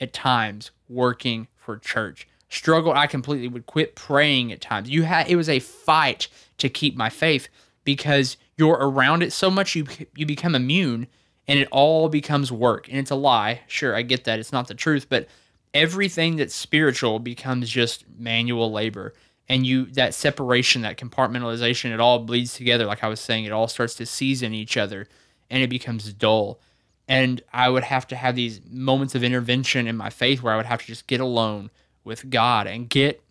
at 0.00 0.12
times 0.12 0.70
working 0.88 1.48
for 1.56 1.78
church 1.78 2.28
struggled. 2.48 2.96
I 2.96 3.06
completely 3.06 3.48
would 3.48 3.66
quit 3.66 3.94
praying 3.94 4.52
at 4.52 4.60
times. 4.60 4.90
You 4.90 5.02
had 5.02 5.28
it 5.28 5.36
was 5.36 5.48
a 5.48 5.60
fight 5.60 6.28
to 6.58 6.68
keep 6.68 6.96
my 6.96 7.10
faith 7.10 7.48
because 7.88 8.36
you're 8.58 8.74
around 8.74 9.22
it 9.22 9.32
so 9.32 9.50
much 9.50 9.74
you 9.74 9.86
you 10.14 10.26
become 10.26 10.54
immune 10.54 11.06
and 11.46 11.58
it 11.58 11.66
all 11.70 12.10
becomes 12.10 12.52
work. 12.52 12.86
And 12.86 12.98
it's 12.98 13.10
a 13.10 13.14
lie. 13.14 13.62
Sure, 13.66 13.96
I 13.96 14.02
get 14.02 14.24
that. 14.24 14.38
It's 14.38 14.52
not 14.52 14.68
the 14.68 14.74
truth, 14.74 15.06
but 15.08 15.26
everything 15.72 16.36
that's 16.36 16.54
spiritual 16.54 17.18
becomes 17.18 17.70
just 17.70 18.04
manual 18.18 18.70
labor. 18.70 19.14
And 19.48 19.66
you 19.66 19.86
that 19.92 20.12
separation, 20.12 20.82
that 20.82 20.98
compartmentalization, 20.98 21.90
it 21.90 21.98
all 21.98 22.18
bleeds 22.18 22.52
together. 22.52 22.84
Like 22.84 23.02
I 23.02 23.08
was 23.08 23.20
saying, 23.20 23.46
it 23.46 23.52
all 23.52 23.68
starts 23.68 23.94
to 23.94 24.04
season 24.04 24.52
each 24.52 24.76
other 24.76 25.08
and 25.48 25.62
it 25.62 25.70
becomes 25.70 26.12
dull. 26.12 26.60
And 27.08 27.40
I 27.54 27.70
would 27.70 27.84
have 27.84 28.06
to 28.08 28.16
have 28.16 28.36
these 28.36 28.60
moments 28.68 29.14
of 29.14 29.24
intervention 29.24 29.86
in 29.86 29.96
my 29.96 30.10
faith 30.10 30.42
where 30.42 30.52
I 30.52 30.58
would 30.58 30.66
have 30.66 30.82
to 30.82 30.86
just 30.86 31.06
get 31.06 31.20
alone 31.20 31.70
with 32.04 32.28
God 32.28 32.66
and 32.66 32.86
get 32.86 33.22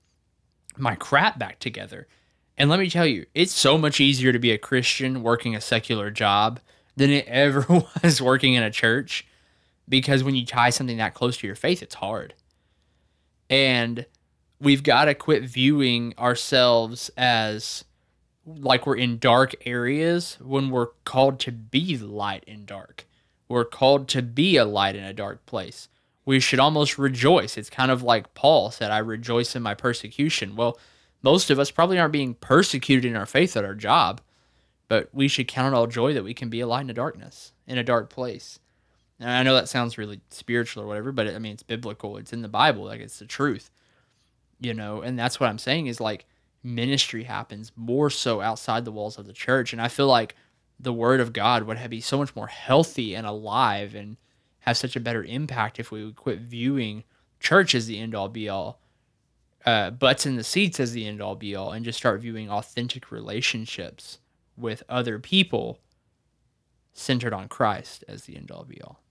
my 0.76 0.96
crap 0.96 1.38
back 1.38 1.60
together. 1.60 2.08
And 2.58 2.70
let 2.70 2.80
me 2.80 2.90
tell 2.90 3.06
you, 3.06 3.26
it's 3.36 3.54
so 3.54 3.78
much 3.78 4.00
easier 4.00 4.32
to 4.32 4.40
be 4.40 4.52
a 4.52 4.58
Christian 4.58 5.22
working 5.22 5.56
a 5.56 5.62
secular 5.62 6.10
job 6.10 6.60
than 6.96 7.12
it 7.12 7.28
ever 7.28 7.66
was 8.04 8.22
working 8.22 8.56
in 8.56 8.64
a 8.64 8.72
church 8.72 9.28
because 9.88 10.24
when 10.24 10.36
you 10.36 10.46
tie 10.46 10.72
something 10.72 10.98
that 10.98 11.14
close 11.14 11.38
to 11.38 11.48
your 11.48 11.56
faith, 11.56 11.82
it's 11.82 11.96
hard. 11.96 12.34
And 13.50 14.06
we've 14.60 14.84
got 14.84 15.06
to 15.06 15.14
quit 15.14 15.44
viewing 15.44 16.14
ourselves 16.18 17.12
as 17.16 17.86
like 18.46 18.86
we're 18.86 18.96
in 18.96 19.20
dark 19.20 19.56
areas 19.66 20.38
when 20.42 20.70
we're 20.70 20.88
called 21.06 21.40
to 21.42 21.52
be 21.52 21.98
light 21.98 22.44
in 22.46 22.66
dark. 22.66 23.06
We're 23.50 23.66
called 23.66 24.08
to 24.10 24.22
be 24.22 24.58
a 24.58 24.66
light 24.66 24.96
in 24.96 25.04
a 25.04 25.14
dark 25.14 25.46
place. 25.46 25.90
We 26.26 26.40
should 26.40 26.60
almost 26.60 26.98
rejoice. 26.98 27.58
It's 27.58 27.70
kind 27.70 27.92
of 27.92 28.04
like 28.04 28.34
Paul 28.34 28.72
said, 28.72 28.92
I 28.92 28.98
rejoice 28.98 29.56
in 29.56 29.64
my 29.64 29.74
persecution. 29.74 30.56
Well, 30.56 30.78
most 31.22 31.50
of 31.50 31.60
us 31.60 31.72
probably 31.72 32.00
aren't 32.00 32.14
being 32.14 32.36
persecuted 32.36 33.06
in 33.06 33.16
our 33.16 33.26
faith 33.26 33.58
at 33.58 33.66
our 33.66 33.76
job, 33.76 34.22
but 34.88 35.10
we 35.14 35.28
should 35.28 35.48
count 35.48 35.74
it 35.74 35.78
all 35.78 35.88
joy 35.88 36.14
that 36.14 36.24
we 36.24 36.34
can 36.34 36.50
be 36.50 36.60
a 36.62 36.68
light 36.68 36.82
in 36.82 36.88
the 36.88 36.94
darkness, 36.94 37.52
in 37.66 37.78
a 37.78 37.84
dark 37.84 38.10
place. 38.10 38.60
And 39.20 39.30
I 39.30 39.44
know 39.44 39.56
that 39.56 39.70
sounds 39.70 39.98
really 39.98 40.22
spiritual 40.30 40.84
or 40.84 40.88
whatever, 40.88 41.12
but 41.12 41.28
I 41.28 41.40
mean, 41.40 41.54
it's 41.54 41.64
biblical. 41.64 42.18
It's 42.18 42.34
in 42.34 42.44
the 42.44 42.48
Bible. 42.48 42.86
Like, 42.86 43.02
it's 43.02 43.20
the 43.20 43.26
truth, 43.26 43.72
you 44.60 44.74
know? 44.74 45.02
And 45.02 45.18
that's 45.18 45.40
what 45.40 45.50
I'm 45.50 45.58
saying 45.58 45.88
is 45.88 46.00
like 46.00 46.26
ministry 46.64 47.24
happens 47.24 47.72
more 47.76 48.10
so 48.10 48.42
outside 48.42 48.86
the 48.86 48.92
walls 48.92 49.18
of 49.18 49.26
the 49.26 49.34
church. 49.34 49.74
And 49.74 49.82
I 49.82 49.88
feel 49.88 50.08
like 50.08 50.36
the 50.80 50.94
word 50.94 51.20
of 51.20 51.34
God 51.34 51.64
would 51.64 51.90
be 51.90 52.02
so 52.02 52.18
much 52.18 52.36
more 52.36 52.48
healthy 52.48 53.16
and 53.16 53.26
alive 53.26 53.96
and 53.96 54.18
have 54.60 54.78
such 54.78 54.96
a 54.96 55.02
better 55.02 55.24
impact 55.24 55.80
if 55.80 55.92
we 55.92 56.06
would 56.06 56.16
quit 56.16 56.40
viewing 56.40 57.04
church 57.40 57.74
as 57.74 57.88
the 57.88 58.00
end 58.00 58.14
all 58.14 58.30
be 58.30 58.50
all, 58.50 58.80
uh, 59.68 59.92
butts 59.92 60.26
in 60.26 60.38
the 60.38 60.46
seats 60.46 60.80
as 60.80 60.94
the 60.94 61.06
end 61.06 61.22
all 61.22 61.36
be 61.36 61.54
all, 61.54 61.74
and 61.74 61.84
just 61.84 61.98
start 61.98 62.22
viewing 62.22 62.50
authentic 62.50 63.12
relationships 63.12 64.20
with 64.56 64.82
other 64.88 65.20
people 65.20 65.78
centered 66.94 67.34
on 67.34 67.50
Christ 67.50 68.06
as 68.08 68.24
the 68.24 68.38
end 68.38 68.50
all 68.50 68.64
be 68.64 68.82
all. 68.82 69.02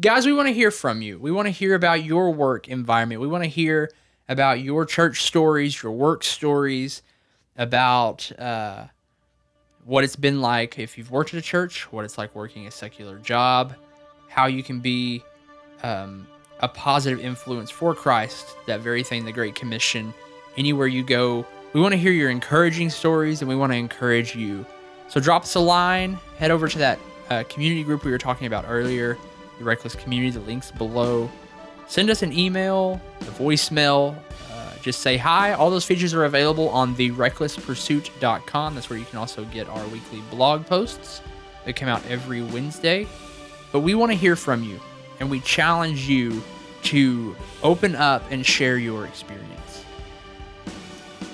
Guys, 0.00 0.24
we 0.24 0.32
want 0.32 0.46
to 0.46 0.54
hear 0.54 0.70
from 0.70 1.02
you. 1.02 1.18
We 1.18 1.32
want 1.32 1.46
to 1.46 1.50
hear 1.50 1.74
about 1.74 2.04
your 2.04 2.30
work 2.30 2.68
environment. 2.68 3.20
We 3.20 3.26
want 3.26 3.42
to 3.42 3.50
hear 3.50 3.90
about 4.28 4.60
your 4.60 4.86
church 4.86 5.22
stories, 5.24 5.82
your 5.82 5.90
work 5.90 6.22
stories, 6.22 7.02
about 7.56 8.30
uh, 8.38 8.86
what 9.84 10.04
it's 10.04 10.16
been 10.16 10.40
like 10.40 10.78
if 10.78 10.96
you've 10.96 11.10
worked 11.10 11.34
at 11.34 11.40
a 11.40 11.42
church, 11.42 11.90
what 11.92 12.04
it's 12.04 12.18
like 12.18 12.32
working 12.36 12.68
a 12.68 12.70
secular 12.70 13.18
job, 13.18 13.74
how 14.28 14.46
you 14.46 14.62
can 14.62 14.78
be 14.78 15.24
um, 15.82 16.28
a 16.64 16.68
positive 16.68 17.20
influence 17.20 17.70
for 17.70 17.94
Christ, 17.94 18.56
that 18.64 18.80
very 18.80 19.02
thing, 19.02 19.26
the 19.26 19.32
Great 19.32 19.54
Commission, 19.54 20.14
anywhere 20.56 20.86
you 20.86 21.02
go. 21.04 21.46
We 21.74 21.80
want 21.80 21.92
to 21.92 21.98
hear 21.98 22.10
your 22.10 22.30
encouraging 22.30 22.88
stories 22.88 23.42
and 23.42 23.48
we 23.50 23.54
want 23.54 23.70
to 23.72 23.76
encourage 23.76 24.34
you. 24.34 24.64
So 25.08 25.20
drop 25.20 25.42
us 25.42 25.54
a 25.56 25.60
line, 25.60 26.18
head 26.38 26.50
over 26.50 26.66
to 26.66 26.78
that 26.78 26.98
uh, 27.28 27.44
community 27.50 27.84
group 27.84 28.02
we 28.02 28.10
were 28.10 28.18
talking 28.18 28.46
about 28.46 28.64
earlier, 28.66 29.18
the 29.58 29.64
Reckless 29.64 29.94
Community, 29.94 30.30
the 30.30 30.40
links 30.40 30.70
below. 30.70 31.30
Send 31.86 32.08
us 32.08 32.22
an 32.22 32.32
email, 32.32 32.98
a 33.20 33.24
voicemail, 33.24 34.16
uh, 34.50 34.72
just 34.80 35.00
say 35.00 35.18
hi. 35.18 35.52
All 35.52 35.68
those 35.68 35.84
features 35.84 36.14
are 36.14 36.24
available 36.24 36.70
on 36.70 36.94
the 36.94 37.10
recklesspursuit.com. 37.10 38.74
That's 38.74 38.88
where 38.88 38.98
you 38.98 39.04
can 39.04 39.18
also 39.18 39.44
get 39.46 39.68
our 39.68 39.86
weekly 39.88 40.22
blog 40.30 40.64
posts 40.64 41.20
that 41.66 41.76
come 41.76 41.90
out 41.90 42.02
every 42.08 42.40
Wednesday. 42.40 43.06
But 43.70 43.80
we 43.80 43.94
want 43.94 44.12
to 44.12 44.16
hear 44.16 44.34
from 44.34 44.64
you, 44.64 44.80
and 45.20 45.28
we 45.28 45.40
challenge 45.40 46.08
you 46.08 46.42
to 46.84 47.36
open 47.62 47.96
up 47.96 48.22
and 48.30 48.44
share 48.44 48.78
your 48.78 49.06
experience. 49.06 49.84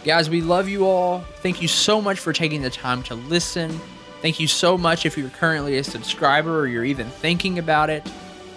Guys, 0.05 0.31
we 0.31 0.41
love 0.41 0.69
you 0.69 0.87
all. 0.87 1.21
Thank 1.43 1.61
you 1.61 1.69
so 1.69 2.01
much 2.01 2.19
for 2.19 2.33
taking 2.33 2.63
the 2.63 2.71
time 2.71 3.03
to 3.05 3.15
listen. 3.15 3.79
Thank 4.23 4.41
you 4.41 4.47
so 4.47 4.79
much 4.79 5.05
if 5.05 5.19
you're 5.19 5.31
currently 5.31 5.79
a 5.79 5.85
subscriber 5.85 6.59
or 6.59 6.67
you're 6.67 6.85
even 6.85 7.09
thinking 7.09 7.59
about 7.59 7.91
it. 7.91 8.07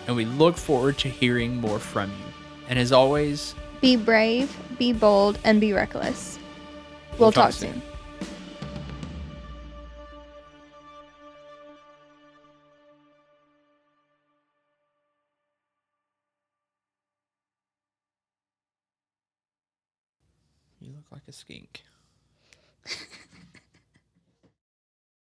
And 0.07 0.15
we 0.15 0.25
look 0.25 0.57
forward 0.57 0.97
to 0.99 1.09
hearing 1.09 1.55
more 1.57 1.79
from 1.79 2.09
you. 2.09 2.33
And 2.69 2.79
as 2.79 2.91
always, 2.91 3.55
be 3.81 3.95
brave, 3.97 4.55
be 4.77 4.93
bold, 4.93 5.37
and 5.43 5.59
be 5.59 5.73
reckless. 5.73 6.39
We'll, 7.11 7.19
we'll 7.19 7.31
talk, 7.31 7.45
talk, 7.45 7.53
soon. 7.53 7.73
soon. 7.73 7.92
like 21.13 21.23
a 21.27 21.31
skink. 21.31 21.83